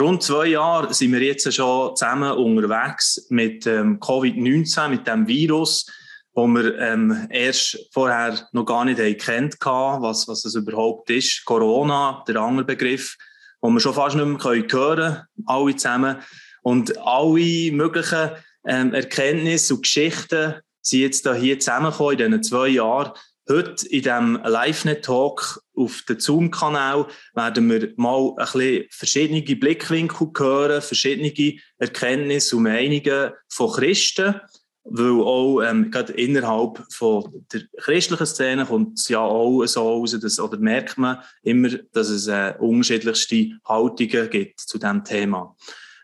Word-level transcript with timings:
rund 0.00 0.22
zwei 0.22 0.46
Jahre 0.46 0.92
sind 0.92 1.12
wir 1.12 1.22
jetzt 1.22 1.52
schon 1.52 1.96
zusammen 1.96 2.32
unterwegs 2.32 3.26
mit 3.30 3.66
ähm, 3.66 3.98
Covid-19, 4.00 4.88
mit 4.88 5.06
dem 5.06 5.26
Virus, 5.26 5.86
wo 6.34 6.46
wir 6.46 6.78
ähm, 6.78 7.26
erst 7.30 7.78
vorher 7.92 8.48
noch 8.52 8.64
gar 8.64 8.84
nicht 8.84 8.98
kennt 9.20 9.56
was, 9.60 10.28
was 10.28 10.44
es 10.44 10.54
überhaupt 10.54 11.10
ist. 11.10 11.44
Corona, 11.44 12.22
der 12.28 12.36
andere 12.36 12.64
Begriff, 12.64 13.16
wo 13.60 13.70
wir 13.70 13.80
schon 13.80 13.94
fast 13.94 14.16
nicht 14.16 14.26
mehr 14.26 14.42
hören 14.42 14.66
können, 14.66 15.22
alle 15.46 15.76
zusammen. 15.76 16.16
Und 16.62 16.98
alle 16.98 17.72
möglichen 17.72 18.30
ähm, 18.66 18.92
Erkenntnisse 18.92 19.74
und 19.74 19.82
Geschichten 19.82 20.54
sind 20.82 21.00
jetzt 21.00 21.28
hier 21.36 21.58
zusammengekommen 21.58 22.18
in 22.18 22.30
diesen 22.32 22.42
zwei 22.42 22.68
Jahren. 22.68 23.12
Heute 23.50 23.86
in 23.88 24.02
diesem 24.02 24.38
LiveNet-Talk 24.44 25.62
auf 25.74 26.02
dem 26.02 26.20
Zoom-Kanal 26.20 27.06
werden 27.32 27.70
wir 27.70 27.94
mal 27.96 28.34
ein 28.36 28.44
bisschen 28.44 28.84
verschiedene 28.90 29.40
Blickwinkel 29.40 30.30
hören, 30.36 30.82
verschiedene 30.82 31.58
Erkenntnisse 31.78 32.56
und 32.56 32.64
Meinungen 32.64 33.32
von 33.48 33.72
Christen, 33.72 34.38
weil 34.84 35.22
auch 35.22 35.62
ähm, 35.62 35.90
gerade 35.90 36.12
innerhalb 36.12 36.84
von 36.92 37.46
der 37.50 37.62
christlichen 37.78 38.26
Szene 38.26 38.66
kommt 38.66 38.98
es 38.98 39.08
ja 39.08 39.20
auch 39.20 39.64
so 39.64 39.80
raus, 39.80 40.18
dass, 40.20 40.38
oder 40.38 40.58
merkt 40.58 40.98
man 40.98 41.22
immer, 41.42 41.70
dass 41.92 42.10
es 42.10 42.26
äh, 42.26 42.52
unterschiedlichste 42.58 43.52
Haltungen 43.64 44.28
gibt 44.28 44.60
zu 44.60 44.76
diesem 44.76 45.04
Thema. 45.04 45.56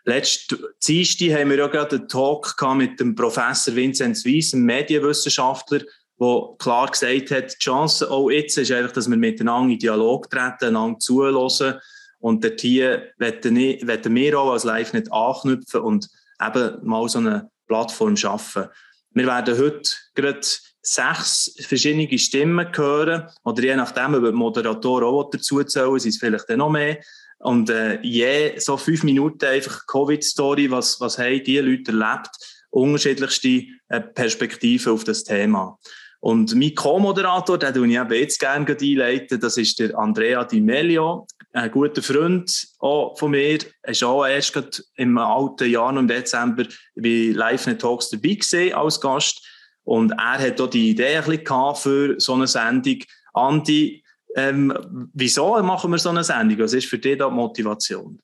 Letzte 0.03 0.73
Dienstag 0.85 1.39
haben 1.39 1.51
wir 1.51 1.57
ja 1.57 1.67
gerade 1.67 1.97
einen 1.97 2.07
Talk 2.07 2.55
mit 2.75 2.99
dem 2.99 3.13
Professor 3.13 3.75
Vinzenz 3.75 4.25
Weiss, 4.25 4.53
einem 4.53 4.65
Medienwissenschaftler, 4.65 5.81
der 6.19 6.55
klar 6.59 6.89
gesagt 6.89 7.31
hat, 7.31 7.53
die 7.53 7.63
Chance 7.63 8.09
auch 8.09 8.29
jetzt 8.29 8.57
ist 8.57 8.71
einfach, 8.71 8.93
dass 8.93 9.09
wir 9.09 9.17
miteinander 9.17 9.73
in 9.73 9.79
Dialog 9.79 10.29
treten, 10.29 10.65
einander 10.65 10.99
zuhören. 10.99 11.79
Und 12.19 12.43
dort 12.43 12.61
hier 12.61 13.11
wollen 13.19 14.15
wir 14.15 14.39
auch 14.39 14.51
als 14.51 14.63
Live 14.63 14.93
nicht 14.93 15.11
anknüpfen 15.11 15.81
und 15.81 16.09
eben 16.41 16.77
mal 16.83 17.07
so 17.09 17.19
eine 17.19 17.49
Plattform 17.67 18.15
schaffen. 18.15 18.65
Wir 19.11 19.27
werden 19.27 19.57
heute 19.57 19.89
gerade 20.13 20.41
sechs 20.81 21.55
verschiedene 21.61 22.17
Stimmen 22.17 22.67
hören, 22.75 23.27
oder 23.43 23.63
je 23.63 23.75
nachdem, 23.75 24.13
ob 24.13 24.23
die 24.23 24.31
Moderatoren 24.31 25.05
auch 25.05 25.29
dazu 25.29 25.63
zählen, 25.63 25.99
sind 25.99 26.11
es 26.11 26.17
vielleicht 26.17 26.49
dann 26.49 26.59
noch 26.59 26.69
mehr. 26.69 26.99
Und 27.39 27.69
äh, 27.69 27.99
je 28.01 28.57
so 28.59 28.77
fünf 28.77 29.03
Minuten 29.03 29.45
einfach 29.45 29.85
Covid-Story, 29.87 30.71
was, 30.71 30.99
was 30.99 31.17
haben 31.17 31.43
die 31.43 31.59
Leute 31.59 31.91
erlebt, 31.91 32.29
unterschiedlichste 32.69 33.65
äh, 33.89 34.01
Perspektiven 34.01 34.93
auf 34.93 35.03
das 35.03 35.23
Thema. 35.23 35.77
Und 36.19 36.55
mein 36.55 36.73
Co-Moderator, 36.73 37.57
den 37.57 37.89
ich 37.89 37.97
eben 37.97 38.13
jetzt 38.13 38.39
gerne 38.39 38.65
einleiten, 38.65 39.39
das 39.39 39.57
ist 39.57 39.79
der 39.79 39.97
Andrea 39.97 40.43
Di 40.43 40.59
Melio, 40.59 41.27
ein 41.53 41.71
guter 41.71 42.01
Freund 42.01 42.67
auch 42.79 43.17
von 43.17 43.31
mir. 43.31 43.59
Er 43.83 43.91
ist 43.91 44.03
auch 44.03 44.25
erst 44.25 44.83
im 44.95 45.17
alten 45.17 45.69
Jahr 45.69 45.95
im 45.95 46.07
Dezember 46.07 46.65
bei 46.95 47.31
Live 47.33 47.67
Net 47.67 47.81
Talks 47.81 48.09
dabei 48.09 48.35
gewesen, 48.35 48.73
als 48.73 48.99
Gast. 48.99 49.45
Und 49.83 50.11
er 50.11 50.39
hat 50.39 50.59
auch 50.59 50.69
die 50.69 50.89
Idee 50.89 51.17
ein 51.17 51.23
bisschen 51.23 51.75
für 51.75 52.19
so 52.19 52.33
eine 52.33 52.47
Sendung. 52.47 52.97
Andi, 53.33 54.03
ähm, 54.35 54.73
wieso 55.13 55.61
machen 55.61 55.91
wir 55.91 55.97
so 55.97 56.09
eine 56.09 56.23
Sendung? 56.23 56.59
Was 56.59 56.73
ist 56.73 56.87
für 56.87 56.97
dich 56.97 57.17
da 57.17 57.29
die 57.29 57.35
Motivation? 57.35 58.19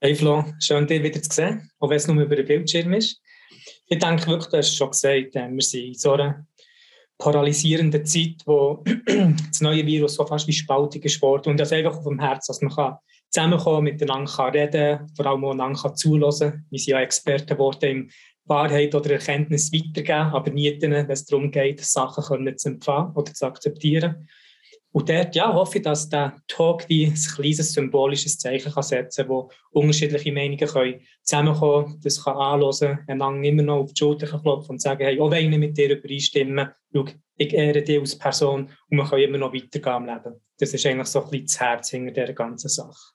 Hey 0.00 0.14
Flo, 0.14 0.44
schön, 0.60 0.86
dich 0.86 1.02
wieder 1.02 1.22
zu 1.22 1.34
sehen, 1.34 1.70
auch 1.78 1.88
wenn 1.88 1.96
es 1.96 2.06
nur 2.06 2.22
über 2.22 2.36
den 2.36 2.46
Bildschirm 2.46 2.92
ist. 2.92 3.20
Ich 3.88 3.98
denke 3.98 4.26
wirklich, 4.26 4.50
du 4.50 4.58
hast 4.58 4.68
es 4.68 4.76
schon 4.76 4.90
gesagt, 4.90 5.34
äh, 5.34 5.48
wir 5.48 5.62
sind 5.62 5.84
in 5.84 5.94
so 5.94 6.12
einer 6.12 6.46
paralysierenden 7.18 8.04
Zeit, 8.04 8.42
wo 8.44 8.84
das 9.06 9.60
neue 9.60 9.86
Virus 9.86 10.14
so 10.14 10.26
fast 10.26 10.46
wie 10.46 10.52
Spaltung 10.52 11.02
ist 11.02 11.22
und 11.22 11.58
das 11.58 11.72
einfach 11.72 11.96
auf 11.96 12.04
dem 12.04 12.20
Herz, 12.20 12.46
dass 12.46 12.60
man 12.60 12.74
kann 12.74 12.96
zusammenkommen, 13.30 13.84
miteinander 13.84 14.30
kann 14.30 15.08
vor 15.14 15.26
allem 15.26 15.44
auch 15.44 15.52
einander 15.52 15.94
zulassen. 15.94 16.66
Wir 16.70 16.78
sind 16.78 16.92
ja 16.92 17.00
Experten 17.00 17.48
geworden 17.56 17.90
im 17.90 18.10
Wahrheit 18.44 18.94
oder 18.94 19.12
Erkenntnis 19.12 19.72
weitergeben, 19.72 20.32
aber 20.32 20.50
nie, 20.50 20.76
wenn 20.80 20.92
es 20.92 21.24
darum 21.24 21.50
geht, 21.50 21.80
Sachen 21.80 22.56
zu 22.56 22.68
empfangen 22.68 23.12
oder 23.14 23.32
zu 23.32 23.46
akzeptieren. 23.46 24.28
Und 24.96 25.10
dort 25.10 25.36
ja, 25.36 25.52
hoffe 25.52 25.76
ich, 25.76 25.84
dass 25.84 26.08
der 26.08 26.38
Talk 26.48 26.88
wie 26.88 27.04
ein 27.04 27.14
kleines 27.14 27.74
symbolisches 27.74 28.38
Zeichen 28.38 28.72
kann 28.72 28.82
setzen 28.82 29.26
kann, 29.26 29.28
wo 29.28 29.50
unterschiedliche 29.72 30.32
Meinungen 30.32 30.66
können 30.66 31.02
zusammenkommen 31.22 31.84
können, 31.84 32.00
das 32.02 32.24
kann 32.24 32.38
anhören, 32.38 33.00
einander 33.06 33.46
immer 33.46 33.62
noch 33.62 33.80
auf 33.80 33.92
die 33.92 33.98
Schulter 33.98 34.26
klopfen 34.26 34.70
und 34.70 34.80
sagen, 34.80 35.04
hey, 35.04 35.20
auch 35.20 35.30
wenn 35.30 35.52
ich 35.52 35.58
mit 35.58 35.76
dir 35.76 35.98
übereinstimmen, 35.98 36.70
schau, 36.96 37.14
ich 37.36 37.52
ehre 37.52 37.82
dich 37.82 38.00
als 38.00 38.18
Person 38.18 38.70
und 38.90 38.96
wir 38.96 39.08
können 39.08 39.22
immer 39.22 39.38
noch 39.38 39.52
weitergehen 39.52 39.96
im 39.96 40.06
Leben. 40.06 40.40
Das 40.58 40.72
ist 40.72 40.86
eigentlich 40.86 41.08
so 41.08 41.22
ein 41.22 41.30
bisschen 41.30 41.46
das 41.46 41.60
Herz 41.60 41.90
hinter 41.90 42.12
dieser 42.12 42.32
ganzen 42.32 42.68
Sache. 42.68 43.12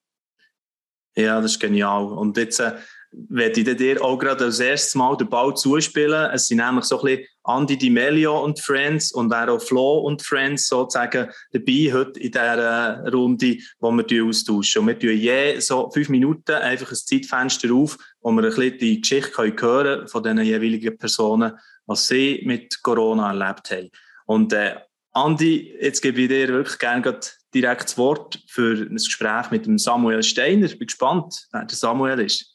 Ja, 1.16 1.42
das 1.42 1.54
ist 1.54 1.60
genial. 1.60 2.06
Und 2.06 2.38
jetzt 2.38 2.60
äh, 2.60 2.74
werde 3.12 3.60
ich 3.60 3.78
dir 3.78 4.02
auch 4.02 4.18
gerade 4.18 4.46
als 4.46 4.60
erstes 4.60 4.96
Mal 4.96 5.18
den 5.18 5.28
Ball 5.28 5.54
zuspielen. 5.56 6.30
Es 6.32 6.48
sind 6.48 6.60
nämlich 6.60 6.86
so 6.86 7.02
ein 7.02 7.06
bisschen 7.06 7.28
Andy 7.46 7.78
Di 7.78 7.90
Melio 7.90 8.42
und 8.42 8.60
Friends 8.60 9.12
und 9.12 9.34
auch 9.34 9.60
Flo 9.60 10.00
und 10.00 10.22
Friends 10.22 10.68
sozusagen 10.68 11.30
dabei 11.52 11.92
heute 11.92 12.20
in 12.20 12.32
dieser 12.32 13.12
Runde, 13.12 13.58
wo 13.80 13.92
wir 13.92 14.26
austauschen. 14.26 14.82
Und 14.82 14.88
wir 14.88 15.00
tun 15.00 15.18
je 15.18 15.60
so 15.60 15.90
fünf 15.90 16.08
Minuten 16.08 16.54
einfach 16.54 16.92
ein 16.92 16.96
Zeitfenster 16.96 17.74
auf, 17.74 17.98
wo 18.22 18.32
wir 18.32 18.44
ein 18.44 18.50
bisschen 18.50 18.78
die 18.78 19.02
Geschichte 19.02 19.38
hören 19.38 19.56
können 19.56 20.08
von 20.08 20.24
den 20.24 20.38
jeweiligen 20.40 20.98
Personen, 20.98 21.54
was 21.92 22.08
sie 22.08 22.42
mit 22.46 22.82
Corona 22.82 23.30
erlebt 23.30 23.72
haben. 23.72 23.90
Und 24.26 24.54
äh, 24.54 24.76
Andi, 25.14 25.76
jetzt 25.80 26.02
gebe 26.02 26.22
ich 26.22 26.30
dir 26.30 26.48
wirklich 26.48 26.80
gerne 26.80 27.20
direkt 27.54 27.84
das 27.84 27.98
Wort 27.98 28.40
für 28.48 28.74
ein 28.74 28.96
Gespräch 28.96 29.52
mit 29.52 29.66
dem 29.66 29.78
Samuel 29.78 30.24
Steiner. 30.24 30.66
Ich 30.66 30.80
bin 30.80 30.88
gespannt, 30.88 31.48
wer 31.52 31.66
der 31.66 31.78
Samuel 31.78 32.20
ist. 32.22 32.52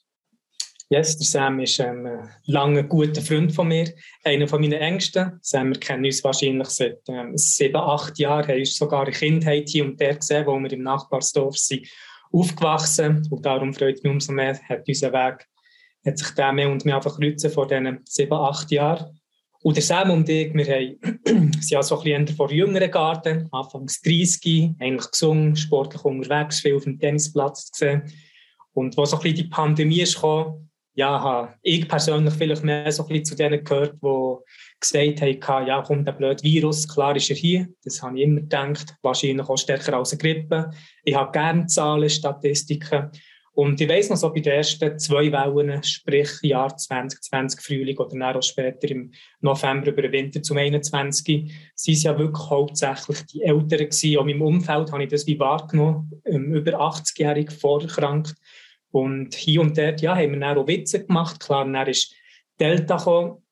Yes, 0.88 1.18
der 1.18 1.26
Sam 1.26 1.58
ist 1.58 1.80
ähm, 1.80 2.06
ein 2.06 2.30
langer, 2.44 2.84
guter 2.84 3.20
Freund 3.20 3.52
von 3.52 3.66
mir, 3.66 3.92
einer 4.22 4.46
von 4.46 4.60
meinen 4.60 4.74
Ängsten. 4.74 5.38
Sam, 5.42 5.70
wir 5.70 5.80
kennen 5.80 6.04
uns 6.04 6.22
wahrscheinlich 6.22 6.68
seit 6.68 7.00
ähm, 7.08 7.36
sieben, 7.36 7.76
acht 7.76 8.16
Jahren, 8.20 8.48
Er 8.48 8.58
ist 8.58 8.76
sogar 8.76 9.02
eine 9.02 9.10
Kindheit 9.10 9.68
hier 9.68 9.84
und 9.84 9.98
der 9.98 10.14
gesehen, 10.14 10.46
wo 10.46 10.56
wir 10.56 10.72
im 10.72 10.84
Nachbarsdorf 10.84 11.58
sind 11.58 11.88
aufgewachsen. 12.30 13.26
Und 13.30 13.44
darum 13.44 13.74
freut 13.74 14.02
mich 14.04 14.12
umso 14.12 14.32
mehr, 14.32 14.60
hat 14.68 14.86
unser 14.86 15.12
Weg, 15.12 15.48
hat 16.06 16.18
sich 16.18 16.30
der 16.30 16.52
mehr 16.52 16.70
und 16.70 16.84
mehr 16.84 16.96
einfach 16.96 17.18
vor 17.52 17.66
diesen 17.66 18.00
sieben, 18.04 18.32
acht 18.32 18.70
Jahren. 18.70 19.15
Und 19.66 19.74
der 19.74 19.82
Sam 19.82 20.12
und 20.12 20.28
ich, 20.28 20.54
wir 20.54 20.64
haben, 20.64 21.20
sind 21.24 21.70
ja 21.70 21.82
so 21.82 21.98
ein 21.98 22.04
bisschen 22.04 22.36
vor 22.36 22.52
jüngeren 22.52 22.88
Garten, 22.88 23.48
anfangs 23.50 24.00
30, 24.00 24.74
eigentlich 24.78 25.10
gesungen, 25.10 25.56
sportlich 25.56 26.04
unterwegs, 26.04 26.60
viel 26.60 26.76
auf 26.76 26.84
dem 26.84 27.00
Tennisplatz 27.00 27.72
gesehen. 27.72 28.02
Und 28.74 28.96
wo 28.96 29.04
so 29.04 29.16
ein 29.16 29.22
bisschen 29.24 29.38
die 29.38 29.48
Pandemie 29.48 30.04
gekommen, 30.04 30.70
ja, 30.94 31.20
habe 31.20 31.54
ich 31.62 31.88
persönlich 31.88 32.32
vielleicht 32.34 32.62
mehr 32.62 32.92
so 32.92 33.02
ein 33.02 33.08
bisschen 33.08 33.24
zu 33.24 33.34
denen 33.34 33.64
gehört, 33.64 33.96
die 34.00 34.36
gesagt 34.78 35.48
haben, 35.48 35.66
ja, 35.66 35.82
kommt 35.82 36.06
der 36.06 36.12
blöde 36.12 36.44
Virus, 36.44 36.86
klar 36.86 37.16
ist 37.16 37.30
er 37.30 37.36
hier. 37.36 37.66
Das 37.82 38.00
habe 38.00 38.16
ich 38.20 38.24
immer 38.24 38.42
gedacht, 38.42 38.94
wahrscheinlich 39.02 39.48
auch 39.48 39.58
stärker 39.58 39.94
als 39.94 40.12
eine 40.12 40.18
Grippe. 40.18 40.70
Ich 41.02 41.16
habe 41.16 41.32
gerne 41.32 41.66
Zahlen, 41.66 42.08
Statistiken. 42.08 43.10
Und 43.56 43.80
ich 43.80 43.88
weiss 43.88 44.10
noch 44.10 44.18
so 44.18 44.30
bei 44.30 44.40
den 44.40 44.52
ersten 44.52 44.98
zwei 44.98 45.32
Wellen, 45.32 45.82
sprich 45.82 46.28
Jahr 46.42 46.76
2020 46.76 47.62
Frühling 47.62 47.96
oder 47.96 48.10
dann 48.10 48.36
auch 48.36 48.42
später 48.42 48.90
im 48.90 49.12
November 49.40 49.88
über 49.88 50.02
den 50.02 50.12
Winter 50.12 50.42
zum 50.42 50.58
21, 50.58 51.50
sind 51.74 51.94
es 51.94 52.02
ja 52.02 52.18
wirklich 52.18 52.50
hauptsächlich 52.50 53.24
die 53.24 53.42
Älteren 53.42 53.86
gewesen. 53.86 54.18
Auch 54.18 54.26
meinem 54.26 54.42
Umfeld 54.42 54.92
habe 54.92 55.04
ich 55.04 55.08
das 55.08 55.26
wie 55.26 55.38
wahrgenommen, 55.38 56.20
ähm, 56.26 56.52
über 56.52 56.72
80-jährig 56.72 57.50
vorerkrankt 57.50 58.34
und 58.90 59.34
hier 59.34 59.62
und 59.62 59.78
dort 59.78 60.02
ja, 60.02 60.14
haben 60.14 60.32
wir 60.32 60.40
dann 60.40 60.58
auch 60.58 60.68
Witze 60.68 61.06
gemacht. 61.06 61.40
Klar, 61.40 61.64
dann 61.64 61.86
ist 61.86 62.14
Delta 62.60 62.98
gekommen. 62.98 63.42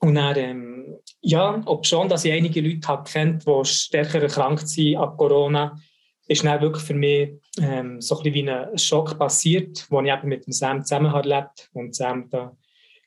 Und 0.00 0.16
dann, 0.16 0.36
ähm, 0.36 0.96
ja, 1.20 1.62
ob 1.66 1.86
schon, 1.86 2.08
dass 2.08 2.24
ich 2.24 2.32
einige 2.32 2.60
Leute 2.60 2.88
habe 2.88 3.08
kennt, 3.08 3.46
die 3.46 3.64
stärker 3.64 4.22
erkrankt 4.22 4.66
sind 4.66 4.96
an 4.96 5.16
Corona, 5.16 5.78
ist 6.28 6.44
dann 6.44 6.60
wirklich 6.60 6.84
für 6.84 6.94
mich 6.94 7.40
ähm, 7.60 8.00
so 8.00 8.18
ein 8.18 8.34
wie 8.34 8.50
ein 8.50 8.78
Schock 8.78 9.18
passiert, 9.18 9.86
wo 9.90 10.00
ich 10.00 10.12
eben 10.12 10.28
mit 10.28 10.46
dem 10.46 10.52
Sam 10.52 10.84
zusammen 10.84 11.12
habe 11.12 11.30
erlebt. 11.30 11.70
Und 11.72 11.94
Sam, 11.94 12.28
da 12.30 12.56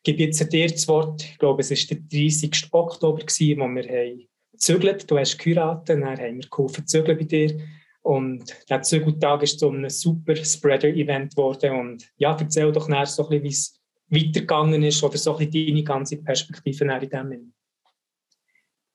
gebe 0.04 0.24
ich 0.24 0.28
jetzt 0.28 0.54
dir 0.54 0.68
das 0.68 0.88
Wort. 0.88 1.24
Ich 1.24 1.38
glaube, 1.38 1.62
es 1.62 1.72
war 1.72 1.98
der 1.98 1.98
30. 1.98 2.70
Oktober, 2.72 3.20
gewesen, 3.20 3.60
wo 3.60 3.68
wir 3.68 4.18
gezügelt. 4.52 5.10
Du 5.10 5.18
hast 5.18 5.38
geheiratet, 5.38 5.90
dann 5.90 6.06
haben 6.06 6.42
wir 6.42 6.50
geholfen 6.50 6.88
zügeln 6.88 7.18
bei 7.18 7.26
dir. 7.26 7.60
Und 8.02 8.56
der 8.70 8.82
Zügeltag 8.82 9.44
ist 9.44 9.60
so 9.60 9.70
ein 9.70 9.90
super 9.90 10.36
Spreader-Event 10.36 11.36
geworden. 11.36 11.78
Und 11.78 12.10
ja, 12.18 12.36
erzähl 12.40 12.72
doch 12.72 12.88
nachher 12.88 13.06
so 13.06 13.28
ein 13.28 13.44
wie 13.44 13.50
es 13.50 13.80
weitergegangen 14.08 14.82
ist 14.84 15.04
oder 15.04 15.18
so 15.18 15.36
ein 15.38 15.52
deine 15.52 15.84
ganze 15.84 16.18
Perspektive 16.18 16.86
in 16.86 17.10
dem. 17.10 17.54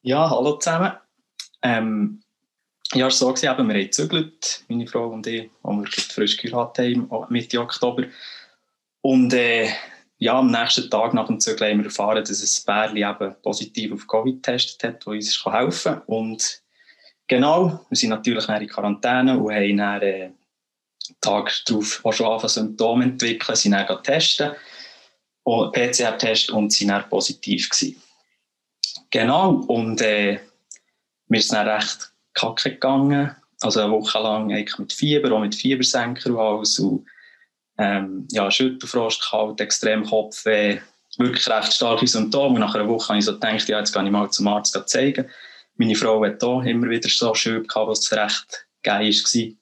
Ja, 0.03 0.29
hallo 0.29 0.56
zusammen. 0.56 0.93
Ähm, 1.62 2.20
ja, 2.92 3.06
es 3.06 3.20
war 3.20 3.28
so, 3.28 3.28
gewesen, 3.28 3.42
wir 3.42 3.50
haben 3.50 3.69
gezügelt, 3.69 4.64
meine 4.69 4.86
Frau 4.86 5.08
und 5.08 5.26
ich, 5.26 5.50
als 5.62 5.76
wir 5.76 5.86
frisch 5.86 6.36
geheiratet 6.36 6.96
haben, 6.96 7.26
Mitte 7.31 7.60
Oktober. 7.60 8.04
Und 9.00 9.32
äh, 9.34 9.69
ja, 10.19 10.38
am 10.38 10.50
nächsten 10.50 10.90
Tag 10.90 11.14
nach 11.14 11.26
dem 11.26 11.40
Zügeln 11.40 11.70
haben 11.70 11.78
wir 11.78 11.86
erfahren, 11.86 12.25
dass 12.25 12.40
ein 12.40 12.64
Bärli 12.66 13.04
eben 13.04 13.34
positiv 13.42 13.92
auf 13.92 14.06
Covid 14.06 14.42
getestet 14.42 14.84
hat, 14.84 15.00
das 15.00 15.06
uns 15.06 15.44
helfen 15.44 15.94
kann. 15.94 16.02
Und 16.06 16.64
Genau, 17.26 17.81
wir 17.88 17.96
sind 17.96 18.10
natürlich 18.10 18.48
in 18.48 18.69
Quarantäne 18.69 19.38
und 19.38 19.52
haben 19.52 19.76
dann, 19.76 20.02
äh, 20.02 20.31
Tag 21.20 21.52
darauf 21.66 22.04
auch 22.04 22.12
schon 22.12 22.26
anfangen 22.26 22.48
Symptome 22.48 23.04
entwickeln, 23.04 23.56
sie 23.56 23.70
dann 23.70 24.02
testen, 24.02 24.52
PCR-Test 25.44 26.50
und 26.50 26.72
sie 26.72 26.86
dann 26.86 27.08
positiv 27.08 27.69
gewesen. 27.69 28.02
Genau, 29.10 29.52
und 29.52 30.00
äh, 30.00 30.40
mir 31.28 31.38
ist 31.38 31.52
dann 31.52 31.69
recht 31.69 32.12
kacke 32.34 32.70
gegangen, 32.70 33.34
also 33.60 33.81
eine 33.81 33.92
Woche 33.92 34.19
lang 34.19 34.52
eigentlich 34.52 34.78
mit 34.78 34.92
Fieber, 34.92 35.32
auch 35.32 35.40
mit 35.40 35.54
Fiebersenker 35.54 36.31
und 36.31 36.38
alles 36.38 36.78
und 36.78 37.06
ähm, 37.78 38.28
ja, 38.31 38.50
Schüttelfrost, 38.50 39.22
kalt, 39.31 39.60
extrem 39.60 40.04
Kopfweh, 40.04 40.78
wirklich 41.19 41.48
recht 41.48 41.72
starke 41.72 42.06
Symptome 42.06 42.54
und 42.54 42.60
nach 42.60 42.75
einer 42.75 42.88
Woche 42.88 43.08
habe 43.08 43.19
ich 43.19 43.25
so 43.25 43.32
gedacht, 43.34 43.69
ja, 43.69 43.78
jetzt 43.78 43.92
gehe 43.92 44.04
ich 44.04 44.10
mal 44.10 44.31
zum 44.31 44.48
Arzt 44.48 44.78
zeigen. 44.86 45.28
Meine 45.76 45.96
Frau 45.96 46.25
hat 46.25 46.42
auch 46.44 46.62
immer 46.62 46.88
wieder 46.88 47.08
so 47.08 47.34
Schübe 47.34 47.66
gehabt, 47.66 47.88
was 47.88 48.12
recht 48.12 48.66
geil 48.82 49.06
war 49.06 49.54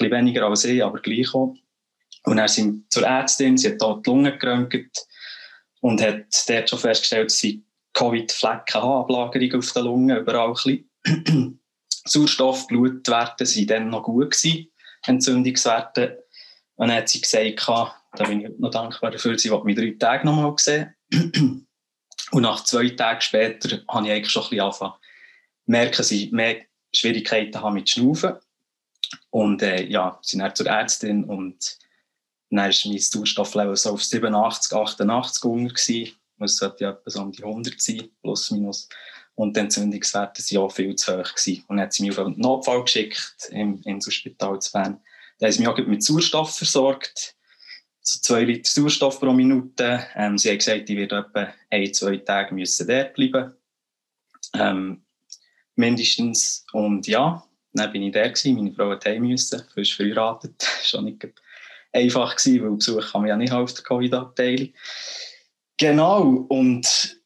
bisschen 0.00 0.10
weniger 0.10 0.46
als 0.46 0.64
ich, 0.64 0.82
aber 0.82 1.00
gleich 1.00 1.32
auch. 1.34 1.54
Und 2.24 2.36
dann 2.36 2.48
sind 2.48 2.74
wir 2.74 2.88
zur 2.88 3.06
Ärztin, 3.06 3.56
sie 3.56 3.70
hat 3.70 3.80
dort 3.80 4.06
die 4.06 4.10
Lunge 4.10 4.36
geröntgt 4.36 5.06
und 5.80 6.02
hat 6.02 6.26
dort 6.48 6.68
schon 6.68 6.78
festgestellt, 6.78 7.26
dass 7.26 7.38
sie 7.38 7.64
Covid-Flecken 7.94 8.82
haben, 8.82 9.00
Ablagerungen 9.02 9.58
auf 9.58 9.72
der 9.72 9.82
Lunge, 9.82 10.18
überall 10.18 10.48
ein 10.48 10.52
bisschen. 11.04 11.59
Sauerstoff, 12.04 12.66
Blutwerte 12.66 13.44
waren 13.44 13.66
dann 13.66 13.90
noch 13.90 14.02
gut 14.02 14.30
gewesen, 14.30 14.70
Entzündungswerte. 15.06 16.24
Und 16.76 16.88
dann 16.88 16.96
hat 16.96 17.08
sie 17.08 17.20
gesagt, 17.20 17.68
da 17.68 18.24
bin 18.24 18.40
ich 18.40 18.58
noch 18.58 18.70
dankbar 18.70 19.10
dafür, 19.10 19.38
sie 19.38 19.50
wollte 19.50 19.66
mich 19.66 19.76
drei 19.76 19.94
Tage 19.98 20.26
noch 20.26 20.36
mal 20.36 20.54
sehen. 20.58 20.94
Und 22.32 22.42
nach 22.42 22.62
zwei 22.62 22.88
Tagen 22.90 23.20
später 23.20 23.80
habe 23.88 24.06
ich 24.06 24.12
eigentlich 24.12 24.30
schon 24.30 24.44
ein 24.44 24.50
bisschen 24.50 24.64
angefangen 24.64 24.94
merken, 25.70 25.96
dass 25.96 26.10
ich 26.10 26.32
mehr 26.32 26.62
Schwierigkeiten 26.94 27.60
habe 27.60 27.74
mit 27.74 27.88
Schnaufen. 27.88 28.34
Und 29.30 29.62
äh, 29.62 29.84
ja, 29.84 30.18
sind 30.22 30.40
dann 30.40 30.54
zur 30.54 30.66
Ärztin 30.66 31.24
und 31.24 31.78
dann 32.50 32.58
war 32.58 32.90
mein 32.90 32.98
Sauerstofflevel 32.98 33.76
so 33.76 33.90
auf 33.90 34.02
87, 34.02 34.76
88 34.76 35.44
unter. 35.44 35.74
Gewesen. 35.74 36.16
Es 36.40 36.56
sollte 36.56 36.84
ja 36.84 36.90
etwa 36.90 37.10
so 37.10 37.22
um 37.22 37.32
die 37.32 37.44
100 37.44 37.80
sein, 37.80 38.10
plus 38.22 38.50
minus. 38.50 38.88
Und 39.34 39.56
die 39.56 39.60
Entzündungswerte 39.60 40.42
waren 40.42 40.62
auch 40.62 40.72
viel 40.72 40.94
zu 40.96 41.18
hoch. 41.18 41.34
Gewesen. 41.34 41.64
Und 41.68 41.76
dann 41.76 41.86
hat 41.86 41.92
sie 41.92 42.02
mich 42.02 42.18
auf 42.18 42.26
einen 42.26 42.38
Notfall 42.38 42.82
geschickt 42.82 43.48
im 43.50 43.80
Inselspital 43.84 44.60
zu 44.60 44.72
Bern. 44.72 45.00
Da 45.38 45.46
haben 45.46 45.52
sie 45.52 45.60
mich 45.60 45.68
auch 45.68 45.78
mit 45.78 46.02
Sauerstoff 46.02 46.54
versorgt. 46.54 47.36
So 48.02 48.20
zwei 48.20 48.44
Liter 48.44 48.70
Sauerstoff 48.70 49.20
pro 49.20 49.32
Minute. 49.32 50.06
Ähm, 50.14 50.36
sie 50.36 50.50
haben 50.50 50.58
gesagt, 50.58 50.90
ich 50.90 50.96
werde 50.96 51.18
etwa 51.18 51.52
ein, 51.70 51.94
zwei 51.94 52.16
Tage 52.18 52.54
müssen 52.54 52.86
dort 52.86 53.14
bleiben. 53.14 53.54
Ähm, 54.54 55.02
mindestens. 55.76 56.66
Und 56.72 57.06
ja, 57.06 57.42
dann 57.72 57.92
bin 57.92 58.02
ich 58.02 58.12
der 58.12 58.30
gewesen. 58.30 58.56
Meine 58.56 58.72
Frau 58.72 58.90
hat 58.90 59.04
heim 59.04 59.22
müssen, 59.22 59.62
frisch 59.72 59.96
verheiratet. 59.96 60.66
War 60.92 61.02
nicht 61.02 61.26
einfach 61.92 62.36
gewesen, 62.36 62.62
weil 62.62 62.76
Besuch 62.76 63.12
kann 63.12 63.22
man 63.22 63.30
ja 63.30 63.36
nicht 63.36 63.52
auf 63.52 63.72
der 63.74 63.84
Covid-Abteilung. 63.84 64.68
Genau. 65.76 66.46
Und 66.48 67.19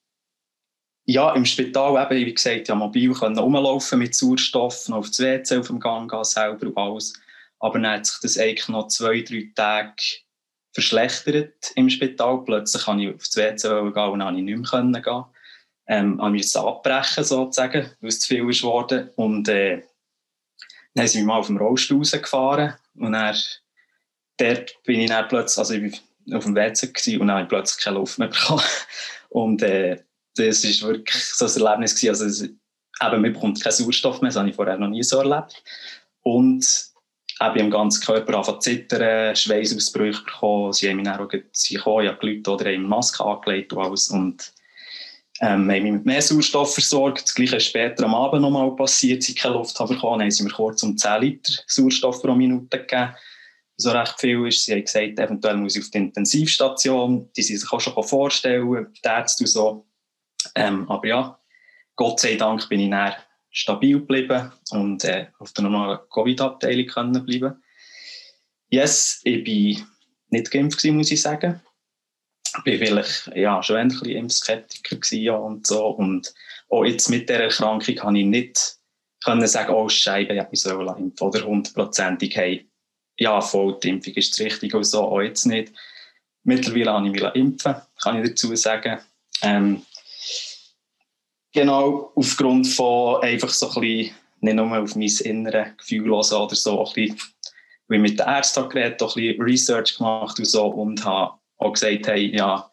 ja, 1.06 1.34
im 1.34 1.44
Spital 1.44 2.02
eben, 2.02 2.26
wie 2.26 2.34
gesagt, 2.34 2.68
ja, 2.68 2.74
mobil 2.74 3.12
können 3.12 3.38
rumlaufen 3.38 3.98
mit 3.98 4.14
Sauerstoff, 4.14 4.88
noch 4.88 4.98
auf 4.98 5.08
das 5.08 5.20
WC 5.20 5.58
auf 5.58 5.66
dem 5.66 5.80
Gang 5.80 6.10
gehen, 6.10 6.24
selber 6.24 6.66
und 6.66 6.78
alles. 6.78 7.12
Aber 7.58 7.78
dann 7.78 7.92
hat 7.92 8.06
sich 8.06 8.20
das 8.20 8.38
eigentlich 8.38 8.68
noch 8.68 8.88
zwei, 8.88 9.20
drei 9.20 9.50
Tage 9.54 10.02
verschlechtert 10.72 11.72
im 11.76 11.90
Spital. 11.90 12.44
Plötzlich 12.44 12.84
kann 12.84 13.00
ich 13.00 13.14
auf 13.14 13.22
das 13.22 13.36
WC 13.36 13.68
gehen 13.68 13.78
und 13.78 13.94
dann 13.94 14.18
konnte 14.18 14.38
ich 14.38 14.44
nicht 14.44 14.72
mehr 14.72 15.00
gehen. 15.00 15.24
Ähm, 15.86 16.20
ich 16.24 16.32
musste 16.32 16.60
abbrechen, 16.60 17.24
sozusagen, 17.24 17.90
weil 18.00 18.08
es 18.08 18.20
zu 18.20 18.28
viel 18.28 18.48
ist 18.48 18.62
geworden. 18.62 19.10
Und 19.16 19.48
äh, 19.48 19.82
dann 20.94 21.06
sind 21.06 21.22
wir 21.22 21.26
mal 21.26 21.38
auf 21.38 21.48
dem 21.48 21.58
Rollstuhl 21.58 21.98
rausgefahren 21.98 22.74
und 22.96 23.12
dann, 23.12 23.36
dort 24.38 24.82
bin 24.84 25.00
ich 25.00 25.10
dann 25.10 25.28
plötzlich, 25.28 25.58
also 25.58 25.74
ich 25.74 26.02
war 26.26 26.38
auf 26.38 26.44
dem 26.44 26.54
WC 26.54 27.18
und 27.18 27.26
dann 27.26 27.36
habe 27.36 27.42
ich 27.42 27.48
plötzlich 27.48 27.84
keine 27.84 27.98
Luft 27.98 28.18
mehr 28.18 28.28
bekommen. 28.28 28.62
Und 29.28 29.62
äh, 29.62 30.00
das 30.34 30.64
war 30.82 30.90
wirklich 30.90 31.24
so 31.24 31.46
ein 31.46 31.66
Erlebnis 31.66 31.94
gewesen. 31.94 32.10
Also, 32.10 32.24
es, 32.26 32.42
eben, 32.42 32.58
man 33.00 33.22
bekommt 33.22 33.62
keinen 33.62 33.72
Sauerstoff 33.72 34.20
mehr, 34.20 34.30
das 34.30 34.36
habe 34.36 34.48
ich 34.48 34.56
vorher 34.56 34.78
noch 34.78 34.88
nie 34.88 35.02
so 35.02 35.18
erlebt. 35.18 35.62
Und 36.22 36.94
eben 37.40 37.56
im 37.58 37.70
ganzen 37.70 38.04
Körper 38.04 38.38
anfangen 38.38 38.60
zu 38.60 38.70
zittern, 38.70 39.34
Schweißausbrüche 39.34 40.22
bekommen, 40.24 40.72
sie 40.72 40.88
haben 40.88 40.96
mich 40.96 41.04
dann 41.06 41.20
auch 41.20 41.28
gekommen, 41.28 42.04
ich 42.04 42.10
habe 42.10 42.26
Leute 42.26 42.50
oder 42.50 42.70
haben 42.70 42.88
Maske 42.88 43.24
angelegt 43.24 43.72
und 43.72 43.84
alles. 43.84 44.08
Und 44.08 44.52
ähm, 45.40 45.70
haben 45.70 45.82
mich 45.82 45.92
mit 45.92 46.06
mehr 46.06 46.22
Sauerstoff 46.22 46.74
versorgt. 46.74 47.24
Das 47.24 47.34
Gleiche 47.34 47.56
ist 47.56 47.66
später 47.66 48.04
am 48.04 48.14
Abend 48.14 48.42
nochmal 48.42 48.74
passiert, 48.76 49.22
sie 49.22 49.34
keine 49.34 49.54
Luft 49.54 49.78
haben 49.78 49.94
bekommen. 49.94 50.20
Dann 50.20 50.26
haben 50.26 50.30
sie 50.30 50.44
mir 50.44 50.50
kurz 50.50 50.82
um 50.82 50.96
10 50.96 51.20
Liter 51.20 51.52
Sauerstoff 51.66 52.22
pro 52.22 52.34
Minute 52.34 52.78
gegeben. 52.78 53.14
So 53.76 53.90
recht 53.90 54.20
viel 54.20 54.46
ist. 54.46 54.64
Sie 54.64 54.72
haben 54.72 54.84
gesagt, 54.84 55.18
eventuell 55.18 55.56
muss 55.56 55.74
ich 55.74 55.82
auf 55.82 55.90
die 55.90 55.98
Intensivstation. 55.98 57.28
Die 57.36 57.42
sie 57.42 57.56
sich 57.56 57.72
auch 57.72 57.80
schon 57.80 58.00
vorstellen, 58.04 58.86
die 58.94 59.08
Ärzte 59.08 59.42
und 59.42 59.48
so. 59.48 59.86
Ähm, 60.54 60.90
aber 60.90 61.06
ja, 61.06 61.40
Gott 61.96 62.20
sei 62.20 62.36
Dank 62.36 62.68
bin 62.68 62.80
ich 62.80 62.90
dann 62.90 63.14
stabil 63.50 63.98
geblieben 63.98 64.52
und 64.70 65.04
äh, 65.04 65.28
auf 65.38 65.52
der 65.52 65.64
normalen 65.64 66.00
Covid-Abteilung 66.12 67.24
bleiben. 67.24 67.62
Yes, 68.68 69.20
ich 69.24 69.46
war 69.46 69.86
nicht 70.30 70.50
geimpft, 70.50 70.84
muss 70.84 71.10
ich 71.10 71.22
sagen 71.22 71.60
bin 72.62 72.78
vielleicht 72.78 73.30
ja, 73.34 73.62
schon 73.62 73.76
ein 73.76 73.88
bisschen 73.88 74.10
Impfskeptiker 74.10 75.16
ja, 75.16 75.34
und 75.34 75.66
so. 75.66 75.88
Und 75.88 76.32
auch 76.68 76.84
jetzt 76.84 77.08
mit 77.08 77.28
dieser 77.28 77.44
Erkrankung 77.44 77.94
kann 77.96 78.16
ich 78.16 78.26
nicht 78.26 78.78
können 79.24 79.46
sagen, 79.46 79.72
oh 79.72 79.88
Scheibe, 79.88 80.34
ich 80.34 80.38
habe 80.38 80.50
mich 80.50 80.60
so 80.60 80.80
impfen 80.80 81.26
oder 81.26 81.46
hundertprozentig, 81.46 82.36
hey, 82.36 82.70
ja, 83.16 83.40
voll, 83.40 83.78
die 83.82 83.88
Impfung 83.88 84.12
ist 84.14 84.38
das 84.38 84.44
Richtige 84.44 84.76
und 84.76 84.84
so, 84.84 85.02
auch 85.02 85.22
jetzt 85.22 85.46
nicht. 85.46 85.72
Mittlerweile 86.42 86.92
habe 86.92 87.06
ich 87.06 87.12
mich 87.12 87.34
impfen, 87.34 87.76
kann 88.02 88.22
ich 88.22 88.28
dazu 88.28 88.54
sagen. 88.54 89.00
Ähm, 89.40 89.82
genau, 91.54 92.12
aufgrund 92.14 92.66
von 92.66 93.22
einfach 93.22 93.48
so 93.48 93.70
ein 93.70 93.80
bisschen, 93.80 94.14
nicht 94.40 94.56
nur 94.56 94.78
auf 94.78 94.94
mein 94.94 95.08
inneres 95.24 95.76
Gefühl 95.78 96.10
hören 96.10 96.42
oder 96.42 96.54
so, 96.54 96.84
ein 96.84 96.92
bisschen, 96.92 97.20
wie 97.88 97.98
mit 97.98 98.18
den 98.18 98.26
Ärzten 98.26 98.68
geredet, 98.68 99.02
auch 99.02 99.16
ein 99.16 99.22
bisschen 99.22 99.42
Research 99.42 99.96
gemacht 99.96 100.38
und 100.38 100.44
so 100.44 100.66
und 100.66 101.02
habe 101.04 101.38
auch 101.58 101.72
gesagt 101.72 102.08
haben, 102.08 102.34
ja, 102.34 102.70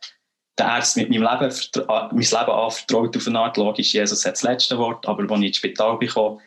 der 0.57 0.73
Arzt 0.73 0.97
mit 0.97 1.09
meinem 1.09 1.23
Leben, 1.23 1.55
mein 1.87 2.11
Leben 2.11 2.33
anvertraut 2.33 3.15
auf 3.15 3.27
eine 3.27 3.39
Art, 3.39 3.57
logisch, 3.57 3.93
Jesus 3.93 4.25
hat 4.25 4.33
das 4.33 4.43
letzte 4.43 4.77
Wort, 4.77 5.07
aber 5.07 5.23
als 5.23 5.39
ich 5.39 5.47
ins 5.47 5.57
Spital 5.57 5.97
bekomme, 5.97 6.41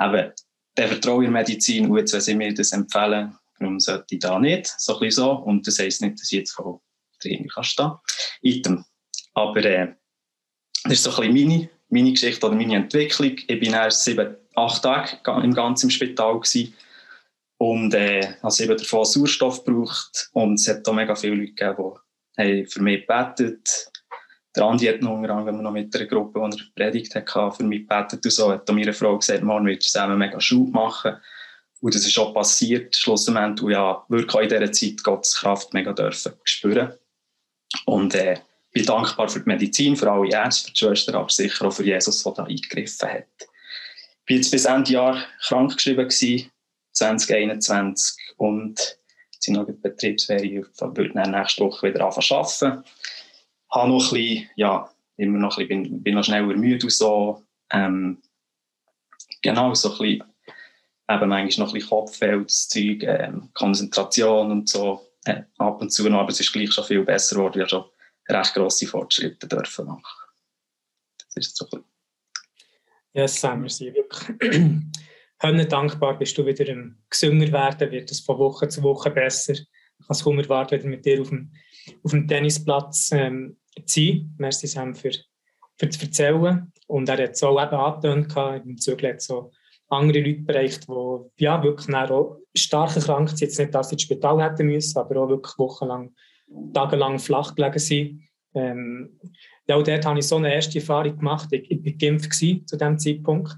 eben, 0.00 0.32
der 0.76 0.88
Vertrauen 0.88 1.24
in 1.24 1.32
Medizin, 1.32 1.90
und 1.90 1.98
jetzt, 1.98 2.12
wenn 2.14 2.20
sie 2.20 2.34
mir 2.34 2.54
das 2.54 2.72
empfehlen, 2.72 3.36
warum 3.58 3.78
sollte 3.80 4.14
ich 4.14 4.20
da 4.20 4.38
nicht, 4.38 4.66
so 4.78 4.94
ein 4.94 5.00
bisschen 5.00 5.24
so, 5.24 5.32
und 5.32 5.66
das 5.66 5.78
heisst 5.78 6.00
nicht, 6.00 6.14
dass 6.14 6.32
ich 6.32 6.38
jetzt 6.38 6.52
von 6.52 6.80
drin 7.22 7.48
kann 7.48 7.64
stehen. 7.64 7.92
Item. 8.40 8.84
Aber, 9.34 9.62
äh, 9.62 9.94
das 10.84 10.94
ist 10.94 11.02
so 11.02 11.10
ein 11.20 11.34
bisschen 11.34 11.48
meine, 11.48 11.70
meine 11.90 12.12
Geschichte 12.12 12.46
oder 12.46 12.56
meine 12.56 12.76
Entwicklung. 12.76 13.36
Ich 13.36 13.60
bin 13.60 13.72
erst 13.72 14.04
sieben, 14.04 14.36
acht 14.54 14.82
Tage 14.82 15.18
im 15.42 15.54
ganzen 15.54 15.90
Spital 15.90 16.40
gewesen 16.40 16.74
und 17.58 17.92
äh, 17.94 18.36
habe 18.42 18.62
eben 18.62 18.76
davon 18.76 19.04
Sauerstoff 19.04 19.64
gebraucht. 19.64 20.30
Und 20.32 20.54
es 20.54 20.68
hat 20.68 20.88
auch 20.88 20.94
mega 20.94 21.14
viele 21.14 21.34
Leute 21.34 21.52
gegeben, 21.52 21.94
die 22.38 22.66
für 22.66 22.82
mich 22.82 23.06
gebetet 23.06 23.90
Der 24.56 24.64
Andi 24.64 24.86
hat 24.86 25.02
noch 25.02 25.12
unter 25.12 25.34
anderem 25.34 25.62
noch 25.62 25.70
mit 25.70 25.94
einer 25.94 26.06
Gruppe, 26.06 26.40
die 26.40 26.58
er 26.58 26.64
predigt 26.74 27.14
hat, 27.14 27.56
für 27.56 27.64
mich 27.64 27.86
gebetet 27.86 28.24
und 28.24 28.30
so. 28.30 28.50
Hat 28.50 28.68
auch 28.68 28.74
meine 28.74 28.92
Frau 28.92 29.18
gesagt, 29.18 29.42
morgen 29.42 29.66
wird 29.66 29.82
zusammen 29.82 30.18
mega 30.18 30.40
Schub 30.40 30.72
machen. 30.72 31.16
Und 31.80 31.94
das 31.94 32.06
ist 32.06 32.18
auch 32.18 32.34
passiert, 32.34 32.96
schlussendlich. 32.96 33.62
Und 33.62 33.72
ja, 33.72 34.04
wirklich 34.08 34.34
auch 34.34 34.40
in 34.40 34.48
dieser 34.48 34.72
Zeit 34.72 35.02
Gottes 35.02 35.34
Kraft 35.36 35.72
mega 35.74 35.92
dürfen 35.92 36.32
spüren. 36.44 36.92
Und 37.86 38.14
äh, 38.14 38.40
bin 38.72 38.86
dankbar 38.86 39.28
für 39.28 39.40
die 39.40 39.48
Medizin, 39.48 39.96
für 39.96 40.10
alle 40.10 40.30
Ärzte, 40.30 40.68
für 40.68 40.72
die 40.72 40.78
Schwester, 40.78 41.14
aber 41.14 41.28
sicher 41.28 41.66
auch 41.66 41.72
für 41.72 41.84
Jesus, 41.84 42.22
der 42.22 42.32
da 42.32 42.44
eingegriffen 42.44 43.08
hat. 43.08 43.26
Ich 44.26 44.30
war 44.30 44.36
jetzt 44.36 44.50
bis 44.50 44.64
Ende 44.64 44.92
Jahr 44.92 45.24
krank 45.42 45.74
geschrieben 45.74 46.08
gewesen 46.08 46.50
2021 46.92 48.34
und 48.36 48.98
sind 49.38 49.54
noch 49.54 49.66
die 49.66 49.72
Betriebsferien, 49.72 50.66
würde 50.78 51.12
dann 51.14 51.30
nächste 51.30 51.64
Woche 51.64 51.88
wieder 51.88 52.04
anfangen 52.04 52.40
arbeiten. 52.40 52.84
Habe 53.70 53.88
noch 53.88 54.12
ein 54.12 54.18
bisschen, 54.18 54.50
ja, 54.56 54.90
immer 55.16 55.38
noch 55.38 55.58
ein 55.58 55.66
bisschen, 55.66 56.02
bin, 56.02 56.14
noch 56.14 56.24
schneller 56.24 56.56
müde 56.56 56.86
und 56.86 56.92
so. 56.92 57.42
Ähm, 57.72 58.20
genau, 59.42 59.74
so 59.74 59.92
ein 59.92 59.98
bisschen, 59.98 60.24
eben 61.08 61.28
manchmal 61.28 61.66
noch 61.66 61.72
ein 61.72 61.74
bisschen 61.74 61.88
Kopfweh, 61.88 63.06
ähm, 63.06 63.50
Konzentration 63.54 64.50
und 64.50 64.68
so, 64.68 65.06
äh, 65.24 65.42
ab 65.58 65.80
und 65.80 65.92
zu 65.92 66.08
noch, 66.08 66.20
aber 66.20 66.30
es 66.30 66.40
ist 66.40 66.52
gleich 66.52 66.72
schon 66.72 66.84
viel 66.84 67.04
besser 67.04 67.36
geworden, 67.36 67.58
wir 67.58 67.68
schon 67.68 67.84
recht 68.30 68.54
grosse 68.54 68.86
Fortschritte 68.86 69.46
dürfen 69.46 69.86
machen. 69.86 70.02
Das 71.18 71.36
ist 71.36 71.56
so. 71.56 71.66
Ja, 73.12 73.26
Sam, 73.26 73.62
wir 73.62 73.70
sind 73.70 73.94
wirklich 73.94 74.60
Hölle 75.42 75.66
dankbar 75.66 76.18
bist 76.18 76.36
du 76.36 76.44
wieder 76.44 76.66
im 76.68 76.98
gesünger 77.08 77.50
werden, 77.50 77.90
wird 77.90 78.10
es 78.10 78.20
von 78.20 78.38
Woche 78.38 78.68
zu 78.68 78.82
Woche 78.82 79.10
besser. 79.10 79.54
Ich 79.54 79.66
kann 80.06 80.14
es 80.14 80.24
kaum 80.24 80.38
erwarten, 80.38 80.78
wieder 80.78 80.88
mit 80.88 81.04
dir 81.04 81.20
auf 81.20 81.30
dem, 81.30 81.52
auf 82.02 82.10
dem 82.10 82.28
Tennisplatz 82.28 83.10
ähm, 83.12 83.56
zu 83.86 84.00
sein. 84.00 84.34
Merci 84.38 84.66
Sam 84.66 84.94
für, 84.94 85.12
für 85.78 85.86
das 85.86 86.02
Erzählen. 86.02 86.70
Und 86.86 87.08
er 87.08 87.22
hat 87.22 87.32
es 87.32 87.42
auch 87.42 87.60
eben 87.60 87.74
angetönt, 87.74 88.66
im 88.66 88.76
Zug 88.76 89.00
so 89.18 89.50
andere 89.88 90.20
Leute 90.20 90.42
bereicht, 90.42 90.86
die 90.88 91.44
ja, 91.44 91.62
wirklich 91.62 91.94
auch 91.96 92.38
stark 92.54 92.96
erkrankt 92.96 93.30
sind. 93.30 93.40
Jetzt 93.40 93.58
nicht, 93.58 93.74
dass 93.74 93.88
sie 93.88 93.94
ins 93.94 94.02
Spital 94.02 94.42
hätten 94.42 94.66
müssen, 94.66 94.98
aber 94.98 95.22
auch 95.22 95.28
wirklich 95.28 95.58
wochenlang, 95.58 96.14
tagelang 96.72 97.18
flach 97.18 97.54
gelegen 97.54 97.78
sind. 97.78 98.22
Ähm, 98.54 99.18
ja, 99.68 99.76
auch 99.76 99.82
dort 99.82 100.04
habe 100.04 100.18
ich 100.18 100.26
so 100.26 100.36
eine 100.36 100.52
erste 100.52 100.78
Erfahrung 100.78 101.16
gemacht. 101.16 101.48
Ich, 101.52 101.70
ich 101.70 101.84
war 101.84 101.92
geimpft 101.92 102.32
zu 102.32 102.76
diesem 102.76 102.98
Zeitpunkt 102.98 103.54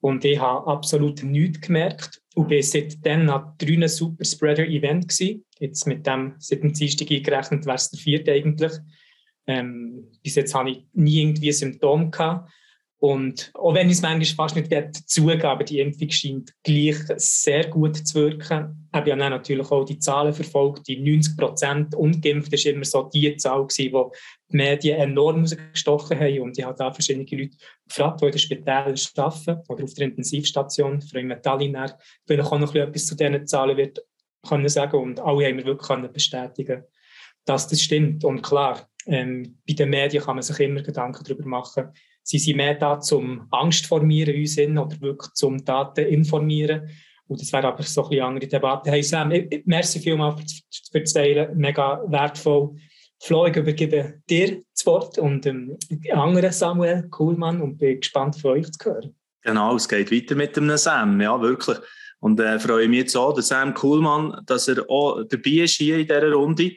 und 0.00 0.24
ich 0.24 0.40
habe 0.40 0.66
absolut 0.66 1.22
nichts 1.22 1.60
gemerkt 1.60 2.20
und 2.34 2.48
bin 2.48 2.62
seitdem 2.62 3.26
nach 3.26 3.56
drei 3.56 3.86
Superspreader-Event 3.86 5.08
gewesen. 5.08 5.44
Jetzt 5.58 5.86
mit 5.86 6.06
dem, 6.06 6.34
seit 6.38 6.62
dem 6.62 6.72
Dienstag 6.72 7.10
eingerechnet, 7.10 7.66
wäre 7.66 7.76
es 7.76 7.90
der 7.90 8.00
vierte 8.00 8.32
eigentlich. 8.32 8.72
Ähm, 9.46 10.10
bis 10.22 10.34
jetzt 10.34 10.54
habe 10.54 10.70
ich 10.70 10.86
nie 10.92 11.22
irgendwie 11.22 11.52
Symptome 11.52 12.10
gehabt. 12.10 12.50
Und 13.02 13.50
auch 13.54 13.74
wenn 13.74 13.88
ich 13.88 13.94
es 13.94 14.02
manchmal 14.02 14.48
fast 14.48 14.54
nicht 14.54 15.08
zugeben 15.08 15.66
die 15.66 15.80
Impfung 15.80 16.08
scheint 16.08 16.54
gleich 16.62 16.98
sehr 17.16 17.66
gut 17.66 17.96
zu 17.96 18.14
wirken. 18.14 18.88
Ich 18.92 18.96
habe 18.96 19.10
ja 19.10 19.16
natürlich 19.16 19.68
auch 19.72 19.84
die 19.84 19.98
Zahlen 19.98 20.32
verfolgt. 20.32 20.86
Die 20.86 21.00
90 21.00 21.36
Prozent 21.36 21.94
ungeimpft 21.96 22.52
ist 22.52 22.64
immer 22.64 22.84
so 22.84 23.10
die 23.12 23.36
Zahl 23.38 23.66
gewesen, 23.66 23.92
die 23.92 24.18
die 24.52 24.56
Medien 24.56 25.00
enorm 25.00 25.44
gestochen 25.44 26.20
haben. 26.20 26.40
Und 26.42 26.56
ich 26.56 26.64
habe 26.64 26.78
da 26.78 26.92
verschiedene 26.92 27.24
Leute 27.24 27.56
gefragt, 27.88 28.20
die 28.20 28.26
in 28.26 28.30
den 28.30 28.38
Spitälern 28.38 28.94
arbeiten 29.16 29.62
oder 29.68 29.82
auf 29.82 29.94
der 29.94 30.04
Intensivstation. 30.04 31.02
Frau 31.02 31.22
Metallin, 31.22 31.76
vielleicht 32.24 32.52
auch 32.52 32.58
noch 32.60 32.72
etwas 32.72 33.06
zu 33.06 33.16
diesen 33.16 33.48
Zahlen 33.48 33.76
wird 33.76 33.98
können 34.46 34.68
sagen. 34.68 35.00
Und 35.00 35.18
alle 35.18 35.48
haben 35.48 35.56
mir 35.56 35.64
wirklich 35.64 35.88
können 35.88 36.12
bestätigen 36.12 36.84
dass 37.44 37.66
das 37.66 37.82
stimmt. 37.82 38.24
Und 38.24 38.42
klar, 38.42 38.88
ähm, 39.06 39.58
bei 39.66 39.74
den 39.74 39.90
Medien 39.90 40.22
kann 40.22 40.36
man 40.36 40.42
sich 40.42 40.60
immer 40.60 40.82
Gedanken 40.82 41.24
darüber 41.24 41.44
machen, 41.44 41.90
Sie 42.22 42.38
sind 42.38 42.56
mehr 42.56 42.74
da 42.74 43.00
zum 43.00 43.46
Angst 43.50 43.86
formieren 43.86 44.34
uns 44.34 44.54
hin 44.54 44.78
oder 44.78 45.00
wirklich 45.00 45.32
zum 45.34 45.64
Daten 45.64 46.06
informieren. 46.06 46.88
Und 47.26 47.40
das 47.40 47.52
wäre 47.52 47.68
aber 47.68 47.82
so 47.82 48.04
ein 48.04 48.10
bisschen 48.10 48.24
andere 48.24 48.46
Debatte. 48.46 48.90
Hey 48.90 49.02
Sam, 49.02 49.32
merci 49.64 50.00
vielmals 50.00 50.62
für 50.90 51.00
das 51.00 51.12
Teilen, 51.12 51.56
mega 51.56 52.02
wertvoll. 52.06 52.76
Flo, 53.20 53.46
ich 53.46 53.56
übergebe 53.56 54.20
dir 54.28 54.62
das 54.74 54.84
Wort 54.84 55.16
und 55.16 55.44
dem 55.44 55.78
ähm, 55.88 56.18
anderen 56.18 56.52
Samuel 56.52 57.08
Kuhlmann 57.08 57.62
und 57.62 57.78
bin 57.78 58.00
gespannt 58.00 58.36
von 58.36 58.52
euch 58.52 58.70
zu 58.72 58.90
hören. 58.90 59.14
Genau, 59.42 59.76
es 59.76 59.88
geht 59.88 60.10
weiter 60.10 60.34
mit 60.34 60.56
dem 60.56 60.76
Sam, 60.76 61.20
ja 61.20 61.40
wirklich. 61.40 61.78
Und 62.18 62.38
äh, 62.40 62.58
freue 62.58 62.88
mich 62.88 62.98
jetzt 62.98 63.16
auch, 63.16 63.32
der 63.32 63.42
Sam 63.42 63.74
Kuhlmann, 63.74 64.42
dass 64.46 64.68
er 64.68 64.88
auch 64.90 65.22
dabei 65.22 65.50
ist 65.50 65.76
hier 65.76 65.98
in 65.98 66.06
dieser 66.06 66.32
Runde. 66.32 66.72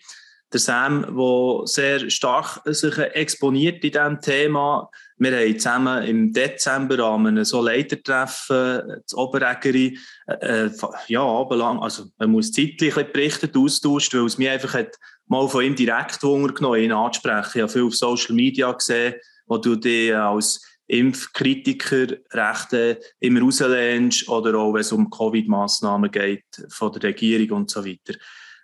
Der 0.53 0.59
Sam, 0.59 1.01
der 1.01 1.61
sehr 1.65 2.09
stark 2.09 2.61
sich 2.65 2.97
exponiert 2.97 3.83
in 3.83 3.91
diesem 3.91 4.21
Thema, 4.21 4.89
wir 5.17 5.37
haben 5.37 5.59
zusammen 5.59 6.03
im 6.03 6.33
Dezember 6.33 6.99
an 7.05 7.27
einem 7.27 7.45
so 7.45 7.61
Leitertreffen 7.61 9.01
das 9.01 9.13
Oberägeri, 9.13 9.97
äh, 10.27 10.69
ja, 11.07 11.21
abendlang, 11.21 11.79
also 11.79 12.05
man 12.17 12.31
muss 12.31 12.51
zeitlich 12.51 12.95
berichtet, 12.95 13.55
austauscht, 13.55 14.13
weil 14.13 14.25
es 14.25 14.37
mir 14.37 14.51
einfach 14.51 14.73
hat 14.73 14.97
mal 15.27 15.47
von 15.47 15.63
ihm 15.63 15.75
direkt 15.75 16.21
Hunger 16.21 16.53
genommen, 16.53 16.81
ihn 16.81 16.91
anzusprechen. 16.91 17.51
Ich 17.55 17.61
habe 17.61 17.71
viel 17.71 17.83
auf 17.83 17.95
Social 17.95 18.35
Media 18.35 18.71
gesehen, 18.71 19.15
wo 19.47 19.57
du 19.57 19.75
dich 19.75 20.15
als 20.15 20.61
Impfkritiker 20.87 22.07
recht 22.31 23.01
immer 23.19 23.41
rauslehnst 23.41 24.29
oder 24.29 24.55
auch 24.55 24.73
wenn 24.73 24.81
es 24.81 24.91
um 24.91 25.09
Covid-Massnahmen 25.09 26.11
geht 26.11 26.45
von 26.69 26.91
der 26.91 27.03
Regierung 27.03 27.59
und 27.59 27.71
so 27.71 27.83
weiter. 27.83 28.13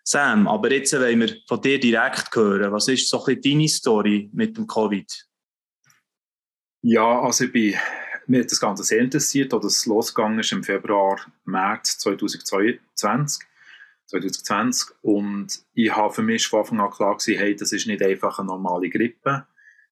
Sam, 0.03 0.48
aber 0.48 0.72
jetzt 0.72 0.93
wollen 0.93 1.20
wir 1.20 1.36
von 1.48 1.62
dir 1.62 1.79
direkt 1.79 2.36
hören. 2.36 2.72
Was 2.72 2.88
ist 2.88 3.08
so 3.10 3.24
ein 3.24 3.36
bisschen 3.36 3.58
deine 3.58 3.70
Story 3.70 4.29
mit 4.34 4.58
dem 4.58 4.67
Covid? 4.67 5.30
Ja, 6.83 7.21
also 7.21 7.45
ich 7.45 7.51
bin, 7.51 7.75
mir 8.25 8.41
hat 8.41 8.51
das 8.51 8.59
Ganze 8.59 8.83
sehr 8.83 9.00
interessiert, 9.00 9.53
als 9.53 9.65
es 9.65 9.85
losgegangen 9.85 10.39
ist 10.39 10.51
im 10.51 10.63
Februar, 10.63 11.19
März 11.45 12.00
2022. 12.00 13.45
2020 14.07 14.89
und 15.01 15.61
ich 15.73 15.95
habe 15.95 16.13
für 16.13 16.21
mich 16.21 16.45
von 16.47 16.59
Anfang 16.59 16.81
an 16.81 16.91
klar 16.91 17.17
gewesen, 17.17 17.39
hey, 17.39 17.55
das 17.55 17.71
ist 17.71 17.88
nicht 17.88 18.03
einfach 18.03 18.39
eine 18.39 18.47
normale 18.47 18.89
Grippe, 18.89 19.47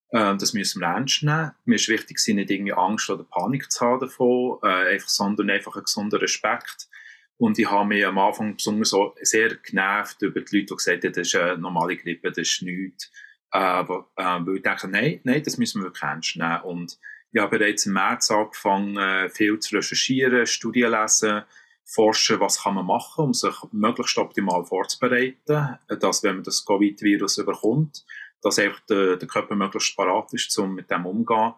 äh, 0.09 0.35
das 0.35 0.53
müssen 0.53 0.81
wir 0.81 0.87
ernst 0.87 1.23
nehmen. 1.23 1.51
Mir 1.65 1.75
ist 1.75 1.87
wichtig, 1.87 2.19
nicht 2.27 2.51
irgendwie 2.51 2.73
Angst 2.73 3.09
oder 3.09 3.23
Panik 3.23 3.71
zu 3.71 3.85
haben 3.85 4.01
davon, 4.01 4.59
äh, 4.63 4.93
einfach, 4.93 5.09
sondern 5.09 5.49
einfach 5.49 5.75
einen 5.75 5.85
gesunden 5.85 6.19
Respekt. 6.19 6.89
Und 7.37 7.57
ich 7.57 7.71
habe 7.71 7.87
mich 7.87 8.05
am 8.05 8.17
Anfang 8.17 8.57
besonders 8.57 8.89
so 8.89 9.15
sehr 9.21 9.55
genervt 9.55 10.21
über 10.21 10.41
die 10.41 10.57
Leute, 10.57 10.65
die 10.65 10.75
gesagt 10.75 11.03
haben, 11.05 11.13
das 11.13 11.27
ist 11.27 11.35
eine 11.35 11.57
normale 11.57 11.95
Grippe, 11.95 12.29
das 12.29 12.49
ist 12.49 12.61
nichts. 12.63 13.09
Wo, 13.51 14.05
äh, 14.15 14.23
weil 14.23 14.57
ich 14.57 14.61
dachte, 14.61 14.87
nein, 14.87 15.21
nein, 15.23 15.41
das 15.43 15.57
müssen 15.57 15.81
wir 15.81 15.87
wirklich 15.87 16.03
ernst 16.03 16.35
nehmen. 16.35 16.61
Und 16.61 16.99
ich 17.31 17.41
habe 17.41 17.57
bereits 17.57 17.85
im 17.85 17.93
März 17.93 18.31
angefangen, 18.31 18.97
äh, 18.97 19.29
viel 19.29 19.59
zu 19.59 19.75
recherchieren, 19.75 20.45
Studien 20.45 20.91
lesen, 20.91 21.43
forschen, 21.85 22.39
was 22.39 22.63
kann 22.63 22.75
man 22.75 22.85
machen, 22.85 23.25
um 23.25 23.33
sich 23.33 23.55
möglichst 23.71 24.17
optimal 24.17 24.63
vorzubereiten, 24.63 25.77
dass 25.99 26.23
wenn 26.23 26.35
man 26.35 26.43
das 26.43 26.63
Covid-Virus 26.63 27.39
überkommt, 27.39 28.05
dass 28.41 28.59
einfach 28.59 28.79
der, 28.81 29.17
der 29.17 29.27
Körper 29.27 29.55
möglichst 29.55 29.97
parat 29.97 30.31
ist, 30.33 30.57
um 30.59 30.75
mit 30.75 30.89
dem 30.91 31.05
umzugehen. 31.05 31.53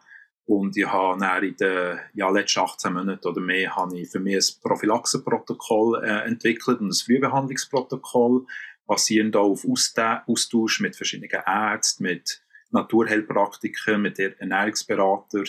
Und 0.45 0.75
ich 0.75 0.87
habe 0.87 1.19
dann 1.19 1.43
in 1.43 1.55
den 1.55 1.99
ja, 2.13 2.29
letzten 2.29 2.59
18 2.61 2.93
Monaten 2.93 3.27
oder 3.27 3.41
mehr 3.41 3.75
habe 3.75 3.97
ich 3.97 4.09
für 4.09 4.19
mich 4.19 4.35
ein 4.35 4.61
Prophylaxeprotokoll 4.61 6.03
äh, 6.03 6.27
entwickelt 6.27 6.79
und 6.79 6.89
ein 6.89 6.93
Frühbehandlungsprotokoll, 6.93 8.45
basierend 8.91 9.37
auf 9.37 9.65
Austausch 9.65 10.81
mit 10.81 10.97
verschiedenen 10.97 11.43
Ärzten, 11.45 12.03
mit 12.03 12.43
Naturheilpraktikern, 12.71 14.01
mit 14.01 14.19
Ernährungsberatern. 14.19 15.45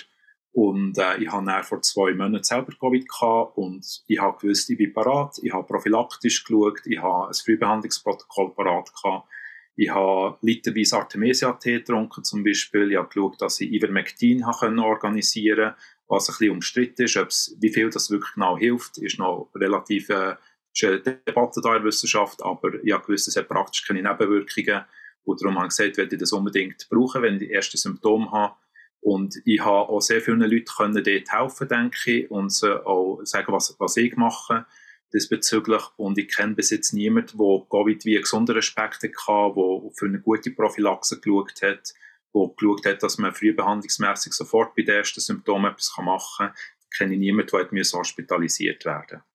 Und 0.53 0.97
äh, 0.97 1.17
ich 1.17 1.29
habe 1.29 1.45
dann 1.45 1.65
vor 1.65 1.83
zwei 1.83 2.15
Monaten 2.15 2.45
selber 2.45 2.73
Covid 2.79 3.09
gehabt 3.09 3.57
und 3.57 4.05
ich 4.07 4.21
habe 4.21 4.39
gewusst, 4.39 4.71
ich 4.71 4.79
bin 4.79 4.93
parat. 4.93 5.41
Ich 5.43 5.53
habe 5.53 5.67
prophylaktisch 5.67 6.45
geschaut, 6.45 6.83
ich 6.85 7.03
habe 7.03 7.29
ein 7.29 7.35
Frühbehandlungsprotokoll 7.35 8.55
parat 8.55 8.93
gehabt. 8.95 9.27
Ich 9.75 9.91
habe 9.91 10.39
literweise 10.43 10.99
Artemisia-Tee 10.99 11.79
getrunken 11.79 12.23
zum 12.23 12.45
Beispiel. 12.45 12.93
Ich 12.93 12.97
habe 12.97 13.09
geschaut, 13.09 13.43
dass 13.43 13.61
ich 13.61 13.73
Ivermectin 13.73 14.45
organisieren 14.45 15.71
konnte, 15.71 15.83
was 16.07 16.29
ein 16.29 16.35
bisschen 16.35 16.51
umstritten 16.51 17.03
ist. 17.03 17.57
wie 17.59 17.71
viel 17.71 17.91
das 17.91 18.09
wirklich 18.09 18.35
genau 18.35 18.57
hilft, 18.57 18.99
ist 18.99 19.19
noch 19.19 19.51
relativ 19.57 20.11
äh, 20.11 20.37
ist 20.73 20.85
eine 20.85 21.01
Debatte 21.01 21.61
da 21.63 21.77
in 21.77 21.83
der 21.83 21.85
Wissenschaft, 21.85 22.43
aber 22.43 22.75
ich 22.83 22.93
habe 22.93 23.05
gewusst, 23.05 23.29
es 23.29 23.37
hat 23.37 23.49
praktisch 23.49 23.87
keine 23.87 24.03
Nebenwirkungen. 24.03 24.85
Und 25.25 25.41
darum 25.41 25.57
habe 25.57 25.67
ich 25.67 25.77
gesagt, 25.77 25.97
werde 25.99 26.15
ich 26.15 26.21
das 26.21 26.33
unbedingt 26.33 26.89
brauchen, 26.89 27.23
wenn 27.23 27.35
ich 27.35 27.41
die 27.41 27.53
ersten 27.53 27.77
Symptome 27.77 28.31
habe. 28.31 28.57
Und 29.01 29.37
ich 29.45 29.61
habe 29.61 29.89
auch 29.89 30.01
sehr 30.01 30.21
vielen 30.21 30.41
Leuten 30.41 30.65
können 30.77 30.95
dort 30.95 31.33
helfen, 31.33 31.69
denke 31.69 32.13
ich, 32.13 32.31
und 32.31 32.53
sie 32.53 32.87
auch 32.87 33.21
sagen, 33.25 33.53
was, 33.53 33.75
was 33.79 33.97
ich 33.97 34.17
mache 34.17 34.65
diesbezüglich. 35.13 35.83
Und 35.97 36.19
ich 36.19 36.29
kenne 36.29 36.55
bis 36.55 36.71
jetzt 36.71 36.93
niemanden, 36.93 37.37
der 37.37 37.67
Covid 37.69 38.05
wie 38.05 38.15
einen 38.15 38.23
gesunden 38.23 38.55
Respekt 38.55 39.03
hatte, 39.03 39.13
der 39.57 39.91
für 39.95 40.07
eine 40.07 40.21
gute 40.21 40.51
Prophylaxe 40.51 41.21
geschaut 41.21 41.63
hat, 41.63 41.95
der 42.35 42.51
geschaut 42.57 42.87
hat, 42.87 43.03
dass 43.03 43.19
man 43.19 43.35
frühbehandlungsmässig 43.35 44.33
sofort 44.33 44.75
bei 44.75 44.83
den 44.83 44.97
ersten 44.97 45.21
Symptomen 45.21 45.73
etwas 45.73 45.93
machen 45.99 46.47
kann. 46.47 46.57
Ich 46.91 46.99
kenne 46.99 47.17
niemanden, 47.17 47.51
der 47.51 47.99
hospitalisiert 47.99 48.85
werden 48.85 49.19
musste. 49.19 49.32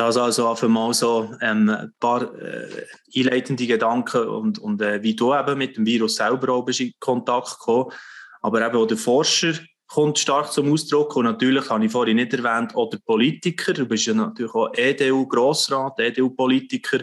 Das 0.00 0.16
also 0.16 0.48
einfach 0.48 0.66
mal 0.66 0.94
so 0.94 1.30
ähm, 1.42 1.68
ein 1.68 1.92
paar 2.00 2.22
äh, 2.34 2.86
einleitende 3.14 3.66
Gedanken 3.66 4.28
und, 4.28 4.58
und 4.58 4.80
äh, 4.80 5.02
wie 5.02 5.14
du 5.14 5.34
eben 5.34 5.58
mit 5.58 5.76
dem 5.76 5.84
Virus 5.84 6.16
selber 6.16 6.54
auch 6.54 6.66
in 6.68 6.94
Kontakt 6.98 7.58
gekommen. 7.58 7.92
Aber 8.40 8.66
eben 8.66 8.76
auch 8.76 8.86
der 8.86 8.96
Forscher 8.96 9.52
kommt 9.88 10.18
stark 10.18 10.50
zum 10.52 10.72
Ausdruck 10.72 11.16
und 11.16 11.26
natürlich 11.26 11.68
habe 11.68 11.84
ich 11.84 11.92
vorhin 11.92 12.16
nicht 12.16 12.32
erwähnt, 12.32 12.74
auch 12.74 12.88
der 12.88 12.96
Politiker. 13.04 13.74
Du 13.74 13.84
bist 13.84 14.06
ja 14.06 14.14
natürlich 14.14 14.54
auch 14.54 14.72
EDU-Grossrat, 14.72 16.00
EDU-Politiker 16.00 17.00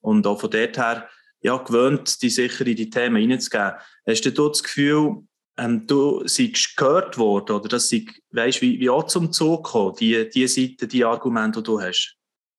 und 0.00 0.26
auch 0.26 0.40
von 0.40 0.50
dort 0.50 0.78
her 0.78 1.06
ja, 1.42 1.58
gewöhnt, 1.58 2.22
die 2.22 2.30
sicher 2.30 2.66
in 2.66 2.76
die 2.76 2.88
Themen 2.88 3.16
hineinzugeben. 3.16 3.74
Hast 4.06 4.24
du 4.24 4.30
das 4.30 4.62
Gefühl, 4.62 5.18
ähm, 5.58 5.86
du 5.86 6.26
seist 6.26 6.74
gehört 6.78 7.18
worden 7.18 7.56
oder 7.56 7.68
das 7.68 7.90
sei, 7.90 8.06
weißt, 8.30 8.62
wie, 8.62 8.80
wie 8.80 8.88
auch 8.88 9.04
zum 9.04 9.32
Zug 9.32 9.64
gekommen, 9.64 9.96
die, 10.00 10.30
die 10.30 10.48
Seite, 10.48 10.88
die 10.88 11.04
Argumente, 11.04 11.60
die 11.60 11.66
du 11.66 11.78
hast? 11.78 12.17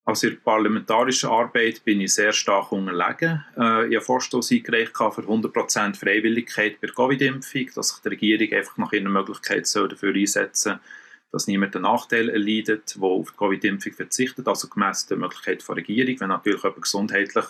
Also 0.10 0.28
in 0.28 0.34
der 0.34 0.42
parlamentarischen 0.42 1.30
Arbeit 1.30 1.84
bin 1.86 2.02
ich 2.02 2.16
sehr 2.16 2.34
stark 2.34 2.72
unterlegen. 2.72 3.46
Äh, 3.56 3.90
ich 3.90 3.96
habe 3.96 4.02
Vorstoß 4.02 4.52
eingereicht 4.52 4.98
für 4.98 5.22
100% 5.22 5.96
Freiwilligkeit 5.96 6.82
bei 6.82 6.88
der 6.88 6.96
Covid-Impfung, 6.96 7.68
dass 7.76 7.90
sich 7.90 8.00
die 8.02 8.08
Regierung 8.10 8.58
einfach 8.58 8.78
nach 8.78 8.92
ihrer 8.92 9.10
Möglichkeit 9.10 9.68
soll 9.68 9.88
dafür 9.88 10.14
einsetzen 10.16 10.80
dass 11.32 11.46
niemand 11.46 11.76
einen 11.76 11.84
Nachteil 11.84 12.30
erleidet, 12.30 12.96
der 12.96 13.04
auf 13.04 13.30
die 13.30 13.38
Covid-Impfung 13.38 13.94
verzichtet, 13.94 14.48
also 14.48 14.68
gemäss 14.68 15.06
der 15.06 15.18
Möglichkeit 15.18 15.64
der 15.68 15.76
Regierung. 15.76 16.20
Wenn 16.20 16.30
natürlich 16.30 16.64
jemand 16.64 16.82
gesundheitlich 16.82 17.46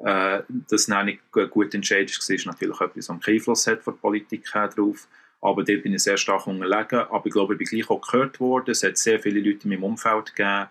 äh, 0.00 0.42
das 0.68 0.88
nicht 0.88 1.20
gut 1.32 1.74
entscheidet 1.74 2.18
war, 2.18 2.34
ist 2.34 2.46
natürlich 2.46 2.80
etwas, 2.82 3.08
was 3.08 3.20
keinen 3.20 3.34
Einfluss 3.36 3.66
hat 3.66 3.82
von 3.82 3.94
der 3.94 4.00
Politik 4.00 4.54
her. 4.54 4.68
Aber 5.40 5.64
dort 5.64 5.82
bin 5.82 5.94
ich 5.94 6.02
sehr 6.02 6.18
stark 6.18 6.46
unterlegen. 6.46 6.98
Aber 6.98 7.24
ich 7.24 7.32
glaube, 7.32 7.54
ich 7.54 7.58
bin 7.58 7.66
gleich 7.66 7.88
auch 7.88 8.00
gehört 8.06 8.40
worden. 8.40 8.72
Es 8.72 8.82
hat 8.82 8.98
sehr 8.98 9.18
viele 9.18 9.40
Leute 9.40 9.64
in 9.64 9.70
meinem 9.70 9.84
Umfeld 9.84 10.34
gegeben, 10.36 10.68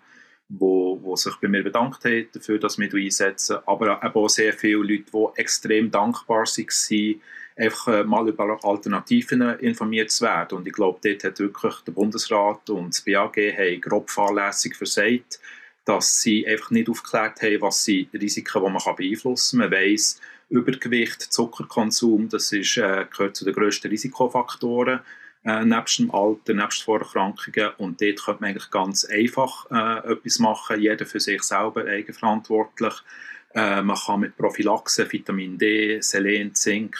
wo, 0.49 0.99
wo 1.01 1.15
sich 1.15 1.35
bei 1.37 1.47
mir 1.47 1.63
bedankt 1.63 2.03
haben 2.05 2.27
dafür, 2.33 2.59
dass 2.59 2.77
wir 2.77 2.93
einsetzen. 2.93 3.57
Aber 3.65 4.01
eben 4.03 4.13
auch 4.13 4.29
sehr 4.29 4.53
viele 4.53 4.83
Leute, 4.83 5.05
die 5.13 5.41
extrem 5.41 5.89
dankbar 5.89 6.45
waren, 6.45 7.21
einfach 7.55 7.87
äh, 7.87 8.03
mal 8.03 8.27
über 8.27 8.59
Alternativen 8.63 9.41
informiert 9.59 10.11
zu 10.11 10.25
werden. 10.25 10.57
Und 10.57 10.67
ich 10.67 10.73
glaube, 10.73 10.99
dort 11.03 11.23
hat 11.23 11.39
wirklich 11.39 11.75
der 11.87 11.91
Bundesrat 11.91 12.69
und 12.69 12.89
das 12.89 13.01
BAG 13.01 13.81
grob 13.81 14.09
fahrlässig 14.09 14.75
versagt, 14.75 15.39
dass 15.85 16.21
sie 16.21 16.47
einfach 16.47 16.71
nicht 16.71 16.89
aufgeklärt 16.89 17.41
haben, 17.41 17.61
was 17.61 17.83
sind 17.83 18.09
Risiken, 18.13 18.63
die 18.63 18.71
man 18.71 18.95
beeinflussen 18.95 19.59
kann. 19.59 19.69
Man 19.69 19.79
weiss, 19.79 20.19
Übergewicht, 20.49 21.21
Zuckerkonsum, 21.21 22.29
das 22.29 22.51
ist, 22.51 22.77
äh, 22.77 23.05
gehört 23.09 23.35
zu 23.35 23.45
den 23.45 23.53
grössten 23.53 23.87
Risikofaktoren 23.87 24.99
äh, 25.45 25.65
nebst 25.65 25.99
dem 25.99 26.11
Alter, 26.11 26.53
nebst 26.53 26.83
Vorerkrankungen. 26.83 27.71
Und 27.77 28.01
dort 28.01 28.23
könnte 28.23 28.41
man 28.41 28.49
eigentlich 28.51 28.71
ganz 28.71 29.05
einfach 29.05 29.69
äh, 29.71 30.11
etwas 30.11 30.39
machen, 30.39 30.81
jeder 30.81 31.05
für 31.05 31.19
sich 31.19 31.43
selber 31.43 31.85
eigenverantwortlich. 31.85 32.93
Äh, 33.53 33.81
man 33.81 33.97
kann 33.97 34.21
mit 34.21 34.37
Prophylaxe, 34.37 35.11
Vitamin 35.11 35.57
D, 35.57 36.01
Selen, 36.01 36.55
Zink, 36.55 36.97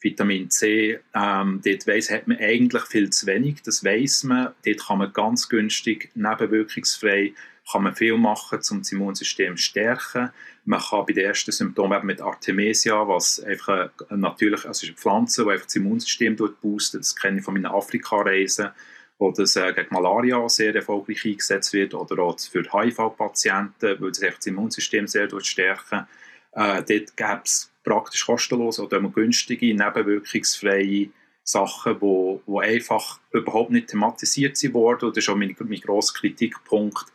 Vitamin 0.00 0.50
C, 0.50 1.00
ähm, 1.14 1.60
dort 1.64 1.86
weiss, 1.86 2.10
hat 2.10 2.28
man 2.28 2.38
eigentlich 2.38 2.82
viel 2.84 3.10
zu 3.10 3.26
wenig, 3.26 3.62
das 3.62 3.82
weiß 3.82 4.24
man. 4.24 4.54
Dort 4.64 4.86
kann 4.86 4.98
man 4.98 5.12
ganz 5.12 5.48
günstig, 5.48 6.10
nebenwirkungsfrei, 6.14 7.32
kann 7.70 7.82
man 7.82 7.94
viel 7.94 8.16
machen, 8.16 8.60
um 8.70 8.78
das 8.78 8.92
Immunsystem 8.92 9.56
zu 9.56 9.62
stärken. 9.62 10.30
Man 10.64 10.80
kann 10.80 11.04
bei 11.06 11.12
den 11.12 11.26
ersten 11.26 11.52
Symptomen 11.52 12.04
mit 12.06 12.20
Artemisia, 12.20 13.06
was 13.08 13.40
einfach 13.40 13.90
natürlich, 14.10 14.64
also 14.64 14.86
eine 14.86 14.96
Pflanze, 14.96 15.44
die 15.44 15.50
einfach 15.50 15.66
das 15.66 15.76
Immunsystem 15.76 16.36
boostet, 16.36 17.00
das 17.00 17.16
kenne 17.16 17.38
ich 17.38 17.44
von 17.44 17.54
meinen 17.54 17.66
Afrika-Reisen, 17.66 18.70
wo 19.18 19.32
das 19.32 19.56
äh, 19.56 19.72
gegen 19.72 19.94
Malaria 19.94 20.48
sehr 20.48 20.74
erfolgreich 20.74 21.24
eingesetzt 21.24 21.72
wird 21.72 21.94
oder 21.94 22.22
auch 22.22 22.38
für 22.38 22.62
HIV-Patienten, 22.62 24.00
weil 24.00 24.10
das 24.10 24.22
einfach 24.22 24.38
das 24.38 24.46
Immunsystem 24.46 25.06
sehr 25.06 25.28
stärken. 25.40 26.06
Äh, 26.52 26.82
dort 26.82 27.16
gäbe 27.16 27.40
es 27.44 27.72
praktisch 27.82 28.26
kostenlos 28.26 28.78
oder 28.78 29.00
günstige, 29.00 29.74
nebenwirkungsfreie 29.74 31.08
Sachen, 31.42 31.98
die, 32.00 32.40
die 32.46 32.58
einfach 32.58 33.20
überhaupt 33.30 33.70
nicht 33.70 33.88
thematisiert 33.88 34.58
wurden. 34.74 35.06
Und 35.06 35.16
das 35.16 35.24
ist 35.24 35.30
auch 35.30 35.36
mein, 35.36 35.56
mein 35.58 35.80
grosser 35.80 36.18
Kritikpunkt. 36.18 37.06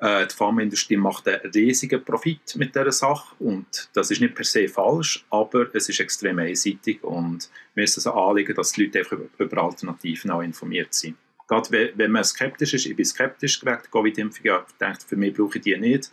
Äh, 0.00 0.26
die 0.26 0.34
Pharmaindustrie 0.34 0.96
macht 0.96 1.26
einen 1.28 1.50
riesigen 1.52 2.04
Profit 2.04 2.56
mit 2.56 2.74
dieser 2.74 2.92
Sache 2.92 3.34
und 3.40 3.88
das 3.94 4.10
ist 4.10 4.20
nicht 4.20 4.34
per 4.34 4.44
se 4.44 4.68
falsch, 4.68 5.24
aber 5.30 5.74
es 5.74 5.88
ist 5.88 6.00
extrem 6.00 6.38
einseitig 6.38 7.02
und 7.02 7.50
ist 7.74 7.98
es 7.98 8.06
ein 8.06 8.12
Anliegen, 8.12 8.54
dass 8.54 8.72
die 8.72 8.84
Leute 8.84 9.00
einfach 9.00 9.18
über 9.38 9.62
Alternativen 9.62 10.30
auch 10.30 10.42
informiert 10.42 10.94
sind. 10.94 11.16
Gerade 11.48 11.92
wenn 11.94 12.10
man 12.10 12.24
skeptisch 12.24 12.74
ist, 12.74 12.86
ich 12.86 12.94
bin 12.94 13.06
skeptisch 13.06 13.58
gegen 13.58 13.78
die 13.84 13.90
Covid-Impfung, 13.90 14.44
ich 14.44 14.76
denke, 14.78 14.98
für 15.06 15.16
mich 15.16 15.34
brauche 15.34 15.58
ich 15.58 15.64
die 15.64 15.76
nicht 15.76 16.10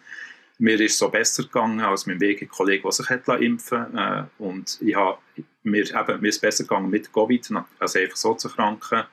mir 0.58 0.80
ist 0.80 0.98
so 0.98 1.10
besser 1.10 1.44
gegangen 1.44 1.82
als 1.82 2.06
mein 2.06 2.20
WG-Kollege, 2.20 2.84
der 2.84 2.92
sich 2.92 3.10
hat 3.10 3.28
impfen 3.42 3.98
äh, 3.98 4.24
und 4.38 4.80
ich 4.82 4.96
habe, 4.96 5.18
mir, 5.64 5.84
eben, 5.84 6.22
mir 6.22 6.30
ist 6.30 6.36
es 6.36 6.42
besser 6.42 6.64
gegangen 6.64 6.90
mit 6.90 7.12
Covid, 7.12 7.50
also 7.80 8.00
einfach 8.00 8.16
so 8.16 8.34
zu 8.36 8.48
erkranken. 8.48 9.04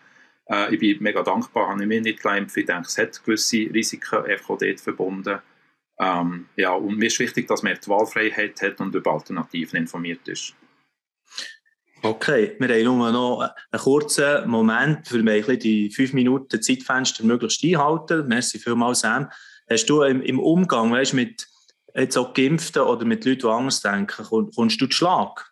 Äh, 0.49 0.75
ich 0.75 0.81
bin 0.81 1.03
mega 1.03 1.23
dankbar, 1.23 1.69
habe 1.69 1.83
ich 1.83 1.89
mich 1.89 2.03
nicht 2.03 2.25
impfen. 2.25 2.61
Ich 2.61 2.67
denke, 2.67 2.89
es 2.89 2.99
hat 2.99 3.23
gewisse 3.25 3.73
Risiken 3.73 4.25
einfach 4.25 4.51
auch 4.51 4.59
dort 4.59 4.81
verbunden. 4.81 5.39
Ähm, 6.01 6.47
ja, 6.57 6.73
und 6.73 6.97
mir 6.97 7.07
ist 7.07 7.19
wichtig, 7.19 7.47
dass 7.49 7.63
man 7.63 7.79
die 7.83 7.89
Wahlfreiheit 7.89 8.61
hat 8.63 8.81
und 8.81 8.95
über 8.95 9.13
Alternativen 9.13 9.79
informiert 9.79 10.27
ist. 10.27 10.55
Okay, 12.05 12.57
wir 12.59 12.69
haben 12.69 12.85
nur 12.85 13.13
noch 13.13 13.41
einen 13.71 13.81
kurzen 13.81 14.49
Moment, 14.51 15.07
für 15.07 15.23
mich 15.23 15.47
die 15.61 15.89
fünf 15.89 16.13
Minuten 16.13 16.61
Zeitfenster 16.61 17.25
möglichst 17.25 17.63
einhalten. 17.63 18.27
Merci 18.27 18.59
vielmals, 18.59 19.01
Sam. 19.01 19.31
Hast 19.71 19.87
du 19.87 20.03
im, 20.03 20.21
im 20.23 20.41
Umgang, 20.41 20.91
weißt, 20.91 21.15
mit 21.15 21.47
jetzt 21.95 22.17
auch 22.17 22.35
Geimpften 22.35 22.83
oder 22.83 23.05
mit 23.05 23.25
Leuten, 23.25 23.43
die 23.43 23.47
anders 23.47 23.83
denken, 23.83 24.51
kommst 24.55 24.81
du 24.81 24.87
zu 24.87 24.97
Schlag? 24.97 25.52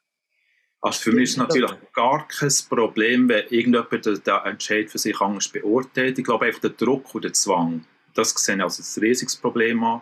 Also 0.83 1.01
für 1.01 1.13
mich 1.13 1.25
ist 1.25 1.31
es 1.33 1.37
natürlich 1.37 1.73
gar 1.93 2.27
kein 2.27 2.53
Problem, 2.69 3.29
wenn 3.29 3.45
irgendjemand 3.51 4.07
den 4.07 4.37
Entscheid 4.45 4.91
für 4.91 4.99
sich 4.99 5.21
anders 5.21 5.49
beurteilt. 5.49 6.19
Ich 6.19 6.25
glaube 6.25 6.47
einfach 6.47 6.61
der 6.61 6.71
Druck 6.71 7.15
und 7.15 7.25
der 7.25 7.35
Zwang, 7.35 7.85
das 8.15 8.31
sehe 8.31 8.57
ich 8.57 8.63
als 8.63 8.97
ein 8.97 9.01
riesiges 9.01 9.37
Problem 9.37 9.85
an. 9.85 10.01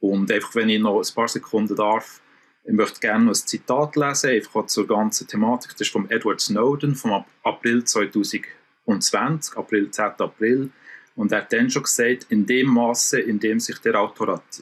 Und 0.00 0.30
einfach, 0.30 0.54
wenn 0.56 0.68
ich 0.68 0.80
noch 0.80 1.00
ein 1.00 1.14
paar 1.14 1.28
Sekunden 1.28 1.76
darf, 1.76 2.20
ich 2.64 2.72
möchte 2.72 2.98
gerne 2.98 3.26
noch 3.26 3.32
ein 3.32 3.34
Zitat 3.34 3.94
lesen, 3.94 4.30
einfach 4.30 4.66
zur 4.66 4.88
ganzen 4.88 5.28
Thematik. 5.28 5.70
Das 5.72 5.82
ist 5.82 5.92
von 5.92 6.10
Edward 6.10 6.40
Snowden 6.40 6.96
vom 6.96 7.24
April 7.44 7.84
2020, 7.84 9.56
April 9.56 9.90
10. 9.90 10.04
April. 10.04 10.70
Und 11.14 11.30
er 11.32 11.38
hat 11.38 11.52
dann 11.52 11.70
schon 11.70 11.84
gesagt, 11.84 12.26
in 12.28 12.44
dem 12.44 12.66
Maße, 12.66 13.20
in 13.20 13.38
dem 13.38 13.60
sich 13.60 13.78
der 13.78 13.94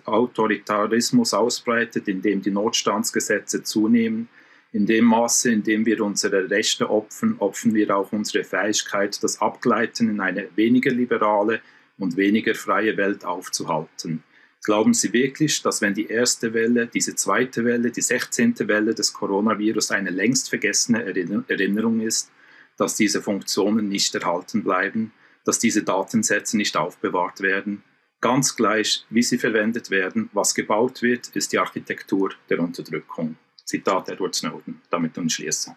Autoritarismus 0.05 1.33
ausbreitet, 1.33 2.07
in 2.07 2.21
dem 2.21 2.43
die 2.43 2.51
Notstandsgesetze 2.51 3.63
zunehmen, 3.63 4.29
in 4.75 4.85
dem 4.85 5.07
Maße, 5.07 5.51
in 5.51 5.63
dem 5.63 5.87
wir 5.87 6.03
unsere 6.03 6.51
Rechte 6.51 6.91
opfern, 6.91 7.37
opfern 7.39 7.73
wir 7.73 7.97
auch 7.97 8.13
unsere 8.13 8.45
Fähigkeit, 8.45 9.23
das 9.23 9.41
Abgleiten 9.41 10.11
in 10.11 10.21
eine 10.21 10.49
weniger 10.55 10.91
liberale 10.91 11.63
und 11.97 12.19
weniger 12.19 12.55
freie 12.55 12.97
Welt 12.99 13.25
aufzuhalten. 13.25 14.23
Glauben 14.63 14.93
Sie 14.93 15.13
wirklich, 15.15 15.63
dass 15.63 15.81
wenn 15.81 15.95
die 15.95 16.09
erste 16.09 16.53
Welle, 16.53 16.87
diese 16.93 17.15
zweite 17.15 17.65
Welle, 17.65 17.91
die 17.91 18.03
16. 18.03 18.55
Welle 18.69 18.95
des 18.95 19.15
Coronavirus 19.15 19.93
eine 19.93 20.11
längst 20.11 20.51
vergessene 20.51 21.05
Erinnerung 21.49 22.01
ist, 22.01 22.31
dass 22.77 22.97
diese 22.97 23.23
Funktionen 23.23 23.89
nicht 23.89 24.15
erhalten 24.15 24.63
bleiben? 24.63 25.13
dass 25.45 25.59
diese 25.59 25.83
Datensätze 25.83 26.57
nicht 26.57 26.77
aufbewahrt 26.77 27.41
werden. 27.41 27.85
Ganz 28.21 28.57
gleich, 28.57 29.05
wie 29.11 29.23
sie 29.23 29.39
verwendet 29.39 29.91
werden, 29.91 30.31
was 30.33 30.55
gebaut 30.55 31.03
wird, 31.03 31.29
ist 31.37 31.53
die 31.53 31.59
Architektur 31.59 32.33
der 32.49 32.61
Unterdrückung. 32.61 33.37
Zitat 33.65 34.09
Edward 34.09 34.35
Snowden. 34.35 34.81
Damit 34.91 35.17
schließen. 35.33 35.75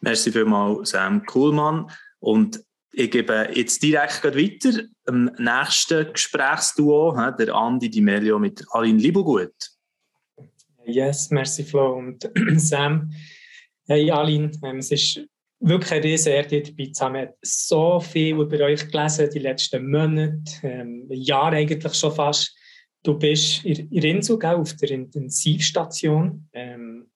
Merci 0.00 0.32
vielmals, 0.32 0.90
Sam 0.90 1.24
Kuhlmann. 1.24 1.90
Und 2.18 2.62
ich 2.92 3.10
gebe 3.10 3.48
jetzt 3.54 3.82
direkt 3.82 4.24
weiter 4.24 4.82
am 5.06 5.24
nächsten 5.38 6.12
Gesprächsduo, 6.12 7.16
der 7.38 7.54
Andi 7.54 7.88
Di 7.88 8.00
Melio 8.00 8.38
mit 8.38 8.64
Aline 8.72 8.98
Libogut. 8.98 9.54
Yes, 10.84 11.30
merci 11.30 11.64
Flo 11.64 11.94
und 11.94 12.28
Sam. 12.56 13.12
Hey 13.86 14.10
Aline, 14.10 14.50
ähm, 14.64 14.78
es 14.78 14.90
ist 14.90 15.20
wirklich 15.60 15.92
eine 15.92 16.04
riesige 16.04 16.36
Ehre, 16.36 16.62
dabei 16.62 16.86
zu 16.92 17.04
haben. 17.04 17.28
so 17.42 18.00
viel 18.00 18.40
über 18.40 18.64
euch 18.64 18.88
gelesen, 18.88 19.30
die 19.32 19.38
letzten 19.38 19.90
Monate, 19.90 20.42
ähm, 20.64 21.06
Jahre 21.08 21.56
eigentlich 21.56 21.94
schon 21.96 22.14
fast. 22.14 22.54
Du 23.02 23.18
bist 23.18 23.64
in, 23.64 23.88
in 23.90 24.02
Innsbruck 24.02 24.44
auf 24.44 24.74
der 24.76 24.90
Intensivstation. 24.90 26.48
Ähm, 26.52 27.06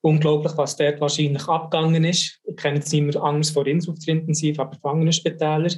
unglaublich, 0.00 0.52
was 0.56 0.76
dort 0.76 1.00
wahrscheinlich 1.00 1.46
abgegangen 1.48 2.04
ist. 2.04 2.40
Ich 2.44 2.56
kenne 2.56 2.76
jetzt 2.76 2.92
mehr 2.92 3.22
Angst 3.22 3.52
vor 3.52 3.66
Innsbruck 3.66 3.98
der 4.00 4.14
Intensiv, 4.14 4.58
aber 4.58 4.72
Gefangenenspitäler. 4.72 5.72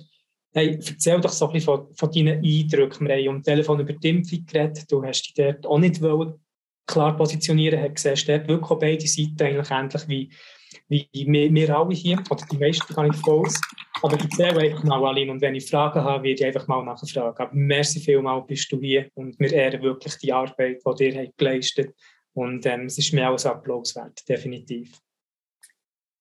Hey, 0.52 0.78
erzähl 0.84 1.20
doch 1.20 1.30
so 1.30 1.46
ein 1.46 1.52
bisschen 1.52 1.76
von, 1.76 1.94
von 1.94 2.10
deinen 2.10 2.44
Eindrücken. 2.44 3.06
Wir 3.06 3.16
haben 3.16 3.36
am 3.36 3.42
Telefon 3.42 3.80
über 3.80 3.92
die 3.92 4.08
Impfung 4.08 4.44
geredet. 4.44 4.90
Du 4.90 5.02
hast 5.04 5.22
dich 5.22 5.34
dort 5.34 5.64
auch 5.64 5.78
nicht 5.78 6.02
klar 6.86 7.16
positionieren, 7.16 7.80
hast 7.80 7.94
gesehen, 7.94 8.16
dort 8.26 8.48
wirklich 8.48 8.78
beide 8.80 9.06
Seiten 9.06 9.42
eigentlich 9.42 9.70
ähnlich 9.70 10.08
wie 10.08 10.30
wie 10.88 11.08
wir, 11.12 11.52
wir 11.52 11.76
alle 11.76 11.94
hier, 11.94 12.22
oder 12.30 12.44
die 12.50 12.58
meisten 12.58 12.94
gar 12.94 13.04
nicht 13.04 13.20
voll. 13.24 13.48
Aber 14.02 14.16
ich 14.16 14.28
zähle 14.30 14.60
einfach 14.60 14.84
mal 14.84 15.04
alle 15.04 15.30
und 15.30 15.40
wenn 15.40 15.54
ich 15.54 15.68
Fragen 15.68 16.02
habe, 16.02 16.24
werde 16.24 16.40
ich 16.40 16.44
einfach 16.44 16.66
mal 16.68 16.84
nachfragen. 16.84 17.36
Aber 17.36 17.50
merci 17.52 18.00
vielmal 18.00 18.42
bist 18.42 18.70
du 18.72 18.80
hier 18.80 19.10
und 19.14 19.38
wir 19.38 19.52
ehren 19.52 19.82
wirklich 19.82 20.16
die 20.18 20.32
Arbeit, 20.32 20.80
die 20.98 21.18
habt 21.18 21.38
geleistet 21.38 21.94
Und 22.32 22.64
ähm, 22.66 22.86
es 22.86 22.98
ist 22.98 23.12
mir 23.12 23.28
auch 23.28 23.38
ein 23.38 23.50
Applaus 23.50 23.94
wert, 23.96 24.26
definitiv. 24.28 24.92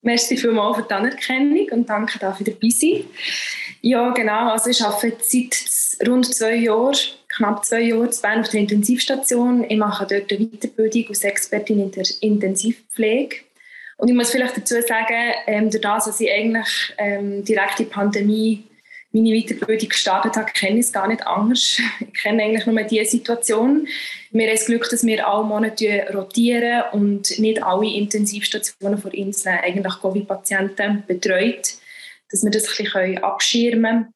Merci 0.01 0.38
vielmals 0.38 0.77
für 0.77 0.83
die 0.83 0.93
Anerkennung 0.93 1.67
und 1.71 1.89
danke 1.89 2.19
dafür 2.19 2.45
dabei 2.45 2.69
sein. 2.69 3.03
Ja, 3.81 4.12
genau. 4.12 4.51
Also 4.51 4.69
ich 4.69 4.81
arbeite 4.81 5.17
seit 5.19 6.07
rund 6.07 6.25
zwei 6.33 6.55
Jahren, 6.55 6.95
knapp 7.27 7.65
zwei 7.65 7.81
Jahren 7.81 8.09
in 8.09 8.21
Bern 8.21 8.39
auf 8.39 8.49
der 8.49 8.62
Intensivstation. 8.62 9.65
Ich 9.69 9.77
mache 9.77 10.07
dort 10.07 10.31
eine 10.31 10.47
Weiterbildung 10.47 11.09
als 11.09 11.23
Expertin 11.23 11.81
in 11.81 11.91
der 11.91 12.05
Intensivpflege. 12.21 13.38
Und 13.99 14.07
ich 14.07 14.15
muss 14.15 14.31
vielleicht 14.31 14.55
dazu 14.55 14.81
sagen, 14.81 15.33
ähm, 15.45 15.69
durch 15.69 15.81
das, 15.81 16.05
dass 16.05 16.21
ich 16.21 16.31
eigentlich 16.31 16.93
ähm, 16.97 17.43
direkt 17.43 17.79
die 17.79 17.83
Pandemie 17.83 18.63
meine 19.12 19.31
Weiterbildung 19.31 19.89
gestartet 19.89 20.38
habe, 20.38 20.49
kenne 20.53 20.79
ich 20.79 20.85
es 20.85 20.93
gar 20.93 21.07
nicht 21.07 21.27
anders. 21.27 21.81
Ich 21.99 22.13
kenne 22.13 22.43
eigentlich 22.43 22.65
nur 22.65 22.81
diese 22.83 23.12
Situation. 23.12 23.89
Wir 24.31 24.47
haben 24.47 24.55
das 24.55 24.67
Glück, 24.67 24.89
dass 24.89 25.05
wir 25.05 25.27
alle 25.27 25.43
Monate 25.43 26.07
rotieren 26.13 26.83
und 26.93 27.39
nicht 27.39 27.62
alle 27.62 27.88
Intensivstationen 27.88 28.99
vor 28.99 29.13
Inseln 29.13 29.59
eigentlich 29.62 29.99
Covid-Patienten 30.01 31.03
betreut, 31.05 31.73
dass 32.31 32.41
wir 32.41 32.51
das 32.51 32.69
ein 32.69 32.85
bisschen 32.85 33.17
abschirmen 33.17 33.83
können. 33.83 34.13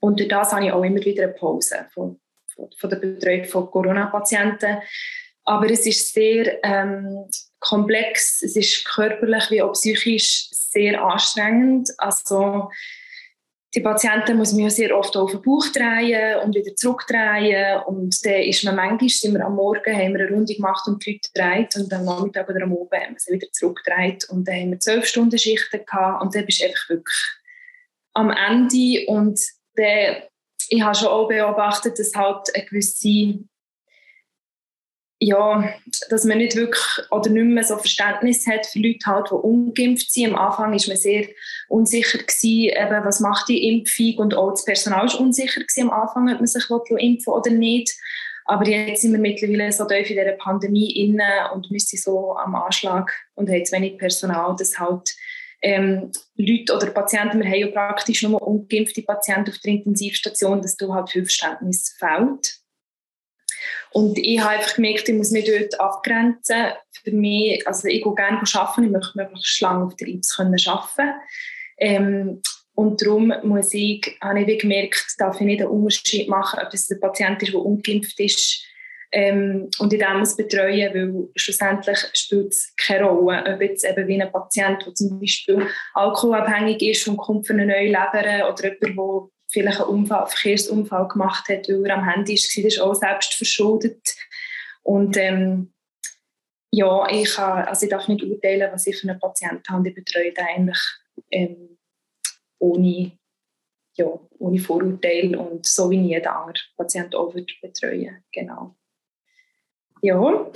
Und 0.00 0.18
durch 0.18 0.28
das 0.28 0.52
habe 0.52 0.66
ich 0.66 0.72
auch 0.72 0.82
immer 0.82 1.04
wieder 1.04 1.22
eine 1.22 1.34
Pause 1.34 1.86
von, 1.94 2.18
von, 2.52 2.68
von 2.76 2.90
der 2.90 2.96
Betreuung 2.96 3.44
von 3.44 3.70
Corona-Patienten. 3.70 4.78
Aber 5.44 5.70
es 5.70 5.86
ist 5.86 6.12
sehr 6.12 6.64
ähm, 6.64 7.28
komplex, 7.64 8.42
es 8.42 8.56
ist 8.56 8.84
körperlich 8.84 9.50
wie 9.50 9.62
auch 9.62 9.72
psychisch 9.72 10.48
sehr 10.50 11.02
anstrengend. 11.02 11.90
Also 11.98 12.70
die 13.74 13.80
Patienten 13.80 14.36
muss 14.36 14.52
man 14.52 14.70
sehr 14.70 14.96
oft 14.96 15.16
auf 15.16 15.32
den 15.32 15.42
Bauch 15.42 15.66
drehen 15.72 16.38
und 16.40 16.54
wieder 16.54 16.76
zurückdrehen. 16.76 17.80
Und 17.86 18.24
dann 18.24 18.42
ist 18.42 18.62
man 18.64 18.76
manchmal, 18.76 19.08
sind 19.08 19.34
wir 19.34 19.44
am 19.44 19.56
Morgen, 19.56 19.92
haben 19.92 20.14
wir 20.14 20.26
eine 20.26 20.30
Runde 20.30 20.54
gemacht 20.54 20.86
und 20.86 21.04
die 21.04 21.12
Leute 21.12 21.30
gedreht 21.32 21.76
und 21.76 21.92
am 21.92 22.04
Nachmittag 22.04 22.48
oder 22.48 22.62
am 22.62 22.72
Abend 22.72 22.92
haben 22.92 23.14
wir 23.14 23.18
sie 23.18 23.32
wieder 23.32 23.50
zurückgedreht 23.52 24.28
und 24.30 24.46
dann 24.46 24.54
haben 24.54 24.70
wir 24.70 24.78
zwölf 24.78 25.06
Stunden 25.06 25.38
Schichten 25.38 25.84
gehabt 25.84 26.22
und 26.22 26.34
dann 26.34 26.46
bist 26.46 26.60
du 26.60 26.66
einfach 26.66 26.88
wirklich 26.88 27.16
am 28.12 28.30
Ende. 28.30 29.06
Und 29.08 29.40
dann, 29.74 30.22
ich 30.68 30.82
habe 30.82 30.94
schon 30.94 31.08
auch 31.08 31.28
beobachtet, 31.28 31.98
dass 31.98 32.14
halt 32.14 32.54
eine 32.54 32.64
gewisse 32.66 33.40
ja, 35.24 35.72
dass 36.10 36.24
man 36.24 36.38
nicht 36.38 36.54
wirklich 36.54 36.84
oder 37.10 37.30
nicht 37.30 37.46
mehr 37.46 37.64
so 37.64 37.78
Verständnis 37.78 38.46
hat 38.46 38.66
für 38.66 38.78
Leute, 38.78 39.06
halt, 39.06 39.28
die 39.30 39.34
ungeimpft 39.34 40.12
sind. 40.12 40.34
Am 40.34 40.38
Anfang 40.38 40.72
war 40.72 40.88
man 40.88 40.96
sehr 40.96 41.26
unsicher, 41.68 42.18
gewesen, 42.18 42.76
eben, 42.76 43.04
was 43.04 43.20
macht 43.20 43.48
die 43.48 43.68
Impfung 43.68 44.18
und 44.18 44.34
auch 44.34 44.50
das 44.50 44.64
Personal 44.64 45.06
war 45.06 45.20
unsicher 45.20 45.60
gewesen, 45.60 45.90
am 45.90 46.02
Anfang, 46.02 46.30
ob 46.30 46.40
man 46.40 46.46
sich 46.46 46.64
impfen 46.68 47.32
oder 47.32 47.50
nicht. 47.50 47.92
Aber 48.44 48.68
jetzt 48.68 49.00
sind 49.00 49.12
wir 49.12 49.18
mittlerweile 49.18 49.72
so 49.72 49.86
tief 49.86 50.10
in 50.10 50.16
dieser 50.16 50.32
Pandemie 50.32 50.90
inne 50.90 51.50
und 51.54 51.66
sind 51.68 52.02
so 52.02 52.36
am 52.36 52.54
Anschlag 52.54 53.10
und 53.34 53.48
haben 53.48 53.64
zu 53.64 53.74
wenig 53.74 53.96
Personal, 53.96 54.54
dass 54.58 54.78
halt 54.78 55.08
ähm, 55.62 56.12
Leute 56.36 56.74
oder 56.74 56.90
Patienten, 56.90 57.40
wir 57.40 57.46
haben 57.46 57.60
ja 57.60 57.66
praktisch 57.68 58.22
nur 58.22 58.42
ungeimpfte 58.42 59.00
Patienten 59.00 59.50
auf 59.50 59.58
der 59.58 59.72
Intensivstation, 59.72 60.60
dass 60.60 60.76
da 60.76 60.88
halt 60.88 61.08
viel 61.08 61.24
Verständnis 61.24 61.96
fehlt. 61.98 62.63
Und 63.94 64.18
ich 64.18 64.40
habe 64.40 64.56
einfach 64.56 64.74
gemerkt, 64.74 65.08
ich 65.08 65.14
muss 65.14 65.30
mich 65.30 65.46
dort 65.46 65.80
abgrenzen. 65.80 66.72
Für 67.04 67.12
mich, 67.12 67.66
also 67.66 67.86
ich 67.86 68.02
gehe 68.02 68.14
gerne 68.14 68.42
arbeiten, 68.52 68.84
ich 68.84 68.90
möchte 68.90 69.12
möglichst 69.14 69.60
lange 69.60 69.84
auf 69.84 69.96
der 69.96 70.08
IPS 70.08 70.38
arbeiten 70.40 71.12
ähm, 71.78 72.42
und 72.74 73.00
darum 73.02 73.32
muss 73.42 73.72
ich, 73.72 74.16
habe 74.20 74.42
ich 74.42 74.58
gemerkt, 74.58 75.14
darf 75.18 75.40
ich 75.40 75.46
nicht 75.46 75.60
einen 75.60 75.70
Unterschied 75.70 76.28
machen, 76.28 76.60
ob 76.64 76.72
es 76.72 76.90
ein 76.90 77.00
Patient 77.00 77.42
ist, 77.42 77.52
der 77.52 77.60
ungeimpft 77.60 78.18
ist 78.18 78.64
ähm, 79.12 79.70
und 79.78 79.92
ich 79.92 80.00
den 80.00 80.18
muss 80.18 80.36
betreuen, 80.36 80.94
weil 80.94 81.28
schlussendlich 81.36 81.98
spielt 82.14 82.52
es 82.52 82.74
keine 82.76 83.04
Rolle, 83.04 83.44
ob 83.46 83.60
jetzt 83.60 83.84
eben 83.84 84.08
wie 84.08 84.20
ein 84.20 84.32
Patient, 84.32 84.84
der 84.84 84.94
zum 84.94 85.20
Beispiel 85.20 85.66
alkoholabhängig 85.94 86.82
ist 86.82 87.06
und 87.06 87.16
kommt 87.16 87.46
für 87.46 87.52
eine 87.52 87.66
neue 87.66 87.86
Leber 87.86 88.52
oder 88.52 88.64
jemand, 88.64 88.82
der 88.82 89.33
vielleicht 89.54 89.80
einen 89.80 89.88
Unfall, 89.88 90.26
Verkehrsunfall 90.26 91.08
gemacht 91.08 91.48
hat, 91.48 91.68
weil 91.68 91.86
er 91.86 91.96
am 91.96 92.04
Handy 92.04 92.34
war, 92.34 92.62
das 92.64 92.74
ist 92.74 92.80
auch 92.80 92.94
selbst 92.94 93.34
verschuldet. 93.34 94.14
Und 94.82 95.16
ähm, 95.16 95.72
ja, 96.70 97.08
ich, 97.08 97.34
kann, 97.34 97.64
also 97.66 97.86
ich 97.86 97.90
darf 97.90 98.08
nicht 98.08 98.22
urteilen, 98.22 98.70
was 98.72 98.86
ich 98.86 98.98
für 98.98 99.08
einen 99.08 99.20
Patienten 99.20 99.68
habe. 99.68 99.88
Ich 99.88 99.94
betreue 99.94 100.32
den 100.32 100.44
eigentlich 100.44 100.80
ähm, 101.30 101.78
ohne, 102.58 103.12
ja, 103.96 104.06
ohne 104.38 104.58
Vorurteil 104.58 105.36
und 105.36 105.64
so 105.64 105.90
wie 105.90 106.00
jeder 106.00 106.36
andere 106.36 106.60
Patient 106.76 107.14
auch 107.14 107.34
wird 107.34 107.52
betreuen. 107.62 108.24
Genau. 108.32 108.74
Ja. 110.02 110.50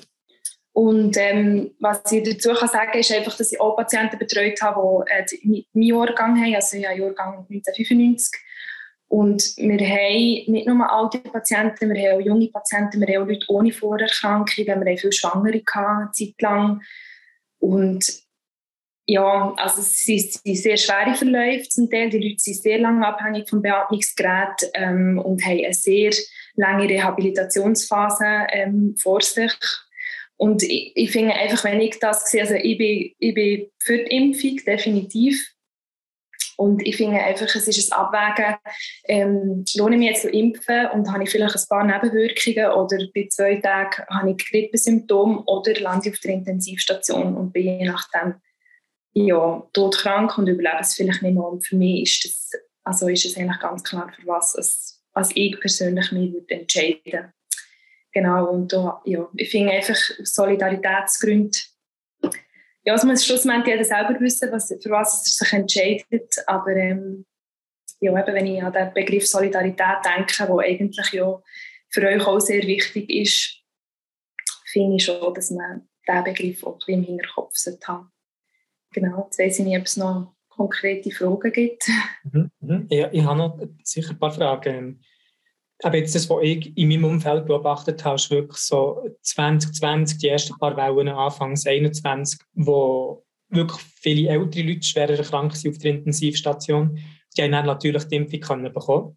Und 0.73 1.17
ähm, 1.17 1.75
was 1.81 2.13
ich 2.13 2.23
dazu 2.23 2.53
kann 2.53 2.69
sagen 2.69 2.99
ist 2.99 3.11
einfach, 3.11 3.37
dass 3.37 3.51
ich 3.53 3.61
auch 3.61 3.77
Patienten 3.77 4.19
betreut 4.19 4.61
habe, 4.63 5.05
die 5.31 5.61
äh, 5.61 5.67
meinen 5.73 5.83
Jahrgang 5.83 6.41
haben, 6.41 6.55
also 6.55 6.77
ich 6.77 6.87
habe 6.87 6.99
Jahrgang 6.99 7.47
1995 7.49 8.41
und 9.09 9.57
wir 9.57 9.81
haben 9.81 10.53
nicht 10.53 10.67
nur 10.67 10.93
alte 10.93 11.19
Patienten, 11.19 11.95
wir 11.95 12.11
haben 12.11 12.21
auch 12.21 12.25
junge 12.25 12.49
Patienten, 12.49 13.01
wir 13.01 13.15
haben 13.15 13.25
auch 13.25 13.29
Leute 13.29 13.47
ohne 13.49 13.73
Vorerkrankungen, 13.73 14.67
wir 14.67 14.75
haben 14.75 14.99
viele 14.99 15.13
Schwangere 15.13 15.61
gehabt, 15.61 16.03
eine 16.03 16.11
Zeit 16.13 16.41
lang. 16.43 16.83
Und 17.59 18.23
ja, 19.07 19.55
also 19.57 19.81
es 19.81 20.05
sind 20.05 20.31
sehr 20.45 20.77
schwere 20.77 21.15
Verläufe 21.15 21.67
zum 21.71 21.89
Teil. 21.91 22.11
Die 22.11 22.19
Leute 22.19 22.39
sind 22.39 22.63
sehr 22.63 22.79
lange 22.79 23.07
abhängig 23.07 23.49
vom 23.49 23.63
Beatmungsgerät 23.63 24.71
ähm, 24.75 25.19
und 25.19 25.43
haben 25.43 25.65
eine 25.65 25.73
sehr 25.73 26.13
lange 26.57 26.87
Rehabilitationsphase 26.87 28.47
ähm, 28.53 28.95
vor 29.01 29.23
sich. 29.23 29.53
Und 30.37 30.63
ich, 30.63 30.93
ich 30.95 31.11
finde 31.11 31.33
einfach, 31.33 31.65
wenn 31.65 31.81
ich 31.81 31.99
das 31.99 32.31
sehe, 32.31 32.43
also 32.43 32.55
ich 32.55 32.77
bin, 32.77 33.13
ich 33.19 33.35
bin 33.35 33.71
für 33.79 33.97
die 33.97 34.15
Impfung, 34.15 34.57
definitiv. 34.67 35.55
Und 36.59 36.85
ich 36.85 36.97
finde 36.97 37.21
einfach, 37.21 37.55
es 37.55 37.69
ist 37.69 37.93
ein 37.93 37.99
Abwägen, 37.99 38.57
ähm, 39.05 39.65
lohne 39.77 39.95
ich 39.95 39.99
mich 40.01 40.09
jetzt 40.09 40.23
zu 40.23 40.31
impfen 40.31 40.87
und 40.93 41.13
habe 41.13 41.23
ich 41.23 41.31
vielleicht 41.31 41.55
ein 41.55 41.63
paar 41.69 41.85
Nebenwirkungen 41.85 42.73
oder 42.73 42.99
bei 43.15 43.29
zwei 43.31 43.57
Tagen 43.57 44.05
habe 44.11 44.31
ich 44.33 44.45
Grippesymptome 44.51 45.45
oder 45.47 45.75
lande 45.75 46.09
ich 46.09 46.15
auf 46.15 46.21
der 46.21 46.33
Intensivstation 46.33 47.37
und 47.37 47.53
bin 47.53 47.79
je 47.79 47.87
nachdem 47.87 48.35
ja, 49.13 49.63
todkrank 49.73 50.37
und 50.37 50.49
überlebe 50.49 50.81
es 50.81 50.95
vielleicht 50.95 51.23
nicht 51.23 51.35
mehr. 51.35 51.45
Und 51.45 51.65
für 51.65 51.77
mich 51.77 52.03
ist 52.03 52.25
das, 52.25 52.61
also 52.83 53.09
ist 53.09 53.25
es 53.25 53.37
eigentlich 53.37 53.61
ganz 53.61 53.85
klar, 53.85 54.13
für 54.15 54.27
was 54.27 54.57
es, 54.57 55.01
ich 55.35 55.61
persönlich 55.61 56.11
mich 56.11 56.33
würde 56.33 56.55
entscheiden 56.55 57.33
Genau, 58.13 58.47
und 58.47 58.73
da, 58.73 59.01
ja, 59.05 59.29
ich 59.37 59.51
finde 59.51 59.73
einfach 59.73 59.95
aus 59.95 60.35
Solidaritätsgründen 60.35 61.61
ja, 62.89 62.95
es 62.95 63.05
muss 63.05 63.27
schlussendlich 63.27 63.75
jeder 63.75 63.85
selber 63.85 64.19
wissen, 64.19 64.51
was, 64.51 64.69
für 64.69 64.91
was 64.91 65.23
er 65.23 65.47
sich 65.47 65.53
entscheidet. 65.53 66.35
Aber 66.47 66.71
ähm, 66.71 67.27
ja, 68.01 68.19
eben, 68.19 68.35
wenn 68.35 68.47
ich 68.47 68.63
an 68.63 68.73
den 68.73 68.95
Begriff 68.95 69.27
Solidarität 69.27 69.99
denke, 70.03 70.47
der 70.47 70.59
eigentlich 70.61 71.13
ja 71.13 71.39
für 71.91 72.07
euch 72.07 72.27
auch 72.27 72.41
sehr 72.41 72.63
wichtig 72.63 73.11
ist, 73.11 73.63
finde 74.73 74.97
ich 74.97 75.05
schon, 75.05 75.35
dass 75.35 75.51
man 75.51 75.87
diesen 76.07 76.25
Begriff 76.25 76.65
auch 76.65 76.79
ein 76.89 76.95
im 76.95 77.03
Hinterkopf 77.03 77.53
haben 77.87 78.11
Genau, 78.93 79.25
jetzt 79.25 79.39
weiss 79.39 79.59
ich 79.59 79.67
nicht, 79.67 79.79
ob 79.79 79.85
es 79.85 79.99
noch 79.99 80.35
konkrete 80.49 81.11
Fragen 81.11 81.53
gibt. 81.53 81.87
Mhm, 82.33 82.51
mhm. 82.61 82.87
Ja, 82.89 83.13
ich 83.13 83.23
habe 83.23 83.37
noch 83.37 83.61
sicher 83.85 84.13
ein 84.13 84.19
paar 84.19 84.33
Fragen 84.33 85.05
aber 85.83 85.99
jetzt 85.99 86.15
das, 86.15 86.29
was 86.29 86.43
ich 86.43 86.77
in 86.77 86.89
meinem 86.89 87.05
Umfeld 87.05 87.47
beobachtet 87.47 88.05
habe, 88.05 88.17
ist 88.17 88.31
wirklich 88.31 88.59
so 88.59 89.09
2020, 89.23 90.19
die 90.19 90.29
ersten 90.29 90.59
paar 90.59 90.77
Wellen, 90.77 91.09
Anfangs 91.09 91.67
21, 91.67 92.41
wo 92.55 93.25
wirklich 93.49 93.81
viele 94.01 94.31
ältere 94.31 94.63
Leute 94.63 94.83
schwerer 94.83 95.17
erkrankt 95.17 95.57
sind 95.57 95.71
auf 95.73 95.79
der 95.79 95.93
Intensivstation. 95.93 96.99
Die 97.37 97.43
haben 97.43 97.53
dann 97.53 97.67
natürlich 97.67 98.05
die 98.05 98.17
Impfung 98.17 98.41
können 98.41 98.73
bekommen. 98.73 99.17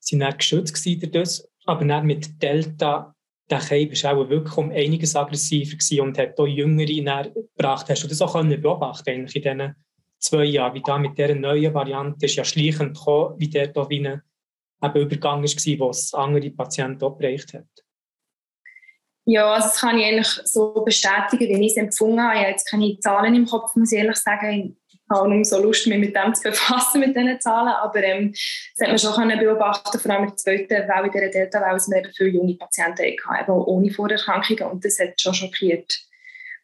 Sie 0.00 0.18
waren 0.18 0.30
dann 0.30 0.38
geschützt 0.38 0.84
durch 0.84 1.10
das. 1.10 1.48
Aber 1.66 1.84
dann 1.84 2.06
mit 2.06 2.42
Delta, 2.42 3.14
der 3.50 3.58
Keim 3.58 3.90
war 3.90 4.16
auch 4.16 4.28
wirklich 4.30 4.56
um 4.56 4.70
einiges 4.70 5.14
aggressiver 5.14 6.02
und 6.02 6.16
hat 6.16 6.38
auch 6.38 6.46
Jüngere 6.46 7.30
gebracht. 7.30 7.90
Hast 7.90 8.04
du 8.04 8.08
das 8.08 8.22
auch 8.22 8.32
können 8.32 8.60
beobachten 8.60 9.10
in 9.10 9.26
diesen 9.26 9.74
zwei 10.18 10.44
Jahren, 10.44 10.74
wie 10.74 10.82
da 10.82 10.98
mit 10.98 11.18
dieser 11.18 11.34
neuen 11.34 11.74
Variante 11.74 12.26
ist 12.26 12.36
ja 12.36 12.44
schleichend 12.44 12.96
gekommen, 12.96 13.34
wie 13.38 13.48
der 13.48 13.68
da 13.68 13.88
wie 13.88 13.98
eine 13.98 14.22
eben 14.82 15.00
Übergang 15.00 15.42
war, 15.42 15.88
was 15.88 16.14
andere 16.14 16.50
Patienten 16.50 17.04
auch 17.04 17.16
bereicht 17.16 17.54
hat? 17.54 17.66
Ja, 19.30 19.52
also 19.52 19.68
das 19.68 19.80
kann 19.80 19.98
ich 19.98 20.06
eigentlich 20.06 20.28
so 20.44 20.72
bestätigen, 20.86 21.60
wie 21.60 21.66
ich 21.66 21.72
es 21.72 21.76
empfunden 21.76 22.22
habe. 22.22 22.36
Ich 22.36 22.40
habe 22.40 22.50
jetzt 22.52 22.70
keine 22.70 22.98
Zahlen 22.98 23.34
im 23.34 23.44
Kopf, 23.44 23.76
muss 23.76 23.92
ich 23.92 23.98
ehrlich 23.98 24.16
sagen. 24.16 24.78
Ich 24.90 24.96
habe 25.10 25.28
nicht 25.28 25.50
so 25.50 25.62
Lust, 25.62 25.86
mich 25.86 25.98
mit 25.98 26.16
dem 26.16 26.34
zu 26.34 26.44
befassen, 26.44 27.00
mit 27.04 27.14
diesen 27.14 27.38
Zahlen. 27.38 27.68
Aber 27.68 28.02
ähm, 28.02 28.32
das 28.32 28.80
hat 28.80 28.88
man 28.88 28.98
schon 28.98 29.12
können 29.12 29.38
beobachten 29.38 29.98
vor 29.98 30.10
allem 30.10 30.22
in 30.22 30.28
der 30.30 30.36
zweiten 30.36 30.70
Welle, 30.70 31.06
in 31.06 31.12
dieser 31.12 31.28
Delta-Welle, 31.28 31.74
dass 31.74 31.90
wir 31.90 31.98
eben 31.98 32.12
viele 32.16 32.30
junge 32.30 32.54
Patienten 32.54 33.04
hatten, 33.26 33.50
ohne 33.50 33.90
Vorerkrankungen. 33.90 34.64
Und 34.64 34.82
das 34.82 34.98
hat 34.98 35.20
schon 35.20 35.34
schockiert. 35.34 36.07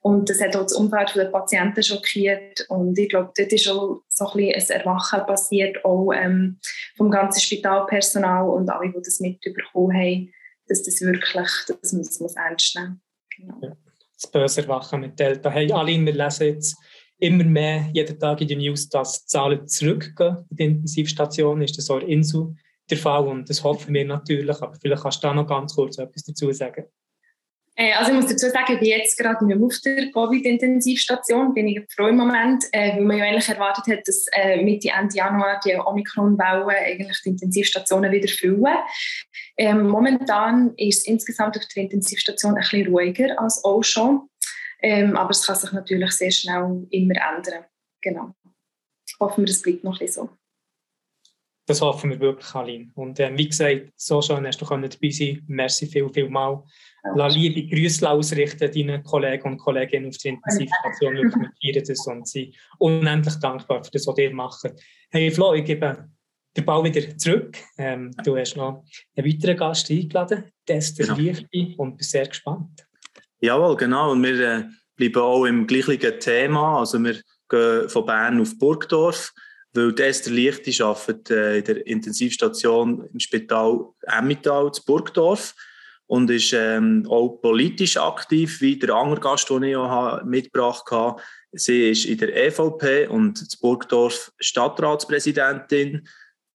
Und 0.06 0.28
das 0.28 0.38
hat 0.42 0.54
auch 0.54 0.64
das 0.64 0.74
Umfeld 0.74 1.14
der 1.16 1.24
Patienten 1.26 1.82
schockiert. 1.82 2.66
Und 2.68 2.98
ich 2.98 3.08
glaube, 3.08 3.32
dort 3.34 3.50
ist 3.50 3.68
auch 3.68 4.02
so 4.06 4.26
ein, 4.32 4.52
ein 4.54 4.68
Erwachen 4.68 5.24
passiert, 5.26 5.82
auch 5.82 6.12
ähm, 6.12 6.58
vom 6.94 7.10
ganzen 7.10 7.40
Spitalpersonal 7.40 8.46
und 8.50 8.68
alle, 8.68 8.92
die 8.92 9.00
das 9.02 9.20
mitbekommen 9.20 9.96
haben, 9.96 10.32
dass 10.68 10.82
das 10.82 11.00
wirklich, 11.00 11.48
das 11.80 11.92
muss 11.94 12.36
ernst 12.36 12.76
nehmen 12.76 13.00
genau. 13.34 13.76
Das 14.20 14.30
böse 14.30 14.60
Erwachen 14.62 15.00
mit 15.00 15.18
Delta. 15.18 15.50
Hey, 15.50 15.72
alle, 15.72 15.98
wir 15.98 16.12
lesen 16.12 16.48
jetzt 16.48 16.76
immer 17.18 17.44
mehr, 17.44 17.88
jeden 17.94 18.18
Tag 18.18 18.42
in 18.42 18.48
den 18.48 18.58
News, 18.58 18.88
dass 18.90 19.22
die 19.22 19.28
Zahlen 19.28 19.66
zurückgehen 19.66 20.44
in 20.50 20.56
die 20.56 20.64
Intensivstation. 20.64 21.62
Ist 21.62 21.78
das 21.78 21.88
auch 21.88 22.00
in 22.00 22.08
Insel 22.08 22.54
der 22.90 22.98
Fall? 22.98 23.26
Und 23.26 23.48
das 23.48 23.64
hoffen 23.64 23.94
wir 23.94 24.04
natürlich. 24.04 24.60
Aber 24.60 24.74
vielleicht 24.74 25.02
kannst 25.02 25.24
du 25.24 25.28
da 25.28 25.34
noch 25.34 25.46
ganz 25.46 25.74
kurz 25.74 25.96
etwas 25.96 26.24
dazu 26.24 26.52
sagen. 26.52 26.84
Äh, 27.76 27.92
also 27.92 28.12
ich 28.12 28.16
muss 28.16 28.26
dazu 28.30 28.48
sagen, 28.50 28.74
ich 28.74 28.78
bin 28.78 28.88
jetzt 28.88 29.18
gerade 29.18 29.44
nicht 29.44 29.60
auf 29.60 29.78
der 29.84 30.10
Covid-Intensivstation, 30.12 31.54
bin 31.54 31.68
ich 31.68 31.82
froh 31.92 32.06
im 32.06 32.16
Moment, 32.16 32.64
äh, 32.72 32.96
weil 32.96 33.04
man 33.04 33.18
ja 33.18 33.24
eigentlich 33.24 33.48
erwartet 33.48 33.86
hat, 33.88 34.06
dass 34.06 34.26
äh, 34.32 34.62
Mitte, 34.62 34.90
Ende 34.90 35.16
Januar 35.16 35.60
die 35.64 35.74
Omikron-Wellen 35.74 36.68
eigentlich 36.68 37.20
die 37.24 37.30
Intensivstationen 37.30 38.12
wieder 38.12 38.28
füllen. 38.28 38.76
Ähm, 39.56 39.88
momentan 39.88 40.74
ist 40.76 40.98
es 40.98 41.06
insgesamt 41.06 41.56
auf 41.56 41.64
der 41.74 41.82
Intensivstation 41.84 42.54
ein 42.54 42.60
bisschen 42.60 42.86
ruhiger 42.86 43.40
als 43.40 43.64
auch 43.64 43.82
schon, 43.82 44.28
ähm, 44.80 45.16
aber 45.16 45.30
es 45.30 45.44
kann 45.44 45.56
sich 45.56 45.72
natürlich 45.72 46.12
sehr 46.12 46.30
schnell 46.30 46.86
immer 46.90 47.14
ändern. 47.14 47.64
Genau. 48.02 48.34
Hoffen 49.18 49.44
wir, 49.44 49.50
es 49.50 49.62
bleibt 49.62 49.82
noch 49.82 49.94
ein 49.94 49.98
bisschen 50.06 50.26
so. 50.26 50.30
Das 51.66 51.80
hoffen 51.80 52.10
wir 52.10 52.20
wirklich, 52.20 52.54
Aline. 52.54 52.90
Und 52.94 53.18
ähm, 53.20 53.38
wie 53.38 53.48
gesagt, 53.48 53.90
so 53.96 54.20
schön 54.20 54.46
hast 54.46 54.60
du 54.60 54.66
dabei 54.66 55.10
sein. 55.10 55.42
Merci 55.48 55.86
viel, 55.86 56.08
viel 56.10 56.28
mal. 56.28 56.62
La 57.12 57.26
liebe 57.26 57.66
Grüße 57.66 58.08
ausrichten 58.08 58.72
deinen 58.72 59.04
Kollegen 59.04 59.52
und 59.52 59.58
Kolleginnen 59.58 60.08
auf 60.08 60.16
der 60.16 60.32
Intensivstation. 60.32 61.14
Wir 61.14 61.30
feiern 61.30 61.84
das 61.86 62.06
und 62.06 62.26
sind 62.26 62.54
unendlich 62.78 63.34
dankbar 63.36 63.84
für 63.84 63.90
das, 63.90 64.06
was 64.06 64.18
ihr 64.18 64.32
macht. 64.32 64.72
Hey 65.10 65.30
Flo, 65.30 65.52
ich 65.52 65.66
gebe 65.66 66.08
den 66.56 66.64
Ball 66.64 66.82
wieder 66.82 67.16
zurück. 67.18 67.58
Ähm, 67.76 68.10
du 68.24 68.38
hast 68.38 68.56
noch 68.56 68.84
einen 69.16 69.26
weiteren 69.26 69.56
Gast 69.56 69.90
eingeladen, 69.90 70.44
Esther 70.66 71.06
genau. 71.06 71.18
Liechti, 71.18 71.74
und 71.76 71.98
bin 71.98 72.04
sehr 72.04 72.26
gespannt. 72.26 72.86
Jawohl, 73.38 73.76
genau. 73.76 74.12
Und 74.12 74.22
wir 74.22 74.40
äh, 74.40 74.64
bleiben 74.96 75.20
auch 75.20 75.44
im 75.44 75.66
gleichen 75.66 76.18
Thema. 76.20 76.78
Also 76.78 76.98
wir 76.98 77.20
gehen 77.50 77.88
von 77.90 78.06
Bern 78.06 78.40
auf 78.40 78.58
Burgdorf, 78.58 79.30
weil 79.74 80.00
Esther 80.00 80.32
Liechti 80.32 80.82
arbeitet 80.82 81.30
äh, 81.30 81.58
in 81.58 81.64
der 81.64 81.86
Intensivstation 81.86 83.06
im 83.12 83.20
Spital 83.20 83.88
Emmental 84.06 84.72
zu 84.72 84.82
Burgdorf 84.86 85.54
und 86.14 86.30
ist 86.30 86.52
ähm, 86.52 87.04
auch 87.08 87.40
politisch 87.40 87.96
aktiv, 87.96 88.60
wie 88.60 88.78
der 88.78 88.94
andere 88.94 89.20
Gast, 89.20 89.50
den 89.50 89.64
ich 89.64 89.74
auch 89.74 90.22
mitgebracht 90.22 90.88
habe. 90.92 91.20
Sie 91.50 91.90
ist 91.90 92.04
in 92.04 92.18
der 92.18 92.36
EVP 92.36 93.08
und 93.08 93.40
in 93.40 93.48
Burgdorf 93.60 94.30
Stadtratspräsidentin 94.38 96.06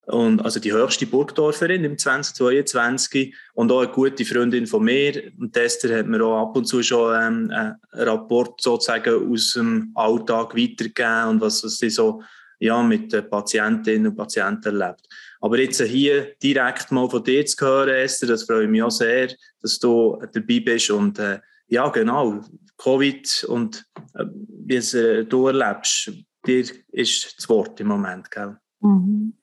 und 0.06 0.40
also 0.46 0.62
die 0.62 0.72
höchste 0.72 1.08
Burgdorferin 1.08 1.84
im 1.84 1.98
2022 1.98 3.36
und 3.54 3.70
auch 3.74 3.82
eine 3.82 3.92
gute 3.92 4.24
Freundin 4.24 4.66
von 4.66 4.86
mir. 4.86 5.30
Und 5.38 5.52
Tester 5.52 5.94
hat 5.98 6.08
mir 6.08 6.24
auch 6.24 6.42
ab 6.42 6.56
und 6.56 6.64
zu 6.64 6.82
schon 6.82 7.14
ähm, 7.22 7.52
einen 7.52 7.76
Rapport 7.92 8.62
sozusagen 8.62 9.30
aus 9.30 9.54
dem 9.54 9.92
Alltag 9.96 10.56
weitergegeben 10.56 11.28
und 11.32 11.42
was, 11.42 11.66
was 11.66 11.80
sie 11.80 11.90
so 11.90 12.22
ja, 12.60 12.84
mit 12.84 13.12
den 13.14 13.30
Patientinnen 13.30 14.08
und 14.08 14.16
Patienten 14.16 14.80
erlebt. 14.80 15.08
Aber 15.42 15.58
jetzt 15.58 15.82
hier 15.82 16.36
direkt 16.44 16.92
mal 16.92 17.10
von 17.10 17.24
dir 17.24 17.46
zu 17.46 17.66
hören, 17.66 17.90
Esther, 17.90 18.28
das 18.28 18.44
freue 18.44 18.64
ich 18.64 18.70
mich 18.70 18.84
auch 18.84 18.92
sehr, 18.92 19.34
dass 19.62 19.80
du 19.80 20.22
dabei 20.34 20.60
bist 20.60 20.92
und 20.92 21.18
äh, 21.20 21.40
ja, 21.68 21.88
genau, 21.90 22.42
Covid 22.78 23.46
und 23.48 23.86
äh, 24.16 24.26
wie 24.66 24.76
es 24.76 24.94
äh, 24.94 25.24
du 25.26 25.48
erlebst, 25.48 26.12
dir 26.46 26.66
ist 26.92 27.38
das 27.38 27.48
Wort 27.50 27.80
im 27.80 27.88
Moment, 27.88 28.30
gell? 28.32 28.58
Mhm. 28.82 29.34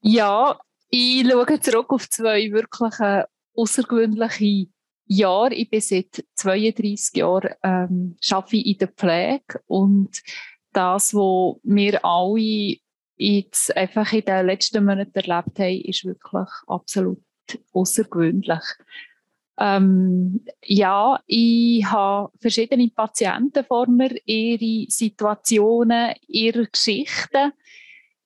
Ja, 0.00 0.58
ich 0.90 1.26
schaue 1.26 1.60
zurück 1.60 1.92
auf 1.92 2.08
zwei 2.10 2.52
wirklich 2.52 3.00
äh, 3.00 3.24
außergewöhnliche 3.56 4.68
Jahre. 5.06 5.54
Ich 5.54 5.70
bin 5.70 5.80
seit 5.80 6.24
32 6.34 7.16
Jahren 7.16 7.54
ähm, 7.62 8.16
arbeite 8.30 8.56
in 8.56 8.78
der 8.78 8.88
Pflege 8.88 9.60
und 9.66 10.22
das, 10.74 11.14
was 11.14 11.56
wir 11.62 12.04
alle 12.04 12.76
jetzt 13.16 13.76
einfach 13.76 14.12
in 14.12 14.24
den 14.24 14.46
letzten 14.46 14.84
Monaten 14.84 15.14
erlebt 15.14 15.58
haben, 15.58 15.80
ist 15.80 16.04
wirklich 16.04 16.48
absolut 16.66 17.22
außergewöhnlich. 17.72 18.64
Ähm, 19.58 20.44
ja, 20.64 21.20
ich 21.26 21.84
habe 21.86 22.32
verschiedene 22.40 22.88
Patienten 22.88 23.64
vor 23.64 23.88
mir, 23.88 24.16
ihre 24.24 24.90
Situationen, 24.90 26.14
ihre 26.26 26.66
Geschichten, 26.66 27.52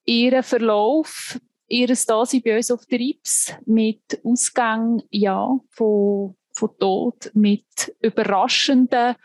ihren 0.05 0.41
Verlauf, 0.41 1.39
ihr 1.67 1.87
Dasein 1.87 2.41
bei 2.43 2.57
uns 2.57 2.71
auf 2.71 2.85
der 2.87 2.99
Rips 2.99 3.53
mit 3.65 4.19
Ausgang 4.23 5.03
ja, 5.11 5.59
von, 5.69 6.35
von 6.51 6.69
Tod, 6.79 7.29
mit 7.35 7.95
überraschenden, 8.01 9.15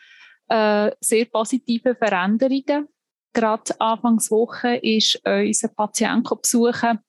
äh, 0.49 0.91
sehr 1.01 1.25
positiven 1.25 1.97
Veränderungen. 1.97 2.89
Gerade 3.35 3.79
Anfangswoche 3.81 4.77
ist 4.77 5.21
unser 5.27 5.69
Patient 5.69 6.27
besuchen 6.41 7.01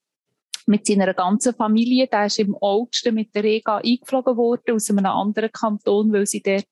mit 0.66 0.86
seiner 0.88 1.14
ganzen 1.14 1.54
Familie. 1.54 2.08
Der 2.08 2.26
ist 2.26 2.40
im 2.40 2.56
August 2.56 3.10
mit 3.12 3.34
der 3.36 3.44
Rega 3.44 3.78
eingeflogen 3.78 4.36
worden 4.36 4.76
aus 4.76 4.90
einem 4.90 5.06
anderen 5.06 5.52
Kanton, 5.52 6.12
weil 6.12 6.26
sie 6.26 6.42
dort 6.42 6.68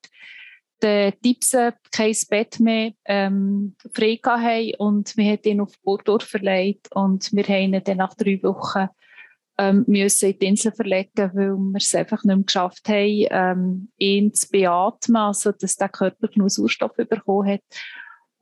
den 0.81 1.13
Tipsen 1.21 1.73
kein 1.91 2.15
Bett 2.29 2.59
mehr 2.59 2.91
ähm, 3.05 3.75
frei 3.95 4.19
haben 4.25 4.73
und 4.79 5.15
wir 5.15 5.31
haben 5.31 5.43
ihn 5.43 5.61
auf 5.61 5.71
Burgdorf 5.81 6.23
verlegt 6.23 6.89
und 6.93 7.31
wir 7.31 7.43
haben 7.43 7.73
ihn 7.73 7.83
dann 7.83 7.97
nach 7.97 8.15
drei 8.15 8.41
Wochen 8.43 8.89
ähm, 9.57 9.85
müssen 9.87 10.31
in 10.31 10.39
die 10.39 10.47
Insel 10.47 10.71
verlegen, 10.71 11.31
weil 11.33 11.55
wir 11.55 11.77
es 11.77 11.95
einfach 11.95 12.23
nicht 12.23 12.35
mehr 12.35 12.45
geschafft 12.45 12.89
haben, 12.89 13.27
ähm, 13.29 13.91
ihn 13.97 14.33
zu 14.33 14.49
beatmen, 14.49 15.15
also 15.15 15.51
dass 15.51 15.77
der 15.77 15.89
Körper 15.89 16.27
genug 16.27 16.51
Sauerstoff 16.51 16.95
bekommen 16.95 17.47
hat. 17.47 17.61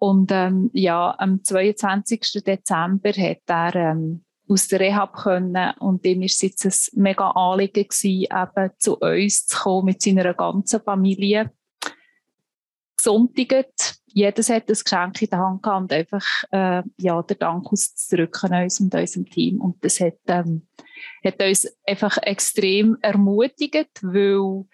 Und 0.03 0.31
ähm, 0.31 0.71
ja, 0.73 1.13
am 1.19 1.43
22. 1.43 2.41
Dezember 2.43 3.11
hat 3.11 3.41
er 3.45 3.75
ähm, 3.75 4.25
aus 4.49 4.67
der 4.67 4.79
Rehab 4.79 5.13
können 5.13 5.75
und 5.77 6.03
dem 6.03 6.23
ist 6.23 6.41
es 6.41 6.63
jetzt 6.63 6.95
ein 6.95 7.03
mega 7.03 7.29
Anliegen 7.29 7.87
gewesen, 7.87 8.23
eben 8.23 8.71
zu 8.79 8.97
uns 8.97 9.45
zu 9.45 9.59
kommen 9.59 9.85
mit 9.85 10.01
seiner 10.01 10.33
ganzen 10.33 10.81
Familie. 10.81 11.51
Gesundtigt, 12.97 13.99
jedes 14.07 14.49
hat 14.49 14.67
ein 14.69 14.73
Geschenk 14.73 15.21
in 15.21 15.29
der 15.29 15.39
Hand 15.39 15.61
gehabt 15.61 15.81
und 15.83 15.93
einfach 15.93 16.25
äh, 16.49 16.81
ja, 16.97 17.21
der 17.21 17.37
Dank 17.37 17.71
auszudrücken 17.71 18.55
uns 18.55 18.79
und 18.79 18.95
unserem 18.95 19.27
Team. 19.27 19.61
Und 19.61 19.85
das 19.85 19.99
hat, 19.99 20.17
ähm, 20.25 20.67
hat 21.23 21.39
uns 21.43 21.67
einfach 21.85 22.17
extrem 22.23 22.97
ermutigt, 23.03 24.01
weil 24.01 24.65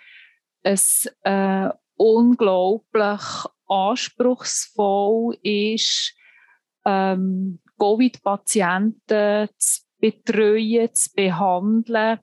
es 0.64 1.06
äh, 1.24 1.68
unglaublich 1.98 3.22
anspruchsvoll 3.68 5.38
ist, 5.44 6.14
ähm, 6.86 7.60
Covid-Patienten 7.80 9.50
zu 9.58 9.82
betreuen, 10.00 10.94
zu 10.94 11.10
behandeln, 11.16 12.20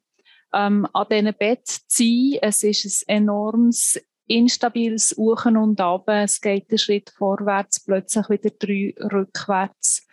ähm, 0.52 0.86
an 0.92 1.06
diesen 1.10 1.34
Bett 1.34 1.66
zu 1.66 1.82
sein. 1.88 2.38
Es 2.42 2.62
ist 2.62 3.08
ein 3.08 3.24
enormes 3.24 4.00
instabiles 4.26 5.16
Uchen 5.18 5.56
und 5.56 5.80
Ab. 5.80 6.08
Es 6.08 6.40
geht 6.40 6.70
einen 6.70 6.78
Schritt 6.78 7.10
vorwärts, 7.10 7.84
plötzlich 7.84 8.28
wieder 8.30 8.50
drei 8.50 8.94
rückwärts. 8.98 10.06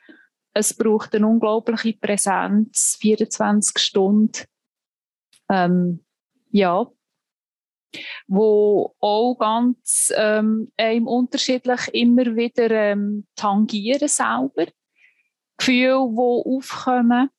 Es 0.54 0.74
braucht 0.74 1.16
eine 1.16 1.28
unglaubliche 1.28 1.94
Präsenz, 1.94 2.98
24 3.00 3.80
Stunden. 3.80 4.44
Ähm, 5.50 6.04
ja, 6.50 6.88
wo 8.28 8.96
auch 9.00 9.36
ganz 9.36 10.12
ähm, 10.16 10.72
einem 10.78 11.08
unterschiedlich 11.08 11.88
immer 11.94 12.36
wieder 12.36 12.72
ähm, 12.72 13.26
tangieren 13.36 14.08
selber. 14.08 14.68
Gefühle, 15.58 16.08
die 16.10 16.56
aufkommen. 16.56 17.30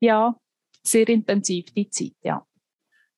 Ja, 0.00 0.36
sehr 0.82 1.08
intensiv 1.08 1.66
die 1.74 1.90
Zeit, 1.90 2.14
ja. 2.22 2.44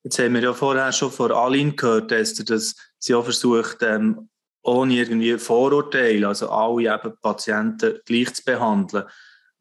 Jetzt 0.03 0.19
haben 0.19 0.35
wir 0.35 0.41
ja 0.41 0.55
vorher 0.55 0.93
schon 0.93 1.11
von 1.11 1.31
Aline 1.31 1.73
gehört, 1.73 2.11
dass, 2.11 2.35
dass 2.35 2.75
sie 2.99 3.15
auch 3.15 3.25
versucht, 3.25 3.83
ähm, 3.83 4.31
ohne 4.63 4.95
irgendwie 4.95 5.37
Vorurteile, 5.39 6.29
also 6.29 6.51
alle 6.51 6.95
eben 6.95 7.17
Patienten 7.21 8.01
gleich 8.07 8.33
zu 8.33 8.45
behandeln. 8.45 9.05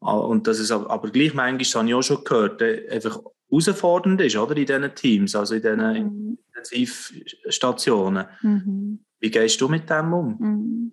Ah, 0.00 0.14
und 0.14 0.46
das 0.46 0.58
ist 0.58 0.70
aber, 0.70 0.88
aber 0.90 1.10
gleich 1.10 1.34
manchmal, 1.34 1.82
habe 1.82 1.88
ich 1.88 1.94
auch 1.94 2.02
schon 2.02 2.24
gehört, 2.24 2.62
äh, 2.62 2.88
einfach 2.90 3.20
herausfordernd 3.50 4.20
ist, 4.20 4.36
oder, 4.36 4.56
in 4.56 4.66
diesen 4.66 4.94
Teams, 4.94 5.34
also 5.34 5.54
in 5.54 5.62
diesen 5.62 5.78
mhm. 5.78 6.38
Intensivstationen. 6.48 8.26
Mhm. 8.42 9.04
Wie 9.18 9.30
gehst 9.30 9.60
du 9.60 9.68
mit 9.68 9.88
dem 9.90 10.12
um? 10.12 10.36
Mhm. 10.38 10.92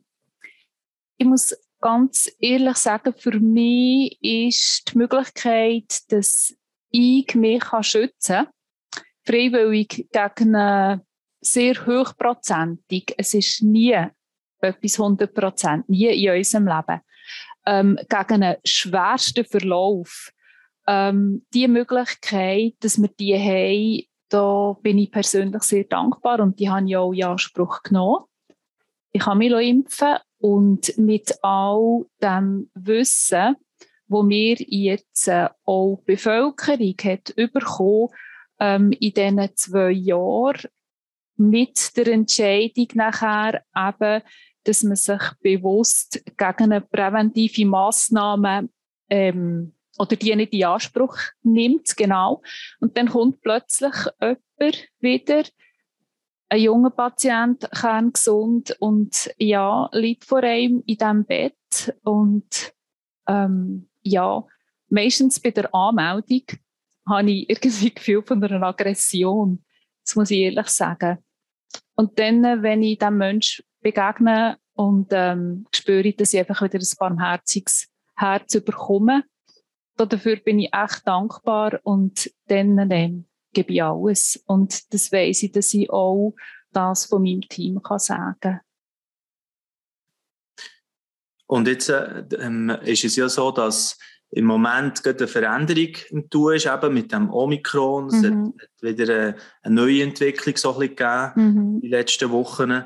Ich 1.18 1.26
muss 1.26 1.56
ganz 1.80 2.32
ehrlich 2.40 2.78
sagen, 2.78 3.14
für 3.18 3.40
mich 3.40 4.18
ist 4.22 4.92
die 4.94 4.98
Möglichkeit, 4.98 6.12
dass 6.12 6.56
ich 6.90 7.36
mich 7.36 7.64
schützen 7.82 8.46
kann, 8.46 9.04
freiwillig 9.26 10.08
gegen 10.12 10.56
eine 10.56 11.06
sehr 11.42 11.86
hochprozentig, 11.86 13.14
es 13.18 13.34
ist 13.34 13.62
nie 13.62 13.98
etwas 14.60 15.00
100 15.00 15.34
Prozent, 15.34 15.90
nie 15.90 16.08
in 16.08 16.38
unserem 16.38 16.68
Leben, 16.68 17.02
ähm, 17.66 18.00
gegen 18.10 18.44
einen 18.44 18.58
schwersten 18.66 19.46
Verlauf, 19.46 20.32
ähm, 20.88 21.46
die 21.54 21.68
Möglichkeit, 21.68 22.76
dass 22.80 23.02
wir 23.02 23.10
die 23.10 23.36
haben, 23.36 24.04
da 24.30 24.78
bin 24.82 24.98
ich 24.98 25.12
persönlich 25.12 25.64
sehr 25.64 25.84
dankbar 25.84 26.40
und 26.40 26.60
die 26.60 26.70
habe 26.70 26.88
ich 26.88 26.98
auch 26.98 27.14
in 27.14 27.24
Anspruch 27.24 27.84
genommen. 27.84 28.26
Ich 29.12 29.26
habe 29.26 29.38
mich 29.38 29.52
impfen 29.52 30.18
und 30.40 30.98
mit 30.98 31.34
all 31.42 32.06
dem 32.22 32.70
Wissen, 32.74 33.56
wo 34.08 34.28
wir 34.28 34.56
jetzt 34.60 35.28
äh, 35.28 35.50
auch 35.66 35.98
die 36.08 36.14
Bevölkerung 36.14 36.96
hat 37.04 37.36
bekommen, 37.36 38.10
ähm, 38.60 38.92
in 38.92 39.14
diesen 39.14 39.56
zwei 39.56 39.92
Jahren 39.92 40.70
mit 41.36 41.96
der 41.96 42.08
Entscheidung 42.08 42.88
nachher 42.96 43.64
eben, 43.76 44.24
dass 44.64 44.84
man 44.84 44.96
sich 44.96 45.22
bewusst 45.42 46.24
gegen 46.26 46.72
eine 46.72 46.82
präventive 46.82 47.66
Massnahme 47.66 48.70
ähm, 49.10 49.74
oder 49.98 50.16
die 50.16 50.36
nicht 50.36 50.54
in 50.54 50.66
Anspruch 50.66 51.18
nimmt, 51.44 51.96
genau. 51.98 52.42
Und 52.80 52.98
dann 52.98 53.10
kommt 53.10 53.42
plötzlich 53.42 53.94
jemand 54.20 54.88
wieder, 55.00 55.44
ein 56.50 56.62
junger 56.62 56.92
Patient, 56.92 57.70
kerngesund 57.72 58.76
und 58.80 59.30
ja, 59.38 59.90
liegt 59.92 60.24
vor 60.24 60.44
einem 60.44 60.82
in 60.86 60.98
diesem 60.98 61.26
Bett 61.26 61.98
und 62.04 62.74
ähm, 63.28 63.90
ja, 64.02 64.46
meistens 64.90 65.42
bei 65.42 65.52
der 65.52 65.74
Anmeldung 65.74 66.44
habe 67.06 67.32
ich 67.32 67.50
irgendwie 67.50 67.92
Gefühl 67.96 68.24
von 68.24 68.44
einer 68.44 68.64
Aggression. 68.64 69.64
Das 70.06 70.16
muss 70.16 70.32
ich 70.32 70.40
ehrlich 70.40 70.68
sagen. 70.68 71.18
Und 71.96 72.18
dann, 72.20 72.44
äh, 72.46 72.62
wenn 72.62 72.84
ich 72.84 73.00
diesem 73.00 73.18
Menschen 73.18 73.66
begegne 73.82 74.58
und 74.74 75.08
ähm, 75.12 75.66
spüre, 75.74 76.14
dass 76.14 76.34
ich 76.34 76.40
einfach 76.40 76.62
wieder 76.62 76.80
ein 76.80 76.98
barmherziges 76.98 77.90
Herz 78.16 78.54
bekomme, 78.64 79.24
dafür 80.06 80.38
bin 80.38 80.60
ich 80.60 80.74
echt 80.74 81.08
dankbar 81.08 81.80
und 81.84 82.32
dann 82.48 82.92
ähm, 82.92 83.26
gebe 83.54 83.74
ich 83.74 83.84
alles. 83.84 84.42
Und 84.46 84.94
das 84.94 85.12
weiss 85.12 85.44
ich, 85.44 85.52
dass 85.52 85.74
ich 85.74 85.90
auch 85.90 86.34
das 86.72 87.06
von 87.06 87.24
meinem 87.24 87.42
Team 87.42 87.82
kann 87.82 88.00
sagen 88.00 88.36
kann. 88.40 88.60
Und 91.48 91.68
jetzt 91.68 91.90
äh, 91.90 92.26
ähm, 92.40 92.70
ist 92.84 93.06
es 93.06 93.16
ja 93.16 93.30
so, 93.30 93.52
dass 93.52 93.98
im 94.30 94.46
Moment 94.46 95.08
eine 95.08 95.28
Veränderung 95.28 95.96
im 96.10 96.30
Tun 96.30 96.56
ist, 96.56 96.66
eben 96.66 96.94
mit 96.94 97.12
dem 97.14 97.30
Omikron. 97.30 98.08
Es 98.08 98.22
mhm. 98.22 98.54
hat, 98.60 98.84
wieder 98.84 99.14
eine, 99.14 99.36
eine, 99.62 99.76
neue 99.76 100.04
Entwicklung 100.04 100.58
so 100.58 100.74
ein 100.74 100.80
bisschen 100.80 100.96
gegeben 100.98 101.32
mhm. 101.36 101.76
in 101.76 101.82
den 101.82 101.92
letzten 101.92 102.30
Wochen. 102.32 102.84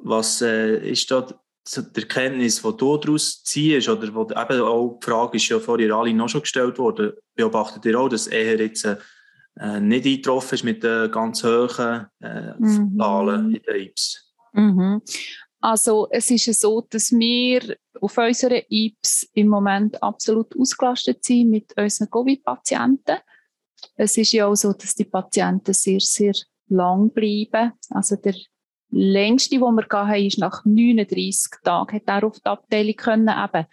Was 0.00 0.42
äh, 0.42 0.90
ist 0.90 1.10
da 1.10 1.26
die 1.64 2.00
Erkenntnis, 2.00 2.62
die 2.62 2.76
du 2.76 2.96
daraus 2.96 3.42
ziehst? 3.42 3.88
Oder 3.88 4.14
wo, 4.14 4.22
eben 4.22 4.60
auch 4.62 4.98
die 5.00 5.04
Frage 5.04 5.36
ist 5.36 5.48
ja 5.48 5.58
vorher 5.58 5.94
alle 5.94 6.12
noch 6.12 6.28
schon 6.28 6.42
gestellt 6.42 6.78
worden. 6.78 7.12
Beobachtet 7.34 7.84
ihr 7.84 7.98
auch, 7.98 8.08
dass 8.08 8.26
eher 8.26 8.58
jetzt 8.58 8.84
äh, 8.84 9.80
nicht 9.80 10.06
eingetroffen 10.06 10.54
ist 10.54 10.64
mit 10.64 10.82
den 10.82 11.10
ganz 11.10 11.44
hohen 11.44 12.06
äh, 12.20 12.54
mhm. 12.58 12.96
Zahlen 12.98 13.54
in 13.54 13.62
den 13.62 13.76
IPS? 13.76 14.32
Mhm. 14.52 15.02
Also 15.60 16.08
es 16.10 16.28
ist 16.30 16.60
so, 16.60 16.80
dass 16.90 17.12
wir 17.12 17.76
auf 18.00 18.18
unseren 18.18 18.62
IPS 18.68 19.28
im 19.34 19.46
Moment 19.46 20.02
absolut 20.02 20.58
ausgelastet 20.58 21.24
sind 21.24 21.50
mit 21.50 21.72
unseren 21.76 22.10
Covid-Patienten. 22.10 23.18
Es 23.94 24.16
ist 24.16 24.32
ja 24.32 24.46
auch 24.46 24.56
so, 24.56 24.72
dass 24.72 24.96
die 24.96 25.04
Patienten 25.04 25.72
sehr, 25.72 26.00
sehr 26.00 26.34
lang 26.68 27.10
bleiben. 27.10 27.72
Also 27.90 28.16
der 28.16 28.34
längste, 28.92 29.58
den 29.58 29.74
wir 29.74 29.86
hatten, 29.90 30.24
ist 30.24 30.38
nach 30.38 30.64
39 30.64 31.62
Tagen, 31.64 31.96
hat 31.96 32.02
er 32.06 32.24
auf 32.24 32.38
die 32.38 32.46
Abteilung 32.46 32.96
können. 32.96 33.28
Eben, 33.28 33.66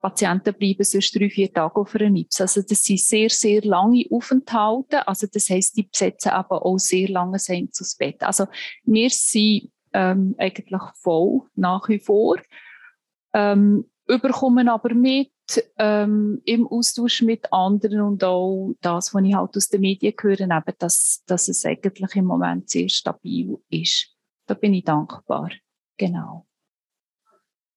Patienten 0.00 0.54
bleiben 0.54 0.84
sonst 0.84 1.14
drei, 1.14 1.28
vier 1.28 1.52
Tage 1.52 1.76
auf 1.76 1.94
einer 1.94 2.16
IPS. 2.16 2.40
Also 2.40 2.62
das 2.62 2.82
sind 2.82 3.00
sehr, 3.00 3.28
sehr 3.28 3.62
lange 3.62 4.06
Aufenthalte. 4.10 5.06
Also 5.06 5.26
das 5.30 5.50
heisst, 5.50 5.76
die 5.76 5.82
besetzen 5.82 6.30
aber 6.30 6.64
auch 6.64 6.78
sehr 6.78 7.08
lange 7.08 7.38
Sänge 7.38 7.68
ins 7.68 7.96
Bett. 7.96 8.22
Also 8.22 8.46
wir 8.84 9.10
sind 9.10 9.70
ähm, 9.92 10.34
eigentlich 10.38 10.80
voll 10.94 11.42
nach 11.54 11.88
wie 11.88 11.98
vor. 11.98 12.38
Ähm, 13.34 13.84
überkommen 14.08 14.68
aber 14.68 14.94
mit 14.94 15.30
ähm, 15.78 16.40
im 16.44 16.66
Austausch 16.66 17.22
mit 17.22 17.52
anderen 17.52 18.00
und 18.00 18.24
auch 18.24 18.72
das, 18.80 19.12
was 19.12 19.24
ich 19.24 19.34
halt 19.34 19.56
aus 19.56 19.68
den 19.68 19.80
Medien 19.82 20.14
höre, 20.20 20.40
eben, 20.40 20.74
dass, 20.78 21.22
dass 21.26 21.48
es 21.48 21.64
eigentlich 21.64 22.14
im 22.16 22.24
Moment 22.24 22.70
sehr 22.70 22.88
stabil 22.88 23.56
ist. 23.68 24.16
Da 24.50 24.54
bin 24.54 24.74
ich 24.74 24.82
dankbar. 24.82 25.52
Genau. 25.96 26.44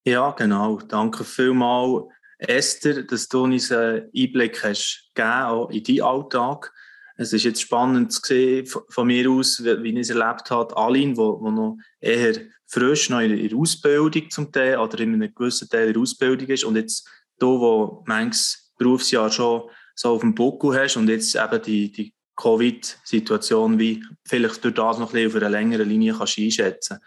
Ja, 0.08 0.32
genau. 0.32 0.78
Danke 0.80 1.24
vielmals, 1.24 2.06
Esther, 2.40 3.04
dass 3.04 3.30
du 3.30 3.44
uns 3.44 3.72
einen 3.72 4.10
Einblick 4.18 4.64
hast 4.64 5.12
gegeben, 5.14 5.44
auch 5.44 5.70
in 5.70 5.84
deinen 5.84 6.02
Alltag. 6.02 6.74
Es 7.16 7.32
ist 7.32 7.44
jetzt 7.44 7.62
spannend 7.62 8.12
zu 8.12 8.22
sehen 8.24 8.66
von 8.66 9.06
mir 9.06 9.30
aus, 9.30 9.64
wie, 9.64 9.90
ich 9.92 9.98
es 10.00 10.10
erlebt 10.10 10.50
habe, 10.50 10.76
Aline, 10.76 11.16
wo, 11.16 11.40
wo 11.40 11.52
noch 11.52 11.78
eher 12.00 12.42
frisch 12.66 13.08
noch 13.12 13.20
in 13.20 13.48
der 13.48 13.56
Ausbildung 13.56 14.32
zum 14.32 14.52
Teil 14.52 14.80
oder 14.80 15.00
in 15.00 15.14
einem 15.14 15.32
gewissen 15.32 15.70
Teil 15.70 15.94
der 15.94 16.02
Ausbildung 16.02 16.48
ist 16.48 16.64
und 16.64 16.76
jetzt 16.76 17.08
du, 17.38 17.60
wo 17.60 18.04
manches 18.08 18.74
Berufsjahr 18.80 19.30
schon 19.30 19.70
so 19.94 20.16
auf 20.16 20.22
dem 20.22 20.34
Buckel 20.34 20.76
hast 20.76 20.98
und 20.98 21.08
jetzt 21.08 21.36
eben 21.36 21.62
die, 21.62 21.92
die 21.92 22.14
Covid-Situation 22.36 23.78
wie 23.80 24.04
vielleicht 24.26 24.64
durch 24.64 24.74
das 24.74 24.98
noch 24.98 25.14
ein 25.14 25.28
auf 25.28 25.36
einer 25.36 25.50
längeren 25.50 25.88
Linie 25.88 26.14
kannst 26.18 26.38
einschätzen. 26.38 27.00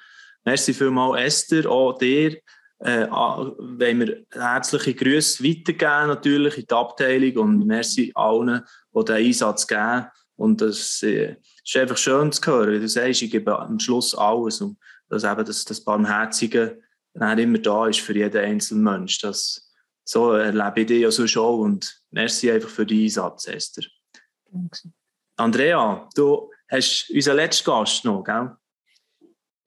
Merci 0.44 0.72
vielmals 0.72 1.20
Esther, 1.20 1.70
auch 1.70 1.98
dir. 1.98 2.38
Äh, 2.78 3.06
wenn 3.08 4.00
wir 4.00 4.26
herzliche 4.30 4.94
Grüße 4.94 5.42
weitergeben 5.42 6.08
natürlich 6.08 6.58
in 6.58 6.66
die 6.66 6.74
Abteilung 6.74 7.36
und 7.36 7.66
merci 7.66 8.12
allen, 8.14 8.62
die 8.94 9.04
den 9.04 9.16
Einsatz 9.16 9.66
geben. 9.66 10.06
Und 10.36 10.60
das 10.60 11.02
äh, 11.02 11.36
ist 11.64 11.76
einfach 11.76 11.96
schön 11.96 12.30
zu 12.30 12.42
hören, 12.46 12.74
wie 12.74 12.80
du 12.80 12.88
sagst, 12.88 13.22
ich 13.22 13.30
gebe 13.30 13.58
am 13.58 13.80
Schluss 13.80 14.14
alles 14.14 14.60
und 14.60 14.78
dass 15.08 15.24
eben 15.24 15.44
das, 15.44 15.64
das 15.64 15.82
Barmherzige 15.82 16.80
dann 17.14 17.38
immer 17.38 17.58
da 17.58 17.86
ist 17.86 18.00
für 18.00 18.14
jeden 18.14 18.44
einzelnen 18.44 18.84
Mensch. 18.84 19.18
Das, 19.20 19.72
so 20.04 20.32
erlebe 20.32 20.80
ich 20.82 20.86
dich 20.86 21.00
ja 21.00 21.10
so 21.10 21.26
schon 21.26 21.60
und 21.60 22.02
merci 22.10 22.50
einfach 22.50 22.68
für 22.68 22.84
deinen 22.84 23.04
Einsatz, 23.04 23.46
Esther. 23.48 23.84
Danke. 24.50 24.92
Andrea, 25.36 26.08
du 26.14 26.50
hast 26.70 27.10
unseren 27.10 27.36
letzten 27.36 27.66
Gast 27.66 28.04
noch, 28.04 28.24
gell? 28.24 28.50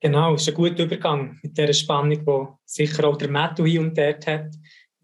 Genau, 0.00 0.34
es 0.34 0.42
ist 0.42 0.48
ein 0.48 0.54
guter 0.54 0.84
Übergang 0.84 1.38
mit 1.42 1.56
dieser 1.56 1.72
Spannung, 1.72 2.24
die 2.24 2.46
sicher 2.64 3.06
auch 3.06 3.16
der 3.16 3.30
Matthew 3.30 3.66
hier 3.66 3.80
und 3.80 3.96
dort 3.96 4.26
hat. 4.26 4.54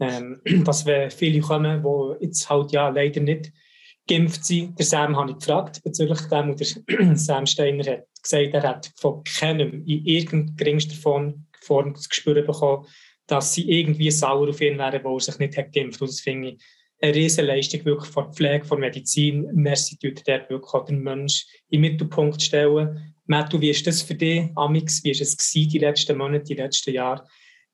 Ähm, 0.00 0.40
dass 0.64 0.84
wenn 0.86 1.10
viele 1.10 1.40
kommen, 1.40 1.82
die 1.82 2.24
jetzt 2.24 2.48
halt 2.48 2.72
ja 2.72 2.88
leider 2.88 3.20
nicht 3.20 3.52
geimpft 4.08 4.44
sind. 4.44 4.78
Der 4.78 4.86
Sam 4.86 5.16
habe 5.16 5.32
ich 5.32 5.38
gefragt 5.38 5.82
bezüglich 5.84 6.20
dem 6.22 6.50
und 6.50 6.60
der 6.60 7.16
Sam 7.16 7.46
Steiner 7.46 7.84
hat 7.84 8.06
gesagt, 8.22 8.54
er 8.54 8.62
hat 8.62 8.90
von 8.96 9.22
keinem 9.24 9.84
in 9.86 10.04
irgendeiner 10.04 10.56
geringster 10.56 10.96
Form, 10.96 11.46
Form 11.60 11.94
das 11.94 12.08
Gespür 12.08 12.40
bekommen, 12.42 12.86
dass 13.26 13.54
sie 13.54 13.68
irgendwie 13.68 14.10
sauer 14.10 14.48
auf 14.48 14.60
ihn 14.60 14.78
wären, 14.78 15.04
wo 15.04 15.16
er 15.16 15.20
sich 15.20 15.38
nicht 15.38 15.56
hat 15.56 15.72
geimpft. 15.72 16.00
Und 16.00 16.08
das 16.08 16.20
finde 16.20 16.50
ich 16.50 16.64
eine 17.06 17.14
riesige 17.14 17.84
wirklich 17.84 18.10
von 18.10 18.32
Pflege, 18.32 18.64
von 18.64 18.80
Medizin. 18.80 19.48
Merci, 19.52 19.98
dort 20.00 20.26
wirklich 20.50 20.74
auch 20.74 20.84
den 20.84 21.02
Menschen 21.02 21.48
im 21.68 21.80
Mittelpunkt 21.80 22.42
stellen. 22.42 23.14
Matthew, 23.26 23.60
wie 23.60 23.70
ist 23.70 23.86
das 23.86 24.02
für 24.02 24.14
dich, 24.14 24.50
Amix? 24.54 25.02
Wie 25.02 25.12
war 25.12 25.20
es 25.20 25.36
gewesen, 25.36 25.70
die 25.70 25.78
letzten 25.78 26.18
Monate, 26.18 26.44
die 26.44 26.54
letzten 26.54 26.94
Jahre 26.94 27.24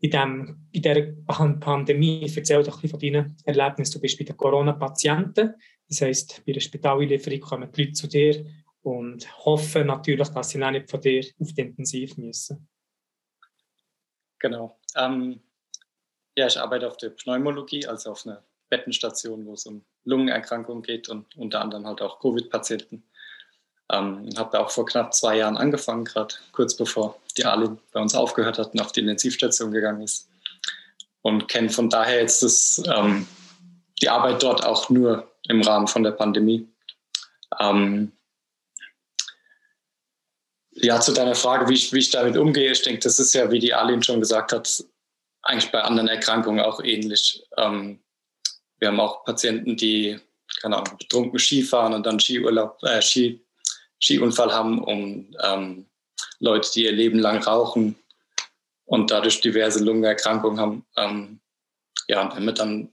in, 0.01 0.11
dem, 0.11 0.69
in 0.73 0.83
dieser 0.83 1.13
Pandemie? 1.61 2.33
Erzähl 2.35 2.63
doch 2.63 2.77
ein 2.77 2.81
bisschen 2.81 2.91
von 2.91 3.01
deinen 3.01 3.37
Erlebnissen. 3.45 3.95
Du 3.95 4.01
bist 4.01 4.19
bei 4.19 4.25
den 4.25 4.37
Corona-Patienten. 4.37 5.55
Das 5.89 6.01
heisst, 6.01 6.43
bei 6.47 6.53
der 6.53 6.61
Spitaleinlieferung 6.61 7.41
kommen 7.41 7.71
die 7.71 7.83
Leute 7.83 7.93
zu 7.93 8.07
dir 8.07 8.47
und 8.83 9.45
hoffen 9.45 9.87
natürlich, 9.87 10.29
dass 10.29 10.51
sie 10.51 10.59
nicht 10.59 10.91
von 10.91 11.01
dir 11.01 11.25
auf 11.39 11.53
die 11.53 11.61
Intensiv 11.61 12.17
müssen. 12.17 12.69
Genau. 14.39 14.81
Ähm, 14.97 15.41
ja, 16.35 16.47
ich 16.47 16.59
arbeite 16.59 16.89
auf 16.89 16.97
der 16.97 17.11
Pneumologie, 17.11 17.87
also 17.87 18.11
auf 18.11 18.27
einer 18.27 18.43
Bettenstation, 18.73 19.45
wo 19.45 19.53
es 19.53 19.67
um 19.67 19.85
Lungenerkrankungen 20.05 20.83
geht 20.83 21.11
und 21.11 21.37
unter 21.37 21.61
anderem 21.61 21.87
halt 21.87 22.01
auch 22.01 22.21
Covid-Patienten. 22.21 23.05
Ähm, 23.93 24.31
habe 24.39 24.59
auch 24.59 24.71
vor 24.71 24.87
knapp 24.87 25.13
zwei 25.13 25.37
Jahren 25.37 25.59
angefangen, 25.59 26.07
gerade 26.07 26.35
kurz 26.53 26.75
bevor 26.75 27.21
die 27.37 27.45
Ali 27.45 27.69
bei 27.93 28.01
uns 28.01 28.15
aufgehört 28.15 28.59
hat 28.59 28.73
und 28.73 28.81
auf 28.81 28.93
die 28.93 29.01
Intensivstation 29.01 29.73
gegangen 29.73 30.01
ist. 30.01 30.31
Und 31.21 31.49
kenne 31.49 31.69
von 31.69 31.91
daher 31.91 32.21
jetzt 32.21 32.43
das, 32.43 32.83
ähm, 32.87 33.29
die 34.01 34.09
Arbeit 34.09 34.43
dort 34.43 34.65
auch 34.65 34.89
nur 34.89 35.31
im 35.49 35.61
Rahmen 35.61 35.87
von 35.87 36.03
der 36.03 36.13
Pandemie. 36.13 36.67
Ähm, 37.61 38.13
ja, 40.71 40.99
zu 40.99 41.13
deiner 41.13 41.35
Frage, 41.35 41.69
wie 41.69 41.75
ich, 41.75 41.93
wie 41.93 41.99
ich 41.99 42.09
damit 42.09 42.39
umgehe, 42.39 42.73
ich 42.73 42.81
denke, 42.81 43.01
das 43.01 43.19
ist 43.19 43.35
ja, 43.35 43.51
wie 43.51 43.59
die 43.59 43.75
Alin 43.75 44.03
schon 44.03 44.21
gesagt 44.21 44.53
hat, 44.53 44.83
eigentlich 45.43 45.71
bei 45.71 45.83
anderen 45.83 46.09
Erkrankungen 46.09 46.65
auch 46.65 46.83
ähnlich. 46.83 47.45
Ähm, 47.59 48.03
wir 48.83 48.89
haben 48.89 48.99
auch 48.99 49.25
Patienten, 49.25 49.77
die, 49.77 50.19
keine 50.61 50.77
Ahnung, 50.77 50.99
betrunken 50.99 51.39
Skifahren 51.39 51.95
und 51.95 52.05
dann 52.05 52.19
Skiurlaub, 52.19 52.83
äh, 52.83 53.01
Ski, 53.01 53.41
Skiunfall 54.03 54.53
haben, 54.53 54.83
um 54.83 55.33
ähm, 55.41 55.87
Leute, 56.41 56.69
die 56.75 56.87
ihr 56.87 56.91
Leben 56.91 57.21
lang 57.21 57.41
rauchen 57.45 57.95
und 58.87 59.13
dadurch 59.13 59.41
diverse 59.41 59.85
Lungenerkrankungen 59.85 60.59
haben. 60.59 60.87
Ähm, 60.97 61.41
ja, 62.09 62.35
wenn 62.35 62.45
man 62.45 62.57
dann 62.57 62.89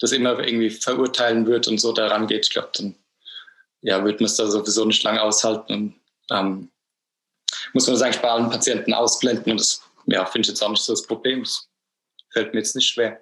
das 0.00 0.10
immer 0.10 0.36
irgendwie 0.40 0.70
verurteilen 0.70 1.46
wird 1.46 1.68
und 1.68 1.78
so 1.78 1.92
daran 1.92 2.26
geht, 2.26 2.46
ich 2.46 2.52
glaube, 2.52 2.70
dann 2.74 2.96
ja, 3.82 4.04
wird 4.04 4.18
man 4.18 4.26
es 4.26 4.34
da 4.34 4.50
sowieso 4.50 4.84
nicht 4.84 5.04
lange 5.04 5.22
aushalten 5.22 5.72
und 5.72 6.00
ähm, 6.32 6.72
muss 7.72 7.86
man 7.86 8.02
eigentlich 8.02 8.20
bei 8.20 8.30
allen 8.30 8.50
Patienten 8.50 8.92
ausblenden 8.94 9.52
und 9.52 9.60
das 9.60 9.80
ja, 10.06 10.26
finde 10.26 10.46
ich 10.46 10.48
jetzt 10.48 10.62
auch 10.62 10.70
nicht 10.70 10.82
so 10.82 10.92
das 10.92 11.06
Problem. 11.06 11.44
Das 11.44 11.68
fällt 12.32 12.52
mir 12.52 12.58
jetzt 12.58 12.74
nicht 12.74 12.88
schwer. 12.88 13.20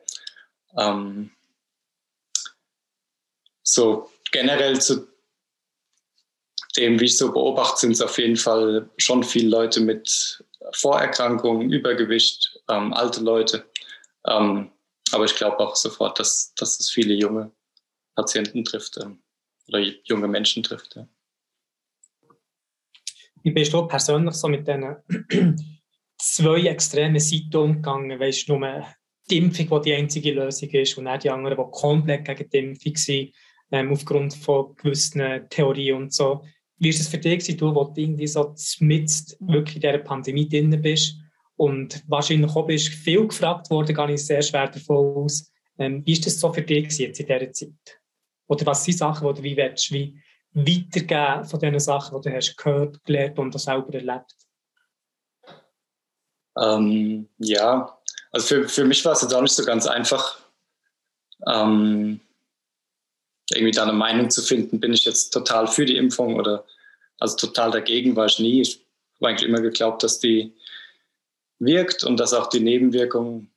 Ähm, 0.79 1.36
so 3.67 4.11
generell 4.33 4.81
zu 4.81 5.09
dem, 6.77 7.01
wie 7.01 7.07
ich 7.07 7.17
so 7.17 7.33
beobachte, 7.33 7.81
sind 7.81 7.93
es 7.93 8.01
auf 8.01 8.19
jeden 8.19 8.37
Fall 8.37 8.89
schon 8.97 9.25
viele 9.25 9.49
Leute 9.49 9.81
mit 9.81 10.45
Vorerkrankungen, 10.73 11.73
Übergewicht, 11.73 12.61
ähm, 12.69 12.93
alte 12.93 13.21
Leute. 13.21 13.69
Ähm, 14.27 14.71
aber 15.13 15.25
ich 15.25 15.35
glaube 15.35 15.59
auch 15.59 15.77
sofort, 15.77 16.19
dass, 16.19 16.55
dass 16.55 16.79
es 16.79 16.91
viele 16.91 17.15
junge 17.15 17.53
Patienten 18.15 18.65
trifft 18.65 18.99
ähm, 18.99 19.23
oder 19.69 19.81
junge 19.81 20.29
Menschen 20.29 20.63
trifft. 20.63 20.97
Ja. 20.97 21.09
Wie 23.43 23.53
bist 23.53 23.73
du 23.73 23.87
persönlich 23.87 24.35
so 24.35 24.49
mit 24.49 24.67
diesen 24.67 25.57
zwei 26.19 26.67
extremen 26.67 27.21
Seiten 27.21 27.57
umgegangen? 27.57 28.19
Weißt 28.19 28.49
du, 28.49 28.59
nur 28.59 28.87
die 29.31 29.39
Impfung, 29.39 29.83
die 29.83 29.91
die 29.91 29.95
einzige 29.95 30.33
Lösung 30.33 30.69
ist, 30.71 30.99
und 30.99 31.07
dann 31.07 31.21
die 31.21 31.31
anderen, 31.31 31.57
die 31.57 31.71
komplett 31.71 32.27
gegen 32.27 32.51
die 32.51 32.59
Impfung 32.59 32.97
sind, 32.97 33.33
ähm, 33.71 33.93
aufgrund 33.93 34.35
von 34.35 34.75
gewissen 34.77 35.49
Theorien 35.51 35.97
und 35.97 36.13
so. 36.13 36.43
Wie 36.79 36.91
ist 36.91 37.01
es 37.01 37.09
für 37.09 37.19
dich, 37.19 37.57
du, 37.57 37.75
wo 37.75 37.85
du 37.85 38.01
irgendwie 38.01 38.27
so 38.27 38.55
mit 38.81 39.11
wirklich 39.41 39.77
in 39.77 39.81
dieser 39.81 39.99
Pandemie 39.99 40.49
drin 40.49 40.81
bist? 40.83 41.17
Und 41.57 42.05
wahrscheinlich 42.07 42.55
auch 42.55 42.67
bist 42.67 42.89
viel 42.89 43.27
gefragt 43.27 43.71
worden, 43.71 43.95
gar 43.95 44.07
nicht 44.07 44.27
sehr 44.27 44.43
schwer 44.43 44.69
davon 44.69 45.25
aus, 45.25 45.51
Ähm, 45.79 46.03
wie 46.07 46.13
ist 46.13 46.25
das 46.25 46.41
so 46.41 46.53
für 46.53 46.63
dich 46.63 46.99
jetzt 46.99 47.21
in 47.21 47.27
dieser 47.27 47.53
Zeit? 47.53 48.01
Oder 48.49 48.67
was 48.67 48.85
sind 48.85 48.99
Sachen, 48.99 49.27
die 49.29 49.35
du 49.35 49.43
wie 49.43 49.57
willst, 49.57 49.93
wie 49.93 50.19
weitergeben 50.53 51.45
von 51.45 51.61
diesen 51.61 51.81
Sachen, 51.81 52.21
die 52.21 52.29
du 52.29 52.35
hast 52.35 52.57
gehört, 52.57 53.05
gelernt 53.05 53.39
und 53.39 53.59
selber 53.61 53.93
erlebt? 53.93 54.35
Ähm, 56.59 57.29
ja, 57.39 57.99
also 58.33 58.47
für, 58.47 58.69
für 58.69 58.85
mich 58.85 59.05
war 59.05 59.13
es 59.13 59.23
jetzt 59.23 59.35
auch 59.35 59.43
nicht 59.43 59.55
so 59.55 59.65
ganz 59.65 59.87
einfach, 59.87 60.41
ähm, 61.47 62.21
irgendwie 63.53 63.73
da 63.73 63.83
eine 63.83 63.93
Meinung 63.93 64.31
zu 64.31 64.43
finden, 64.43 64.81
bin 64.81 64.93
ich 64.93 65.05
jetzt 65.05 65.31
total 65.31 65.69
für 65.69 65.85
die 65.85 65.97
Impfung 65.97 66.37
oder 66.37 66.65
also 67.19 67.37
total 67.37 67.71
dagegen 67.71 68.17
war 68.17 68.27
ich 68.27 68.39
nie. 68.39 68.61
Ich 68.61 68.85
habe 69.17 69.29
eigentlich 69.29 69.49
immer 69.49 69.61
geglaubt, 69.61 70.03
dass 70.03 70.19
die 70.19 70.53
wirkt 71.59 72.05
und 72.05 72.19
dass 72.19 72.35
auch 72.35 72.49
die 72.49 72.61
Nebenwirkungen, 72.61 73.51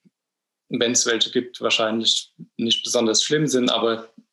wenn 0.69 0.91
es 0.91 1.05
welche 1.05 1.31
gibt, 1.31 1.59
wahrscheinlich 1.61 2.31
nicht 2.57 2.83
besonders 2.83 3.23
schlimm 3.23 3.47
sind, 3.47 3.69
aber 3.69 4.05
ich 4.05 4.29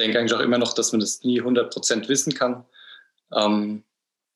denke 0.00 0.18
eigentlich 0.18 0.34
auch 0.34 0.40
immer 0.40 0.58
noch, 0.58 0.72
dass 0.72 0.92
man 0.92 1.00
das 1.00 1.22
nie 1.22 1.40
100% 1.40 2.08
wissen 2.08 2.34
kann. 2.34 2.64
Ähm, 3.32 3.84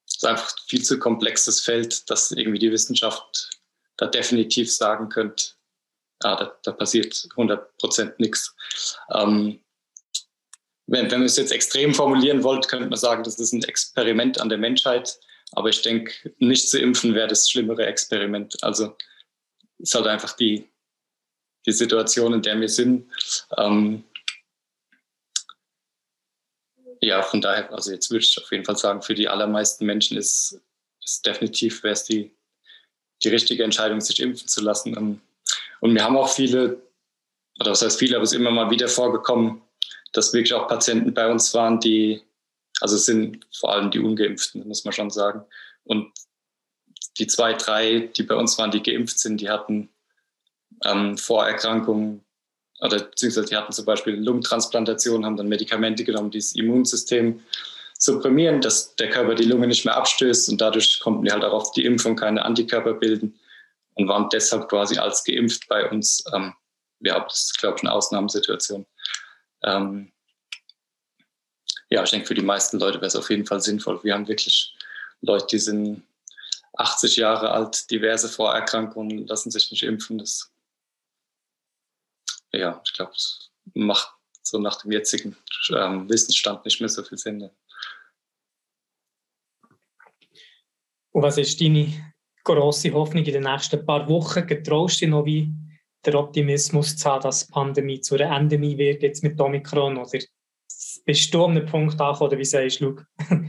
es 0.07 0.17
ist 0.17 0.25
einfach 0.25 0.55
viel 0.67 0.83
zu 0.83 0.99
komplexes 0.99 1.61
Feld, 1.61 2.09
dass 2.11 2.31
irgendwie 2.31 2.59
die 2.59 2.71
Wissenschaft 2.71 3.51
da 3.97 4.07
definitiv 4.07 4.73
sagen 4.73 5.09
könnte, 5.09 5.47
ah, 6.21 6.37
da, 6.37 6.59
da 6.63 6.73
passiert 6.73 7.13
100% 7.15 8.15
nichts. 8.19 8.55
Ähm, 9.13 9.61
wenn, 10.89 11.11
wenn 11.11 11.21
man 11.21 11.27
es 11.27 11.37
jetzt 11.37 11.53
extrem 11.53 11.95
formulieren 11.95 12.43
wollt, 12.43 12.67
könnte 12.67 12.89
man 12.89 12.99
sagen, 12.99 13.23
das 13.23 13.39
ist 13.39 13.53
ein 13.53 13.63
Experiment 13.63 14.41
an 14.41 14.49
der 14.49 14.59
Menschheit. 14.59 15.21
Aber 15.53 15.69
ich 15.69 15.83
denke, 15.83 16.13
nicht 16.39 16.69
zu 16.69 16.79
impfen 16.79 17.15
wäre 17.15 17.29
das 17.29 17.49
schlimmere 17.49 17.87
Experiment. 17.87 18.63
Also 18.63 18.97
es 19.79 19.91
ist 19.91 19.95
halt 19.95 20.07
einfach 20.07 20.35
die, 20.35 20.67
die 21.67 21.73
Situation, 21.73 22.33
in 22.33 22.43
der 22.43 22.59
wir 22.59 22.71
sind. 22.71 23.07
Ähm, 23.59 24.03
ja, 27.03 27.23
von 27.23 27.43
daher, 27.43 27.71
also 27.73 27.93
jetzt 27.93 28.11
würde 28.11 28.25
ich 28.25 28.43
auf 28.43 28.51
jeden 28.51 28.65
Fall 28.65 28.77
sagen, 28.77 29.03
für 29.03 29.15
die 29.15 29.29
allermeisten 29.29 29.85
Menschen 29.85 30.17
ist, 30.17 30.59
ist 31.05 31.25
definitiv 31.25 31.83
wäre 31.83 31.93
es 31.93 32.05
die, 32.05 32.35
die 33.23 33.29
richtige 33.29 33.63
Entscheidung, 33.63 34.01
sich 34.01 34.21
impfen 34.21 34.49
zu 34.49 34.63
lassen. 34.63 34.97
Ähm, 34.97 35.21
und 35.81 35.95
wir 35.95 36.03
haben 36.03 36.17
auch 36.17 36.31
viele, 36.31 36.81
oder 37.61 37.73
was 37.73 37.83
heißt 37.83 37.99
viele, 37.99 38.17
aber 38.17 38.25
es 38.25 38.33
ist 38.33 38.39
immer 38.39 38.51
mal 38.51 38.71
wieder 38.71 38.89
vorgekommen, 38.89 39.63
dass 40.13 40.33
wirklich 40.33 40.55
auch 40.55 40.69
Patienten 40.69 41.15
bei 41.15 41.31
uns 41.31 41.53
waren, 41.55 41.81
die, 41.81 42.23
also 42.81 42.97
es 42.97 43.07
sind 43.07 43.47
vor 43.55 43.73
allem 43.73 43.91
die 43.91 43.99
Ungeimpften, 43.99 44.67
muss 44.67 44.85
man 44.85 44.93
schon 44.93 45.11
sagen. 45.11 45.45
Und 45.85 46.13
die 47.19 47.27
zwei, 47.27 47.55
drei, 47.55 48.11
die 48.17 48.23
bei 48.23 48.35
uns 48.35 48.59
waren, 48.59 48.71
die 48.71 48.83
geimpft 48.83 49.19
sind, 49.19 49.41
die 49.41 49.51
hatten 49.51 49.91
ähm, 50.85 51.19
Vorerkrankungen 51.19 52.25
oder 52.81 53.01
beziehungsweise 53.01 53.49
die 53.49 53.57
hatten 53.57 53.73
zum 53.73 53.85
Beispiel 53.85 54.15
Lungentransplantation, 54.15 55.25
haben 55.25 55.37
dann 55.37 55.49
Medikamente 55.49 56.05
genommen, 56.05 56.31
die 56.31 56.39
das 56.39 56.53
Immunsystem 56.53 57.41
supprimieren, 57.99 58.61
dass 58.61 58.95
der 58.95 59.11
Körper 59.11 59.35
die 59.35 59.45
Lunge 59.45 59.67
nicht 59.67 59.85
mehr 59.85 59.97
abstößt 59.97 60.49
und 60.51 60.61
dadurch 60.61 61.01
konnten 61.01 61.25
die 61.25 61.33
halt 61.33 61.43
auch 61.43 61.53
auf 61.53 61.73
die 61.73 61.85
Impfung 61.85 62.15
keine 62.15 62.45
Antikörper 62.45 62.95
bilden 62.95 63.39
und 63.95 64.07
waren 64.07 64.29
deshalb 64.33 64.69
quasi 64.69 64.99
als 64.99 65.25
geimpft 65.25 65.67
bei 65.69 65.91
uns. 65.91 66.23
Ähm, 66.33 66.55
ja, 67.01 67.19
das 67.21 67.47
ist, 67.47 67.59
glaube 67.59 67.77
ich, 67.77 67.83
eine 67.83 67.93
Ausnahmesituation. 67.93 68.87
Ähm, 69.63 70.13
ja, 71.91 72.03
ich 72.03 72.11
denke, 72.11 72.27
für 72.27 72.35
die 72.35 72.43
meisten 72.43 72.79
Leute 72.79 72.99
wäre 72.99 73.07
es 73.07 73.17
auf 73.17 73.31
jeden 73.31 73.47
Fall 73.47 73.61
sinnvoll. 73.61 74.03
Wir 74.05 74.15
haben 74.15 74.29
wirklich 74.29 74.77
Leute, 75.21 75.47
die 75.51 75.59
sind 75.59 76.03
80 76.75 77.17
Jahre 77.17 77.51
alt, 77.51 77.91
diverse 77.91 78.29
Vorerkrankungen, 78.29 79.27
lassen 79.27 79.51
sich 79.51 79.71
nicht 79.71 79.83
impfen. 79.83 80.19
Das, 80.19 80.53
ja, 82.53 82.81
ich 82.85 82.93
glaube, 82.93 83.13
das 83.13 83.51
macht 83.75 84.13
so 84.43 84.59
nach 84.59 84.81
dem 84.83 84.93
jetzigen 84.93 85.37
ähm, 85.71 86.09
Wissensstand 86.09 86.65
nicht 86.65 86.81
mehr 86.81 86.89
so 86.89 87.03
viel 87.03 87.19
Sinn. 87.19 87.51
Und 91.11 91.23
was 91.23 91.39
ist 91.39 91.61
deine 91.61 92.15
grosse 92.45 92.93
Hoffnung 92.93 93.25
in 93.25 93.33
den 93.33 93.43
nächsten 93.43 93.85
paar 93.85 94.09
Wochen? 94.09 94.47
Getraust 94.47 95.01
du 95.01 95.07
dich 95.07 95.11
noch 95.11 95.25
wie 95.25 95.53
der 96.05 96.15
Optimismus 96.15 96.97
zu 96.97 97.09
haben, 97.09 97.23
dass 97.23 97.47
die 97.47 97.53
Pandemie 97.53 98.01
zu 98.01 98.15
einer 98.17 98.37
Endemie 98.37 98.79
wird, 98.79 99.03
jetzt 99.03 99.23
mit 99.23 99.41
Omikron? 99.41 99.97
Oder 99.97 100.19
bist 101.05 101.35
du 101.35 101.45
an 101.45 101.53
einem 101.53 101.67
Punkt 101.67 102.01
angekommen, 102.01 102.29
oder 102.29 102.39
wie 102.39 102.45
sagst 102.45 102.81
du, 102.81 102.97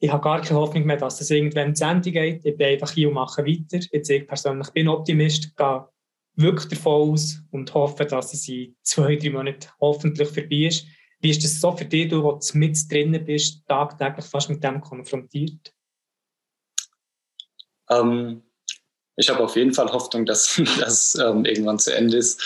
ich 0.00 0.10
habe 0.10 0.22
gar 0.22 0.40
keine 0.42 0.60
Hoffnung 0.60 0.84
mehr, 0.84 0.96
dass 0.96 1.18
das 1.18 1.30
irgendwann 1.30 1.74
zu 1.74 1.84
Ende 1.84 2.12
geht. 2.12 2.44
Ich 2.44 2.56
bin 2.56 2.66
einfach 2.66 2.90
hier 2.90 3.08
und 3.08 3.14
mache 3.14 3.44
weiter. 3.44 3.84
Jetzt 3.90 4.10
ich 4.10 4.26
persönlich 4.26 4.70
bin 4.70 4.88
Optimist, 4.88 5.56
gehe 5.56 5.88
wirklich 6.36 6.68
davon 6.68 7.12
aus 7.12 7.42
und 7.50 7.72
hoffe, 7.74 8.04
dass 8.04 8.34
es 8.34 8.48
in 8.48 8.76
zwei, 8.82 9.16
drei 9.16 9.30
Monaten 9.30 9.68
hoffentlich 9.80 10.28
vorbei 10.28 10.66
ist. 10.66 10.86
Wie 11.20 11.30
ist 11.30 11.42
das 11.42 11.60
so 11.60 11.72
für 11.72 11.84
dich, 11.84 12.08
du, 12.08 12.22
wo 12.22 12.32
du 12.32 12.58
mit 12.58 12.76
drinnen 12.90 13.24
bist, 13.24 13.66
tagtäglich 13.66 14.26
fast 14.26 14.50
mit 14.50 14.62
dem 14.62 14.80
konfrontiert? 14.80 15.74
Ähm, 17.88 18.42
ich 19.16 19.28
habe 19.28 19.42
auf 19.42 19.56
jeden 19.56 19.72
Fall 19.72 19.92
Hoffnung, 19.92 20.26
dass 20.26 20.60
das 20.80 21.14
ähm, 21.16 21.44
irgendwann 21.44 21.78
zu 21.78 21.94
Ende 21.94 22.16
ist. 22.16 22.42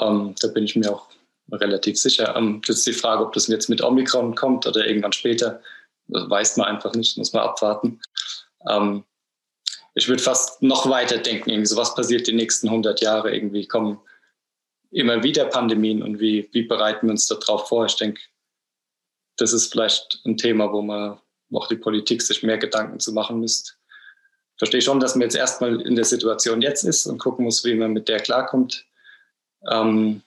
Ähm, 0.00 0.34
da 0.40 0.48
bin 0.48 0.64
ich 0.64 0.76
mir 0.76 0.92
auch 0.92 1.08
relativ 1.50 1.98
sicher. 1.98 2.34
Ähm, 2.36 2.62
das 2.66 2.78
ist 2.78 2.86
die 2.86 2.92
Frage, 2.92 3.24
ob 3.24 3.32
das 3.32 3.46
jetzt 3.48 3.68
mit 3.68 3.82
Omikron 3.82 4.34
kommt 4.34 4.66
oder 4.66 4.86
irgendwann 4.86 5.12
später. 5.12 5.60
Das 6.08 6.28
weiß 6.28 6.56
man 6.56 6.66
einfach 6.66 6.94
nicht, 6.94 7.16
muss 7.16 7.32
man 7.32 7.42
abwarten. 7.42 8.00
Ähm, 8.68 9.04
ich 9.94 10.08
würde 10.08 10.22
fast 10.22 10.60
noch 10.62 10.88
weiter 10.88 11.18
denken, 11.18 11.50
irgendwie 11.50 11.66
so, 11.66 11.76
was 11.76 11.94
passiert 11.94 12.26
die 12.26 12.32
nächsten 12.32 12.68
100 12.68 13.00
Jahre? 13.00 13.34
Irgendwie 13.34 13.66
kommen 13.66 14.00
immer 14.90 15.22
wieder 15.22 15.44
Pandemien 15.46 16.02
und 16.02 16.20
wie, 16.20 16.48
wie 16.52 16.62
bereiten 16.62 17.06
wir 17.06 17.12
uns 17.12 17.26
darauf 17.26 17.68
vor? 17.68 17.86
Ich 17.86 17.96
denke, 17.96 18.20
das 19.36 19.52
ist 19.52 19.72
vielleicht 19.72 20.20
ein 20.24 20.36
Thema, 20.36 20.72
wo 20.72 20.82
man 20.82 21.18
auch 21.52 21.68
die 21.68 21.76
Politik 21.76 22.22
sich 22.22 22.42
mehr 22.42 22.58
Gedanken 22.58 23.00
zu 23.00 23.12
machen 23.12 23.40
müsste. 23.40 23.72
Verstehe 24.58 24.82
schon, 24.82 25.00
dass 25.00 25.14
man 25.14 25.22
jetzt 25.22 25.36
erstmal 25.36 25.80
in 25.80 25.96
der 25.96 26.04
Situation 26.04 26.62
jetzt 26.62 26.84
ist 26.84 27.06
und 27.06 27.18
gucken 27.18 27.44
muss, 27.44 27.64
wie 27.64 27.74
man 27.74 27.92
mit 27.92 28.08
der 28.08 28.20
klarkommt. 28.20 28.84
Ähm, 29.70 30.22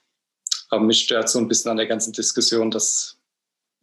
aber 0.70 0.84
mich 0.84 1.00
stört 1.00 1.28
so 1.28 1.38
ein 1.38 1.48
bisschen 1.48 1.70
an 1.70 1.78
der 1.78 1.86
ganzen 1.86 2.12
Diskussion, 2.12 2.70
dass 2.70 3.18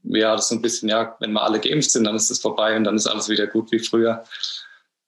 ja, 0.03 0.35
das 0.35 0.49
so 0.49 0.55
ein 0.55 0.61
bisschen, 0.61 0.89
ja, 0.89 1.15
wenn 1.19 1.33
wir 1.33 1.41
alle 1.41 1.59
geimpft 1.59 1.91
sind, 1.91 2.03
dann 2.03 2.15
ist 2.15 2.29
es 2.29 2.39
vorbei 2.39 2.75
und 2.77 2.83
dann 2.83 2.95
ist 2.95 3.07
alles 3.07 3.29
wieder 3.29 3.47
gut 3.47 3.71
wie 3.71 3.79
früher. 3.79 4.23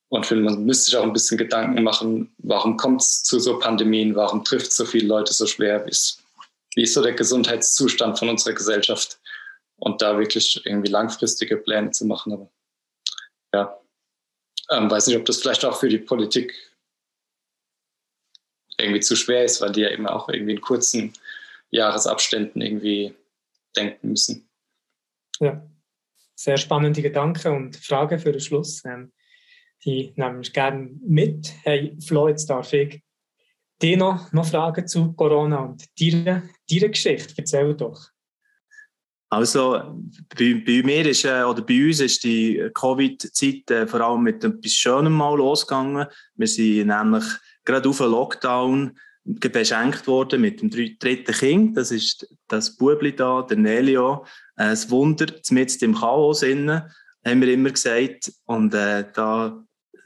Und 0.09 0.25
finde, 0.25 0.45
man 0.45 0.65
müsste 0.65 0.85
sich 0.85 0.97
auch 0.97 1.03
ein 1.03 1.13
bisschen 1.13 1.37
Gedanken 1.37 1.83
machen, 1.83 2.33
warum 2.37 2.77
kommt 2.77 3.01
es 3.01 3.23
zu 3.23 3.39
so 3.39 3.59
Pandemien, 3.59 4.15
warum 4.15 4.43
trifft 4.43 4.71
so 4.71 4.85
viele 4.85 5.07
Leute 5.07 5.33
so 5.33 5.45
schwer, 5.45 5.85
wie 5.85 5.89
ist, 5.89 6.23
wie 6.75 6.83
ist 6.83 6.93
so 6.93 7.01
der 7.01 7.13
Gesundheitszustand 7.13 8.17
von 8.17 8.29
unserer 8.29 8.53
Gesellschaft 8.53 9.19
und 9.75 10.01
da 10.01 10.17
wirklich 10.17 10.61
irgendwie 10.65 10.89
langfristige 10.89 11.57
Pläne 11.57 11.91
zu 11.91 12.05
machen. 12.05 12.33
Aber 12.33 12.49
ja, 13.53 13.77
ähm, 14.69 14.89
weiß 14.89 15.07
nicht, 15.07 15.17
ob 15.17 15.25
das 15.25 15.41
vielleicht 15.41 15.65
auch 15.65 15.79
für 15.79 15.89
die 15.89 15.97
Politik 15.97 16.53
irgendwie 18.77 18.99
zu 18.99 19.15
schwer 19.15 19.43
ist, 19.45 19.61
weil 19.61 19.71
die 19.71 19.81
ja 19.81 19.89
immer 19.89 20.15
auch 20.15 20.29
irgendwie 20.29 20.53
in 20.53 20.61
kurzen 20.61 21.13
Jahresabständen 21.71 22.61
irgendwie 22.61 23.13
denken 23.75 24.09
müssen. 24.09 24.49
Ja, 25.39 25.67
sehr 26.35 26.57
spannende 26.57 27.01
Gedanken 27.01 27.55
und 27.55 27.75
Frage 27.77 28.19
für 28.19 28.31
den 28.31 28.41
Schluss. 28.41 28.83
Ähm, 28.85 29.11
die 29.85 30.13
nehmen 30.15 30.43
wir 30.43 30.51
gerne 30.51 30.89
mit. 31.01 31.53
Hey, 31.63 31.95
Flo, 31.99 32.27
jetzt 32.27 32.49
darf 32.49 32.73
ich 32.73 33.01
dir 33.81 33.97
noch, 33.97 34.31
noch 34.31 34.45
Fragen 34.45 34.87
zu 34.87 35.13
Corona 35.13 35.59
und 35.59 35.85
deiner, 35.99 36.43
deiner 36.69 36.89
Geschichte. 36.89 37.33
Erzähl 37.37 37.75
doch. 37.75 38.09
Also 39.29 39.81
bei, 40.37 40.61
bei, 40.65 40.81
mir 40.83 41.05
ist, 41.05 41.25
äh, 41.25 41.43
oder 41.43 41.61
bei 41.61 41.85
uns 41.85 41.99
ist 41.99 42.23
die 42.23 42.69
Covid-Zeit 42.73 43.69
äh, 43.71 43.87
vor 43.87 44.01
allem 44.01 44.23
mit 44.23 44.43
etwas 44.43 44.71
Schönem 44.71 45.13
mal 45.13 45.35
losgegangen. 45.35 46.07
Wir 46.35 46.47
sind 46.47 46.87
nämlich 46.87 47.25
gerade 47.65 47.89
auf 47.89 47.97
den 47.97 48.11
Lockdown 48.11 48.97
beschenkt 49.25 50.07
worden 50.07 50.39
mit 50.39 50.61
dem 50.61 50.69
dritten 50.69 51.33
Kind. 51.33 51.75
Das 51.75 51.91
ist 51.91 52.33
das 52.47 52.77
Bubli 52.77 53.13
da, 53.13 53.41
der 53.41 53.57
Nelio. 53.57 54.25
Ein 54.55 54.77
Wunder, 54.89 55.27
mit 55.51 55.81
im 55.81 55.95
Chaos 55.95 56.43
innen, 56.43 56.83
haben 57.25 57.41
wir 57.41 57.53
immer 57.53 57.71
gesagt. 57.71 58.31
Und 58.45 58.73
äh, 58.73 59.03
da 59.13 59.61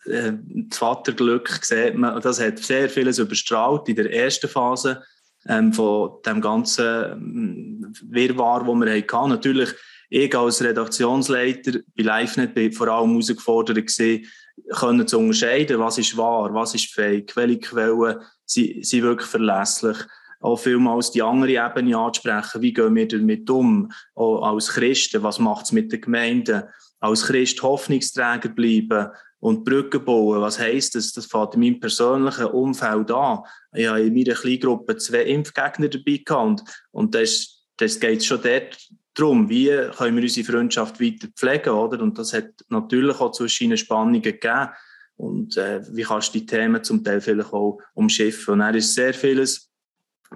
äh, 0.05 0.33
das 0.45 0.79
Vaterglück 0.79 1.63
sieht 1.63 1.95
man, 1.95 2.19
das 2.21 2.41
hat 2.41 2.57
sehr 2.57 2.89
vieles 2.89 3.19
überstrahlt 3.19 3.87
in 3.87 3.95
der 3.95 4.11
ersten 4.11 4.49
Phase 4.49 5.03
ähm, 5.47 5.73
von 5.73 6.21
dem 6.25 6.41
ganzen 6.41 6.85
ähm, 6.85 7.93
Wirrwarr, 8.09 8.63
den 8.63 8.79
wir 8.79 8.93
hatten. 8.93 9.29
Natürlich, 9.29 9.69
ich 10.09 10.35
als 10.35 10.63
Redaktionsleiter 10.63 11.79
bei 11.95 12.03
LiveNet 12.03 12.53
bin 12.53 12.73
vor 12.73 12.87
allem 12.89 13.11
herausgefordert 13.11 13.77
gewesen, 13.77 14.25
können 14.71 15.07
zu 15.07 15.17
unterscheiden, 15.17 15.79
was 15.79 15.97
ist 15.97 16.17
wahr, 16.17 16.53
was 16.53 16.75
ist 16.75 16.93
fake, 16.93 17.35
welche 17.35 17.59
Quellen 17.59 18.17
sind, 18.45 18.85
sind 18.85 19.03
wirklich 19.03 19.29
verlässlich. 19.29 19.97
Auch 20.41 20.57
vielmals 20.57 21.11
die 21.11 21.21
andere 21.21 21.51
Ebene 21.51 21.97
anzusprechen, 21.97 22.61
wie 22.61 22.73
gehen 22.73 22.95
wir 22.95 23.07
damit 23.07 23.49
um, 23.49 23.91
auch 24.15 24.41
als 24.41 24.69
Christen, 24.69 25.23
was 25.23 25.39
macht 25.39 25.65
es 25.65 25.71
mit 25.71 25.91
den 25.91 26.01
Gemeinden, 26.01 26.63
als 26.99 27.23
Christ 27.23 27.61
Hoffnungsträger 27.63 28.49
bleiben, 28.49 29.11
Und 29.41 29.65
Brücken 29.65 30.05
bauen, 30.05 30.39
was 30.39 30.59
heisst 30.59 30.93
das? 30.93 31.13
Das 31.13 31.25
fängt 31.25 31.55
in 31.55 31.61
meinem 31.61 31.79
persönlichen 31.79 32.45
Umfeld 32.45 33.09
an. 33.09 33.39
Ich 33.73 33.87
habe 33.87 34.01
in 34.01 34.13
meiner 34.13 34.35
Kleingruppe 34.35 34.97
zwei 34.97 35.23
Impfgegner 35.23 35.87
dabei 35.87 36.21
gehabt 36.23 36.45
und, 36.45 36.63
und 36.91 37.15
das, 37.15 37.65
das 37.77 37.99
geht 37.99 38.23
schon 38.23 38.41
dort 38.41 38.77
darum, 39.13 39.49
wie 39.49 39.69
können 39.97 40.15
wir 40.15 40.23
unsere 40.23 40.51
Freundschaft 40.51 40.99
weiter 41.01 41.27
pflegen, 41.35 41.69
oder? 41.69 42.01
Und 42.01 42.17
das 42.17 42.33
hat 42.33 42.49
natürlich 42.69 43.19
auch 43.19 43.31
zwischen 43.31 43.75
Spannungen 43.77 44.21
gegeben. 44.21 44.69
Und 45.17 45.57
äh, 45.57 45.81
wie 45.91 46.03
kannst 46.03 46.33
du 46.33 46.39
die 46.39 46.45
Themen 46.45 46.83
zum 46.83 47.03
Teil 47.03 47.21
vielleicht 47.21 47.53
auch 47.53 47.79
umschiffen? 47.93 48.53
Und 48.53 48.59
dann 48.59 48.75
ist 48.75 48.93
sehr 48.93 49.13
vieles 49.13 49.69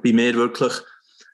bei 0.04 0.14
mir 0.14 0.36
wirklich 0.36 0.74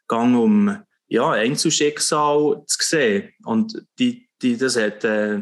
gegangen 0.08 0.36
um 0.36 0.78
ja, 1.08 1.32
Einzelschicksal 1.32 2.64
zu 2.66 2.78
sehen. 2.80 3.34
Und 3.44 3.86
die, 4.00 4.30
die, 4.42 4.56
das 4.58 4.78
hat 4.78 5.04
äh, 5.04 5.42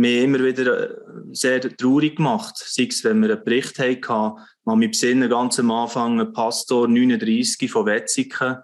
mich 0.00 0.22
immer 0.22 0.42
wieder 0.42 0.90
äh, 0.90 0.96
sehr 1.32 1.60
traurig 1.60 2.16
gemacht. 2.16 2.56
Sei 2.56 2.86
es, 2.88 3.04
wenn 3.04 3.20
wir 3.20 3.34
einen 3.34 3.44
Bericht 3.44 3.78
hatten, 3.78 4.40
mal 4.64 4.76
mit 4.76 4.92
Besinnen 4.92 5.28
ganz 5.28 5.58
am 5.58 5.70
Anfang, 5.70 6.20
ein 6.20 6.32
Pastor 6.32 6.88
39 6.88 7.70
von 7.70 7.86
Wetzigen, 7.86 8.58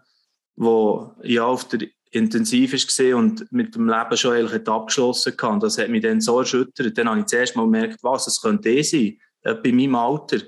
der 0.57 1.16
ja 1.22 1.45
auf 1.45 1.68
der 1.68 1.89
intensiv 2.11 2.72
war 2.72 3.18
und 3.18 3.53
mit 3.53 3.74
dem 3.74 3.89
Leben 3.89 4.16
schon 4.16 4.32
eigentlich 4.32 4.66
abgeschlossen 4.66 5.34
hatte. 5.41 5.59
Das 5.61 5.78
hat 5.78 5.91
mich 5.91 6.03
dann 6.03 6.20
so 6.20 6.41
erschüttert. 6.41 6.97
Dann 6.97 7.11
habe 7.11 7.20
ich 7.20 7.26
zuerst 7.26 7.55
mal 7.55 7.64
gemerkt, 7.64 8.03
was, 8.03 8.26
es 8.26 8.41
könnte 8.41 8.70
eh 8.70 8.82
sein, 8.82 9.18
äh, 9.43 9.55
bei 9.55 9.72
meinem 9.72 9.95
Alter. 9.95 10.39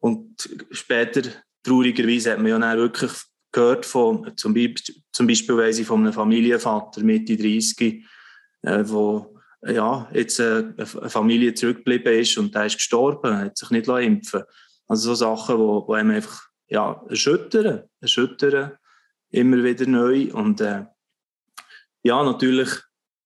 Und 0.00 0.48
später, 0.70 1.22
traurigerweise, 1.62 2.32
hat 2.32 2.38
man 2.38 2.48
ja 2.48 2.58
dann 2.58 2.78
wirklich 2.78 3.12
gehört 3.52 3.84
von, 3.84 4.32
zum 4.36 4.54
Beispiel, 4.54 4.94
zum 5.12 5.26
Beispiel 5.26 5.84
von 5.84 6.00
einem 6.00 6.12
Familienvater 6.14 7.02
Mitte 7.02 7.36
30, 7.36 8.02
äh, 8.62 8.82
wo 8.86 9.31
ja, 9.66 10.08
jetzt 10.12 10.40
äh, 10.40 10.64
eine 10.76 10.86
Familie 10.86 11.54
zurückgeblieben 11.54 12.12
ist 12.14 12.36
und 12.38 12.54
der 12.54 12.66
ist 12.66 12.76
gestorben, 12.76 13.36
hat 13.36 13.56
sich 13.56 13.70
nicht 13.70 13.88
impfen 13.88 14.42
Also 14.88 15.14
so 15.14 15.14
Sachen, 15.14 15.56
die, 15.56 15.86
die 15.86 15.92
einem 15.94 16.10
einfach 16.10 16.42
ja, 16.68 17.04
erschüttern, 17.08 17.82
erschüttern, 18.00 18.72
immer 19.30 19.62
wieder 19.62 19.86
neu. 19.86 20.32
Und 20.32 20.60
äh, 20.60 20.84
ja, 22.02 22.22
natürlich 22.22 22.70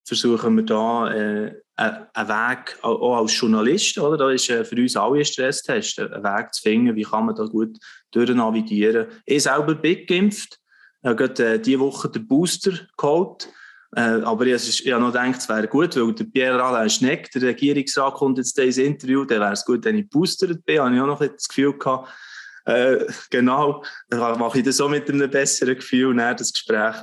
versuchen 0.05 0.55
wir 0.57 0.63
da 0.63 1.11
äh, 1.11 1.53
einen 1.75 2.27
Weg, 2.27 2.83
auch 2.83 3.21
als 3.21 3.39
Journalist, 3.39 3.97
oder? 3.99 4.17
Da 4.17 4.31
ist 4.31 4.49
äh, 4.49 4.65
für 4.65 4.75
uns 4.75 4.95
alle 4.95 5.19
ein 5.19 5.25
Stresstest, 5.25 5.99
einen 5.99 6.23
Weg 6.23 6.53
zu 6.53 6.61
finden, 6.61 6.95
wie 6.95 7.03
kann 7.03 7.25
man 7.25 7.35
da 7.35 7.45
gut 7.45 7.77
durchnavigieren. 8.11 9.07
Ich 9.25 9.43
selber 9.43 9.75
bin 9.75 10.05
geimpft, 10.05 10.59
ich 11.01 11.07
habe 11.07 11.15
gerade 11.15 11.53
äh, 11.53 11.59
diese 11.59 11.79
Woche 11.79 12.09
den 12.09 12.27
Booster 12.27 12.71
geholt. 12.97 13.49
Äh, 13.97 14.21
aber 14.21 14.45
ich, 14.45 14.85
ich 14.85 14.91
habe 14.93 15.03
noch 15.03 15.11
gedacht, 15.11 15.39
es 15.39 15.49
wäre 15.49 15.67
gut, 15.67 15.95
weil 15.95 16.13
der 16.13 16.25
Pierre 16.25 16.63
Alain 16.63 16.87
Schneck, 16.87 17.31
der 17.31 17.41
Regierungsrat, 17.41 18.13
kommt 18.13 18.37
jetzt 18.37 18.57
ins 18.59 18.77
Interview, 18.77 19.25
dann 19.25 19.39
wäre 19.39 19.53
es 19.53 19.65
gut, 19.65 19.83
wenn 19.85 19.97
ich 19.97 20.07
boostert 20.07 20.63
bin. 20.65 20.79
habe 20.79 20.93
ich 20.93 21.01
auch 21.01 21.07
noch 21.07 21.19
das 21.19 21.47
Gefühl 21.47 21.75
gehabt, 21.75 22.07
äh, 22.65 23.05
genau, 23.31 23.83
dann 24.09 24.37
mache 24.37 24.59
ich 24.59 24.65
das 24.65 24.77
so 24.77 24.87
mit 24.87 25.09
einem 25.09 25.31
besseren 25.31 25.73
Gefühl, 25.73 26.13
nach 26.13 26.35
das 26.35 26.53
Gespräch. 26.53 26.95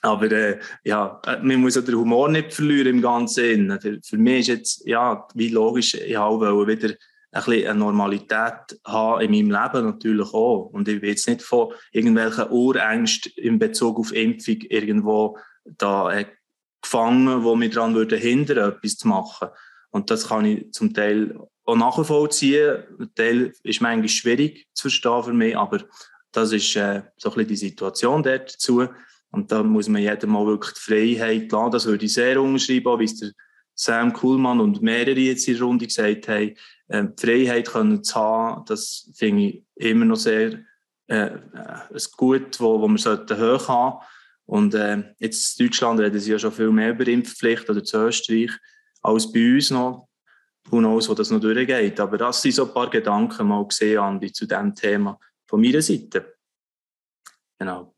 Aber 0.00 0.30
äh, 0.30 0.60
ja, 0.84 1.20
äh, 1.26 1.38
man 1.42 1.56
muss 1.56 1.74
ja 1.74 1.80
den 1.80 1.96
Humor 1.96 2.28
nicht 2.28 2.54
verlieren 2.54 2.86
im 2.86 3.02
ganzen 3.02 3.80
Für, 3.80 3.98
für 4.06 4.18
mich 4.18 4.40
ist 4.42 4.46
jetzt, 4.46 4.86
ja, 4.86 5.26
wie 5.34 5.48
logisch, 5.48 5.94
ich 5.94 6.16
wollte 6.16 6.68
wieder 6.68 6.94
ein 7.32 7.42
bisschen 7.44 7.68
eine 7.68 7.80
Normalität 7.80 8.78
haben 8.86 9.22
in 9.22 9.32
meinem 9.32 9.60
Leben 9.60 9.86
natürlich 9.86 10.32
auch. 10.32 10.70
Und 10.72 10.86
ich 10.86 11.02
will 11.02 11.10
jetzt 11.10 11.26
nicht 11.26 11.42
von 11.42 11.72
irgendwelchen 11.90 12.48
Urängsten 12.48 13.32
in 13.34 13.58
Bezug 13.58 13.98
auf 13.98 14.12
Impfung 14.12 14.58
irgendwo 14.68 15.36
da 15.78 16.12
äh, 16.12 16.26
gefangen, 16.82 17.42
wo 17.42 17.56
mich 17.56 17.74
daran 17.74 17.94
würde 17.94 18.16
hindern, 18.16 18.72
etwas 18.72 18.96
zu 18.96 19.08
machen. 19.08 19.48
Und 19.90 20.10
das 20.10 20.28
kann 20.28 20.44
ich 20.44 20.72
zum 20.72 20.94
Teil 20.94 21.38
auch 21.64 21.76
nachvollziehen. 21.76 22.84
Ein 22.98 23.14
Teil 23.14 23.52
ist 23.62 23.80
manchmal 23.80 24.08
schwierig 24.08 24.66
zu 24.72 24.82
verstehen 24.82 25.22
für 25.24 25.32
mich, 25.32 25.56
aber 25.56 25.84
das 26.32 26.52
ist 26.52 26.76
äh, 26.76 27.02
so 27.16 27.30
ein 27.30 27.34
bisschen 27.34 27.48
die 27.48 27.56
Situation 27.56 28.22
dazu. 28.22 28.86
Und 29.30 29.50
da 29.50 29.62
muss 29.62 29.88
man 29.88 30.02
jedem 30.02 30.30
mal 30.30 30.46
wirklich 30.46 30.74
die 30.74 30.80
Freiheit 30.80 31.52
lassen. 31.52 31.72
Das 31.72 31.86
würde 31.86 32.04
ich 32.04 32.14
sehr 32.14 32.40
unterschreiben, 32.40 32.98
wie 32.98 33.04
es 33.04 33.18
der 33.18 33.30
Sam 33.74 34.12
Kuhlmann 34.12 34.60
und 34.60 34.80
mehrere 34.80 35.18
jetzt 35.18 35.48
in 35.48 35.54
der 35.54 35.62
Runde 35.62 35.86
gesagt 35.86 36.28
haben. 36.28 36.54
Ähm, 36.88 37.14
die 37.16 37.26
Freiheit 37.26 37.68
können 37.68 38.04
zu 38.04 38.14
haben, 38.14 38.64
das 38.66 39.10
finde 39.14 39.42
ich 39.42 39.64
immer 39.74 40.04
noch 40.04 40.16
sehr 40.16 40.60
äh, 41.08 41.30
ein 41.30 42.02
Gut, 42.16 42.60
wo, 42.60 42.80
wo 42.80 42.88
man 42.88 42.98
sollte 42.98 43.36
hoch 43.36 43.68
haben 43.68 43.98
Und 44.46 44.74
äh, 44.74 45.02
jetzt 45.18 45.60
in 45.60 45.66
Deutschland 45.66 46.00
reden 46.00 46.20
sie 46.20 46.32
ja 46.32 46.38
schon 46.38 46.52
viel 46.52 46.70
mehr 46.70 46.90
über 46.90 47.06
Impfpflicht 47.06 47.68
oder 47.68 47.82
zu 47.82 47.98
Österreich 47.98 48.52
als 49.02 49.30
bei 49.30 49.54
uns 49.54 49.70
noch. 49.70 50.08
Who 50.70 50.78
knows, 50.78 51.08
wo 51.08 51.14
das 51.14 51.30
noch 51.30 51.40
durchgeht. 51.40 52.00
Aber 52.00 52.18
das 52.18 52.42
sind 52.42 52.52
so 52.52 52.66
ein 52.66 52.74
paar 52.74 52.90
Gedanken 52.90 53.46
mal 53.46 53.66
gesehen, 53.66 53.98
Andi, 53.98 54.32
zu 54.32 54.46
diesem 54.46 54.74
Thema 54.74 55.18
von 55.46 55.60
meiner 55.60 55.82
Seite. 55.82 56.34
Genau. 57.58 57.94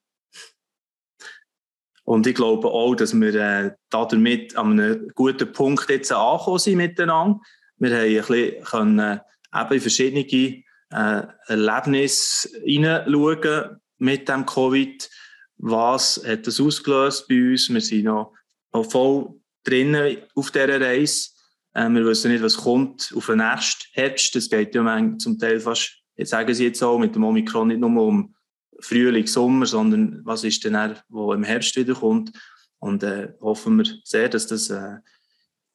Und 2.05 2.27
ich 2.27 2.35
glaube 2.35 2.69
auch, 2.69 2.95
dass 2.95 3.13
wir 3.13 3.35
äh, 3.35 3.75
damit 3.91 4.57
an 4.57 4.81
einem 4.81 5.09
guten 5.15 5.53
Punkt 5.53 5.91
jetzt 5.91 6.11
angekommen 6.11 6.59
sind 6.59 6.77
miteinander. 6.79 7.41
Wir 7.77 7.91
haben 7.91 8.07
ein 8.07 8.17
bisschen 8.17 8.65
können, 8.65 9.21
eben 9.55 9.73
in 9.75 9.81
verschiedene 9.81 10.65
äh, 10.91 11.27
Erlebnisse 11.47 12.49
hineinschauen 12.65 13.81
mit 13.99 14.29
dem 14.29 14.47
Covid. 14.47 15.11
Was 15.59 16.23
hat 16.25 16.47
das 16.47 16.61
ausgelöst 16.61 17.29
bei 17.29 17.51
uns? 17.51 17.69
Wir 17.69 17.81
sind 17.81 18.05
noch, 18.05 18.33
noch 18.73 18.91
voll 18.91 19.35
drinnen 19.65 20.19
auf 20.35 20.51
dieser 20.51 20.81
Reise. 20.81 21.31
Äh, 21.75 21.89
wir 21.91 22.05
wissen 22.07 22.31
nicht, 22.31 22.43
was 22.43 22.57
kommt 22.57 23.13
auf 23.15 23.27
den 23.27 23.39
nächsten 23.39 23.85
Herbst. 23.93 24.35
Es 24.37 24.49
geht 24.49 24.75
ja 24.75 25.19
zum 25.19 25.39
Teil 25.39 25.61
fast, 25.61 25.99
jetzt 26.17 26.31
sagen 26.31 26.55
Sie 26.55 26.65
jetzt 26.65 26.83
auch, 26.83 26.99
mit 26.99 27.15
dem 27.15 27.25
Omikron 27.25 27.69
nicht 27.69 27.81
nur 27.81 28.03
um 28.03 28.35
Frühling, 28.81 29.27
Sommer, 29.27 29.67
sondern 29.67 30.21
was 30.25 30.45
ist 30.45 30.65
denn 30.65 30.75
er, 30.75 31.03
wo 31.09 31.33
im 31.33 31.43
Herbst 31.43 31.77
wiederkommt. 31.77 32.33
Und 32.79 33.03
äh, 33.03 33.33
hoffen 33.41 33.77
wir 33.79 33.87
sehr, 34.05 34.29
dass 34.29 34.47
das 34.47 34.71
äh, 34.71 34.99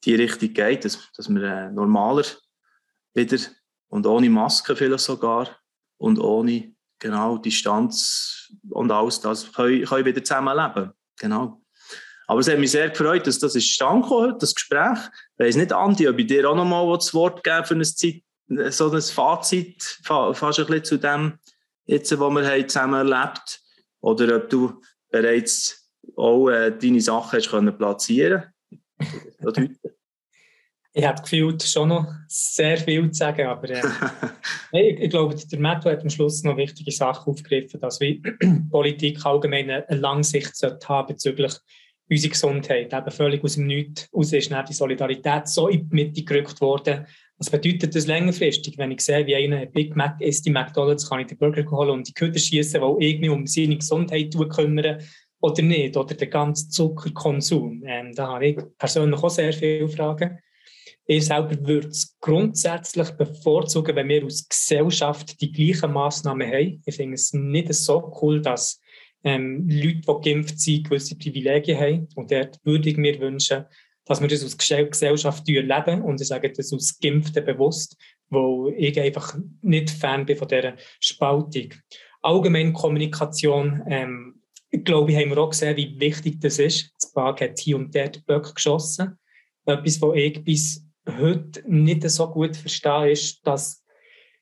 die 0.06 0.16
Richtung 0.16 0.54
geht, 0.54 0.86
dass, 0.86 1.12
dass 1.16 1.30
wir 1.30 1.44
äh, 1.44 1.72
normaler 1.72 2.26
wieder 3.14 3.38
und 3.90 4.08
ohne 4.08 4.30
Maske 4.30 4.76
vielleicht 4.76 5.04
sogar 5.04 5.50
und 5.98 6.18
ohne 6.18 6.73
genau 7.04 7.38
Distanz 7.38 8.52
und 8.70 8.92
alles 8.92 9.20
das 9.20 9.52
können, 9.52 9.84
können 9.84 10.06
wieder 10.06 10.24
zusammenleben. 10.24 10.92
Genau. 11.20 11.62
Aber 12.28 12.40
es 12.40 12.48
hat 12.48 12.58
mich 12.58 12.72
sehr 12.72 12.90
gefreut, 12.90 13.28
dass 13.28 13.38
das 13.38 13.56
ist 13.56 13.70
stand 13.70 14.10
heute, 14.10 14.38
das 14.40 14.56
Gespräch. 14.56 14.98
Ich 15.38 15.46
weiss 15.46 15.56
nicht, 15.56 15.74
Andi, 15.74 16.08
ob 16.08 16.18
ich 16.18 16.28
dir 16.28 16.50
auch 16.50 16.56
noch 16.56 16.66
mal 16.66 16.92
das 16.96 17.14
Wort 17.14 17.44
geben 17.44 17.66
für 17.66 17.76
ein 17.76 17.84
Zeit, 17.84 18.24
so 18.74 18.90
ein 18.90 19.02
Fazit, 19.02 20.00
fast 20.04 20.60
ein 20.60 20.66
bisschen 20.66 20.84
zu 20.84 20.98
dem, 20.98 21.34
jetzt, 21.86 22.18
wo 22.18 22.30
wir 22.30 22.68
zusammen 22.68 23.12
erlebt 23.12 23.62
oder 24.00 24.38
ob 24.38 24.50
du 24.50 24.82
bereits 25.12 25.92
auch 26.16 26.50
äh, 26.50 26.72
deine 26.72 27.02
Sachen 27.02 27.38
hast 27.38 27.50
können 27.50 27.78
platzieren 27.78 28.46
Ich 30.96 31.06
habe 31.06 31.22
gefühlt 31.22 31.64
schon 31.64 31.90
noch 31.90 32.08
sehr 32.28 32.78
viel 32.78 33.10
zu 33.10 33.18
sagen, 33.18 33.48
aber 33.48 33.70
äh, 33.70 33.82
ich, 34.74 35.00
ich, 35.00 35.10
glaube, 35.10 35.36
der 35.36 35.60
Matto 35.60 35.90
hat 35.90 36.04
am 36.04 36.10
Schluss 36.10 36.44
noch 36.44 36.56
wichtige 36.56 36.92
Sachen 36.92 37.32
aufgegriffen, 37.32 37.80
dass 37.80 38.00
wir 38.00 38.22
Politik 38.70 39.26
allgemein 39.26 39.72
eine 39.72 40.00
Langsicht 40.00 40.54
haben 40.62 41.08
bezüglich 41.08 41.54
unsere 42.10 42.32
Gesundheit. 42.32 42.94
Eben 42.94 43.12
völlig 43.12 43.44
aus 43.44 43.56
dem 43.56 43.66
Nichts 43.66 44.08
aus 44.14 44.34
ist 44.34 44.52
die 44.52 44.74
Solidarität 44.74 45.48
so 45.48 45.68
in 45.68 45.90
die 45.90 45.96
Mitte 45.96 46.24
gerückt 46.24 46.62
worden. 46.62 47.08
Was 47.38 47.50
bedeutet 47.50 47.96
das 47.96 48.06
längerfristig? 48.06 48.78
Wenn 48.78 48.92
ich 48.92 49.02
sehe, 49.02 49.26
wie 49.26 49.36
einer 49.36 49.66
Big 49.66 49.96
Mac 49.96 50.22
isst, 50.22 50.46
die 50.46 50.52
McDonalds, 50.52 51.10
kann 51.10 51.22
ich 51.22 51.28
den 51.28 51.38
Burger 51.38 51.70
holen 51.72 51.90
und 51.90 52.08
die 52.08 52.14
Köder 52.14 52.40
schießen, 52.40 52.80
die 52.82 53.06
irgendwie 53.08 53.30
um 53.30 53.48
seine 53.48 53.78
Gesundheit 53.78 54.36
kümmern 54.50 55.00
oder 55.42 55.62
nicht, 55.62 55.98
oder 55.98 56.14
der 56.14 56.28
ganze 56.28 56.70
Zuckerkonsum. 56.70 57.84
Ähm, 57.86 58.14
da 58.14 58.28
habe 58.28 58.48
ich 58.48 58.58
persönlich 58.78 59.22
auch 59.22 59.30
sehr 59.30 59.52
viele 59.52 59.90
Fragen. 59.90 60.40
Ich 61.06 61.26
selber 61.26 61.58
würde 61.68 61.90
es 61.90 62.16
grundsätzlich 62.22 63.10
bevorzugen, 63.12 63.96
wenn 63.96 64.08
wir 64.08 64.24
als 64.24 64.48
Gesellschaft 64.48 65.40
die 65.42 65.52
gleichen 65.52 65.92
Massnahmen 65.92 66.48
haben. 66.48 66.82
Ich 66.86 66.96
finde 66.96 67.16
es 67.16 67.34
nicht 67.34 67.74
so 67.74 68.14
cool, 68.22 68.42
dass 68.42 68.80
ähm, 69.24 69.68
Leute, 69.68 70.02
die 70.02 70.30
geimpft 70.30 70.60
sind, 70.60 70.86
gewisse 70.86 71.18
Privilegien 71.18 71.80
haben. 71.80 72.08
Und 72.16 72.32
dort 72.32 72.60
würde 72.64 72.90
ich 72.90 72.98
mir 72.98 73.20
wünschen, 73.20 73.66
dass 74.06 74.22
wir 74.22 74.28
das 74.28 74.44
als 74.44 74.58
Gesellschaft 74.58 75.48
leben 75.48 76.02
und 76.02 76.20
ich 76.20 76.28
sage 76.28 76.52
das 76.52 76.74
als 76.74 77.00
Geimpfte 77.00 77.42
bewusst, 77.42 77.98
wo 78.30 78.70
ich 78.76 79.00
einfach 79.00 79.38
nicht 79.62 79.90
Fan 79.90 80.26
bin 80.26 80.38
von 80.38 80.48
dieser 80.48 80.76
Spaltung. 81.00 81.74
Allgemeine 82.22 82.74
Kommunikation, 82.74 83.82
ähm, 83.88 84.42
ich 84.70 84.84
glaube, 84.84 85.12
ich 85.12 85.18
haben 85.18 85.30
wir 85.30 85.38
auch 85.38 85.52
gesehen, 85.52 85.78
wie 85.78 86.00
wichtig 86.00 86.40
das 86.42 86.60
ist. 86.60 86.92
Das 87.00 87.14
Bag 87.14 87.42
hat 87.42 87.60
hier 87.60 87.78
und 87.78 87.94
dort 87.94 88.26
Böcke 88.26 88.54
geschossen. 88.54 89.20
Etwas, 89.66 90.02
was 90.02 90.16
ich 90.16 90.44
bis 90.44 90.83
heute 91.08 91.64
nicht 91.68 92.10
so 92.10 92.30
gut 92.30 92.56
verstehe, 92.56 93.12
ist, 93.12 93.46
dass 93.46 93.84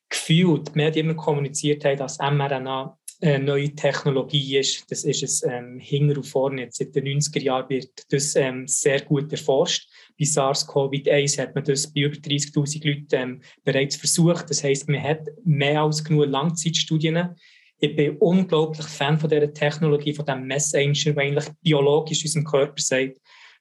gefühlt 0.10 0.76
Medien 0.76 1.10
immer 1.10 1.16
kommuniziert 1.16 1.86
haben, 1.86 1.98
dass 1.98 2.20
mRNA 2.20 2.98
eine 3.22 3.44
neue 3.44 3.74
Technologie 3.76 4.58
ist. 4.58 4.90
Das 4.90 5.04
ist 5.04 5.24
es 5.24 5.44
ähm, 5.44 5.80
hinten 5.80 6.18
und 6.18 6.26
vorne. 6.26 6.64
Jetzt 6.64 6.78
seit 6.78 6.96
den 6.96 7.06
90er 7.06 7.42
Jahren 7.42 7.70
wird 7.70 8.12
das 8.12 8.36
ähm, 8.36 8.68
sehr 8.68 9.02
gut 9.02 9.32
erforscht. 9.32 9.88
Bei 10.20 10.26
SARS-CoV-1 10.26 11.40
hat 11.40 11.56
man 11.56 11.64
das 11.64 11.92
bei 11.92 12.02
über 12.02 12.16
30.000 12.16 12.88
Leuten 12.88 13.08
ähm, 13.12 13.42
bereits 13.64 13.96
versucht. 13.96 14.50
Das 14.50 14.64
heißt, 14.64 14.90
man 14.90 15.02
hat 15.02 15.22
mehr 15.44 15.82
als 15.82 16.04
genug 16.04 16.28
Langzeitstudien. 16.28 17.36
Ich 17.80 17.96
bin 17.96 18.18
unglaublich 18.18 18.86
Fan 18.88 19.20
von 19.20 19.30
dieser 19.30 19.54
Technologie, 19.54 20.14
von 20.14 20.26
diesem 20.26 20.46
Messenger, 20.46 21.14
der 21.14 21.24
eigentlich 21.24 21.50
biologisch 21.62 22.24
unserem 22.24 22.46
Körper 22.46 22.82
sagt, 22.82 23.18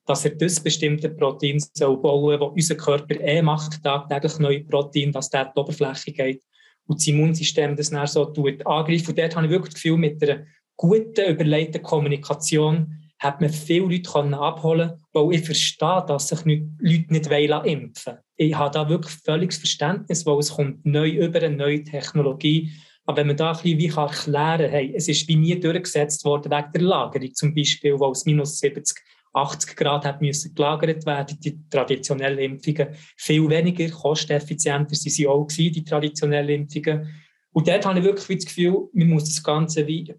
dass 0.07 0.25
er 0.25 0.33
das 0.33 0.61
bestimmte 0.61 1.09
Protein 1.09 1.63
soll 1.75 1.97
bauen 1.99 2.39
soll, 2.39 2.39
das 2.39 2.49
unser 2.55 2.75
Körper 2.77 3.21
eh 3.21 3.43
macht, 3.43 3.83
tagtäglich 3.83 4.39
neue 4.39 4.65
Proteine, 4.65 5.13
dass 5.13 5.31
der 5.31 5.47
die 5.47 5.61
Oberfläche 5.61 6.13
geht 6.13 6.43
und 6.87 6.99
das 7.01 7.07
Immunsystem 7.07 7.77
das 7.77 7.91
dann 7.91 8.07
so 8.07 8.25
tut, 8.25 8.67
angreift. 8.67 9.09
Und 9.09 9.19
dort 9.19 9.37
habe 9.37 9.47
ich 9.47 9.53
wirklich 9.53 9.75
das 9.75 9.83
Gefühl, 9.83 9.97
mit 9.97 10.23
einer 10.23 10.45
guten, 10.77 11.29
überlegten 11.29 11.83
Kommunikation 11.83 12.97
hat 13.21 13.41
man 13.41 13.51
viele 13.51 13.85
Leute 13.85 14.11
können 14.11 14.35
abholen 14.35 14.93
weil 15.13 15.35
ich 15.35 15.45
verstehe, 15.45 16.05
dass 16.09 16.29
sich 16.29 16.45
Leute 16.47 17.13
nicht 17.13 17.27
impfen 17.31 18.15
wollen. 18.15 18.19
Ich 18.37 18.55
habe 18.55 18.71
da 18.73 18.89
wirklich 18.89 19.15
völliges 19.25 19.59
Verständnis, 19.59 20.25
weil 20.25 20.39
es 20.39 20.53
kommt 20.53 20.85
neu 20.87 21.11
über 21.11 21.41
eine 21.43 21.55
neue 21.55 21.85
Technologie. 21.85 22.73
Aber 23.05 23.19
wenn 23.19 23.27
man 23.27 23.37
da 23.37 23.53
ein 23.53 23.63
bisschen 23.63 23.99
erklären 23.99 24.59
kann, 24.59 24.71
hey, 24.71 24.95
es 24.97 25.09
ist 25.09 25.29
wie 25.29 25.37
nie 25.37 25.61
durchgesetzt 25.61 26.25
worden 26.25 26.51
wegen 26.51 26.73
der 26.73 26.83
Lagerung 26.83 27.35
zum 27.35 27.55
Beispiel, 27.55 27.99
wo 27.99 28.11
es 28.11 28.25
minus 28.25 28.59
70 28.59 28.99
80 29.33 29.77
Grad 29.77 30.05
hat 30.05 30.21
müssen 30.21 30.55
gelagert 30.55 31.07
werden, 31.07 31.39
die 31.41 31.59
traditionellen 31.69 32.39
Impfungen 32.39 32.89
viel 33.17 33.49
weniger, 33.49 33.89
kosteneffizienter 33.89 34.95
sind 34.95 35.13
sie 35.13 35.27
auch 35.27 35.47
gewesen, 35.47 35.73
die 35.73 35.85
traditionellen 35.85 36.63
Impfungen. 36.63 37.09
Und 37.53 37.69
dort 37.69 37.87
habe 37.87 37.99
ich 37.99 38.05
wirklich 38.05 38.39
das 38.39 38.47
Gefühl, 38.47 38.89
man 38.93 39.09
muss 39.09 39.25
das 39.25 39.43
Ganze 39.43 39.87
wie 39.87 40.13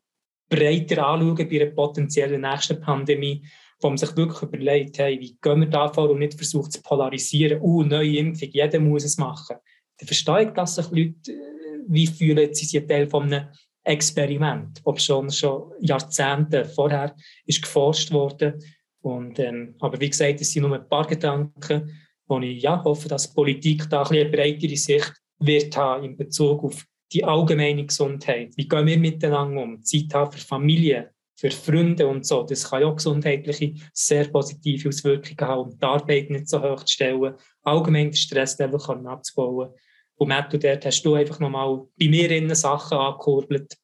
breiter 0.49 1.07
anschauen 1.07 1.47
bei 1.49 1.62
einer 1.62 1.72
potenziellen 1.72 2.41
nächsten 2.41 2.80
Pandemie, 2.80 3.45
wo 3.80 3.89
man 3.89 3.97
sich 3.97 4.16
wirklich 4.16 4.41
überlegt, 4.43 4.99
hey, 4.99 5.20
wie 5.20 5.38
gehen 5.41 5.62
wir 5.62 5.68
da 5.68 5.91
vor 5.91 6.09
und 6.09 6.20
nicht 6.20 6.36
versucht 6.36 6.74
zu 6.74 6.82
polarisieren, 6.82 7.62
oh, 7.62 7.84
neue 7.84 8.18
Impfung, 8.18 8.49
jeder 8.51 8.80
muss 8.80 9.05
es 9.05 9.18
machen. 9.18 9.57
Dann 9.97 10.07
verstehe 10.07 10.43
ich, 10.43 10.49
dass 10.49 10.76
sich 10.76 10.89
Leute 10.89 11.32
äh, 11.32 11.80
wie 11.88 12.07
fühlen, 12.07 12.53
sie 12.53 12.66
sind 12.66 12.88
Teil 12.88 13.07
von 13.07 13.24
einem 13.24 13.47
Experiment, 13.84 14.80
ob 14.84 15.01
schon, 15.01 15.32
schon 15.32 15.72
Jahrzehnte 15.80 16.66
vorher 16.66 17.16
ist 17.45 17.62
geforscht 17.62 18.12
wurde 18.12 18.59
und, 19.02 19.39
ähm, 19.39 19.76
aber 19.80 19.99
wie 19.99 20.10
gesagt, 20.10 20.41
es 20.41 20.52
sind 20.52 20.64
nur 20.64 20.76
ein 20.76 20.88
paar 20.88 21.08
Gedanken, 21.08 21.91
wo 22.28 22.39
ich 22.39 22.62
ja, 22.62 22.84
hoffe, 22.84 23.10
dass 23.10 23.34
Politik 23.34 23.89
da 23.89 24.04
ein 24.04 24.18
eine 24.18 24.30
breitere 24.30 24.78
Sicht 24.78 25.14
wird 25.39 25.76
haben 25.76 26.06
in 26.06 26.18
Bezug 26.18 26.64
auf 26.64 26.86
die 27.12 27.24
allgemeine 27.24 27.86
Gesundheit. 27.86 28.54
Wie 28.56 28.68
gehen 28.68 28.86
wir 28.86 28.97
miteinander 28.97 29.64
um? 29.64 29.84
Zeit 29.84 30.14
haben 30.14 30.32
für 30.32 30.39
Familie, 30.39 31.12
für 31.36 31.52
Freunde 31.52 32.08
und 32.08 32.26
so. 32.26 32.43
Das 32.43 32.70
kann 32.70 32.82
ja 32.82 32.88
auch 32.88 32.95
gesundheitliche, 32.95 33.74
sehr 33.91 34.30
positive 34.30 34.88
Auswirkungen 34.88 35.41
haben, 35.41 35.72
um 35.72 35.78
die 35.78 35.84
Arbeit 35.84 36.30
nicht 36.30 36.47
so 36.47 36.62
hoch 36.62 36.84
zu 36.84 36.93
stellen, 36.93 37.34
allgemein 37.64 38.12
den 38.12 38.16
Stresslevel 38.16 38.80
abzubauen. 39.08 39.72
Und 40.16 40.28
Matt, 40.28 40.54
dort 40.54 40.86
hast 40.86 41.02
du 41.02 41.16
einfach 41.16 41.39
nochmal 41.39 41.82
bei 41.99 42.08
mir 42.08 42.30
innen 42.30 42.56
Sachen 42.56 42.97
angekurbelt, 42.97 43.76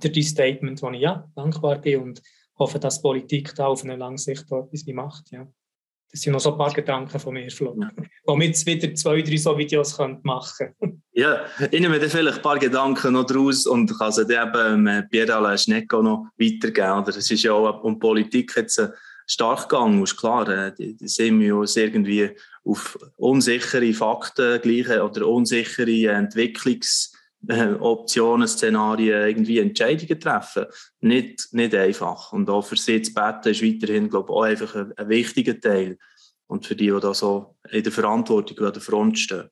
durch 0.00 0.12
dein 0.12 0.22
Statement, 0.22 0.82
wo 0.82 0.90
ich 0.90 1.00
ja 1.00 1.28
dankbar 1.34 1.80
bin 1.80 2.00
und 2.00 2.22
hoffe, 2.60 2.78
dass 2.78 3.02
Politik 3.02 3.54
da 3.56 3.66
auf 3.66 3.82
eine 3.82 3.96
lange 3.96 4.18
Sicht 4.18 4.44
etwas 4.52 4.86
macht. 4.86 5.32
Ja. 5.32 5.48
Das 6.12 6.22
sind 6.22 6.32
noch 6.32 6.40
so 6.40 6.52
ein 6.52 6.58
paar 6.58 6.72
Gedanken 6.72 7.18
von 7.18 7.34
mir, 7.34 7.50
Flo. 7.50 7.76
Ja. 7.80 7.90
Womit 8.26 8.48
jetzt 8.48 8.66
wieder 8.66 8.94
zwei, 8.94 9.22
drei 9.22 9.36
so 9.36 9.56
Videos 9.56 9.98
machen 10.22 10.74
könnt. 10.78 11.00
Ja, 11.12 11.44
ich 11.70 11.80
nehme 11.80 11.98
dann 11.98 12.08
vielleicht 12.08 12.36
ein 12.36 12.42
paar 12.42 12.58
Gedanken 12.58 13.12
noch 13.12 13.26
daraus 13.26 13.66
und 13.66 13.98
kann 13.98 14.12
sie 14.12 14.24
dann 14.24 14.48
eben 14.48 14.86
ähm, 14.86 15.08
Pierre 15.10 15.58
Schnecko 15.58 16.00
noch 16.00 16.28
weitergeben. 16.38 17.02
Oder 17.02 17.08
es 17.08 17.30
ist 17.30 17.42
ja 17.42 17.52
auch 17.52 17.82
um 17.82 17.98
Politik 17.98 18.52
jetzt 18.56 18.78
äh, 18.78 18.90
stark 19.26 19.68
gegangen. 19.68 20.02
Ist 20.04 20.16
klar, 20.16 20.48
äh, 20.48 20.72
die, 20.72 20.96
die 20.96 21.08
sehen 21.08 21.40
wir 21.40 21.56
uns 21.56 21.76
irgendwie 21.76 22.30
auf 22.64 22.96
unsichere 23.16 23.92
Fakten 23.92 24.62
gleichen 24.62 25.00
oder 25.00 25.26
unsichere 25.26 25.90
Entwicklungs- 25.90 27.12
äh, 27.12 27.19
Optionen, 27.48 28.46
Szenarien, 28.46 29.28
irgendwie 29.28 29.58
Entscheidungen 29.58 30.20
treffen. 30.20 30.66
Nicht, 31.00 31.48
nicht 31.52 31.74
einfach. 31.74 32.32
Und 32.32 32.50
auch 32.50 32.62
für 32.62 32.76
sie 32.76 33.00
zu 33.02 33.14
beten 33.14 33.48
ist 33.48 33.62
weiterhin, 33.62 34.10
glaube 34.10 34.30
ich, 34.30 34.36
auch 34.36 34.42
einfach 34.42 34.74
ein, 34.74 34.92
ein 34.96 35.08
wichtiger 35.08 35.58
Teil. 35.58 35.98
Und 36.46 36.66
für 36.66 36.76
die, 36.76 36.90
die 36.90 37.00
da 37.00 37.14
so 37.14 37.56
in 37.70 37.82
der 37.82 37.92
Verantwortung 37.92 38.58
an 38.66 38.72
der 38.72 38.82
Front 38.82 39.18
stehen. 39.18 39.48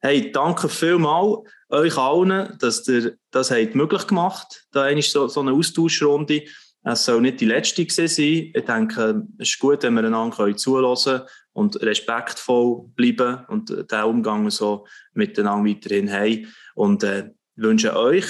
Hey, 0.00 0.30
danke 0.30 0.68
vielmals 0.68 1.48
euch 1.68 1.96
allen, 1.96 2.56
dass 2.58 2.86
ihr 2.86 3.16
das 3.30 3.50
habt 3.50 3.74
möglich 3.74 4.06
gemacht 4.06 4.66
Da 4.70 4.88
ist 4.88 5.10
so, 5.10 5.26
so 5.28 5.40
eine 5.40 5.52
Austauschrunde. 5.52 6.44
Es 6.88 7.04
soll 7.04 7.20
nicht 7.20 7.40
die 7.40 7.46
letzte 7.46 7.84
sein. 7.88 8.52
Ich 8.54 8.64
denke, 8.64 9.24
es 9.38 9.48
ist 9.48 9.58
gut, 9.58 9.82
wenn 9.82 9.94
wir 9.94 10.04
einander 10.04 10.56
zulassen 10.56 11.22
und 11.52 11.82
respektvoll 11.82 12.84
bleiben 12.94 13.44
und 13.48 13.70
den 13.70 14.02
Umgang 14.04 14.48
so 14.50 14.86
miteinander 15.12 15.68
weiterhin 15.68 16.12
haben. 16.12 16.54
Und 16.76 17.02
äh, 17.02 17.30
wünsche 17.56 17.96
euch 17.96 18.26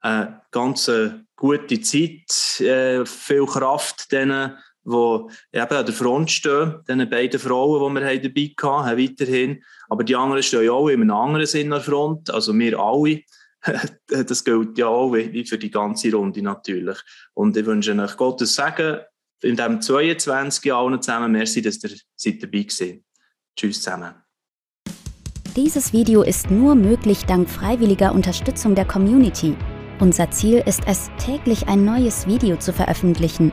eine 0.00 0.42
ganz 0.50 0.90
gute 1.36 1.80
Zeit, 1.80 2.60
äh, 2.60 3.06
viel 3.06 3.46
Kraft 3.46 4.12
denen, 4.12 4.58
die 4.84 5.26
eben 5.54 5.76
an 5.76 5.86
der 5.86 5.94
Front 5.94 6.30
stehen, 6.30 6.74
diesen 6.86 7.08
beiden 7.08 7.40
Frauen, 7.40 7.94
die 7.94 8.00
wir 8.00 8.18
dabei 8.20 8.54
hatten, 8.58 8.86
haben 8.86 8.98
weiterhin. 8.98 9.64
Aber 9.88 10.04
die 10.04 10.16
anderen 10.16 10.42
stehen 10.42 10.64
ja 10.64 10.72
auch 10.72 10.88
in 10.88 11.00
einem 11.00 11.16
anderen 11.16 11.46
Sinn 11.46 11.72
an 11.72 11.78
der 11.78 11.80
Front, 11.80 12.28
also 12.30 12.56
wir 12.58 12.78
alle. 12.78 13.22
das 14.08 14.44
gilt 14.44 14.78
ja 14.78 14.86
auch 14.86 15.12
wie 15.12 15.44
für 15.44 15.58
die 15.58 15.70
ganze 15.70 16.12
Runde 16.12 16.42
natürlich. 16.42 16.98
Und 17.34 17.56
ich 17.56 17.66
wünsche 17.66 17.94
euch 17.98 18.16
Gottes 18.16 18.54
Segen 18.54 19.00
in 19.42 19.56
diesem 19.56 19.80
22 19.80 20.64
Jahr 20.64 20.80
allen 20.80 21.00
zusammen. 21.00 21.32
Merci, 21.32 21.62
dass 21.62 21.82
ihr 21.82 21.90
seid 22.14 22.42
dabei 22.42 22.66
seid. 22.68 23.02
Tschüss 23.56 23.82
zusammen. 23.82 24.14
Dieses 25.56 25.92
Video 25.92 26.22
ist 26.22 26.50
nur 26.50 26.74
möglich 26.74 27.24
dank 27.24 27.48
freiwilliger 27.48 28.12
Unterstützung 28.12 28.74
der 28.74 28.84
Community. 28.84 29.56
Unser 30.00 30.30
Ziel 30.30 30.62
ist 30.66 30.82
es, 30.86 31.10
täglich 31.18 31.68
ein 31.68 31.84
neues 31.86 32.26
Video 32.26 32.56
zu 32.56 32.74
veröffentlichen. 32.74 33.52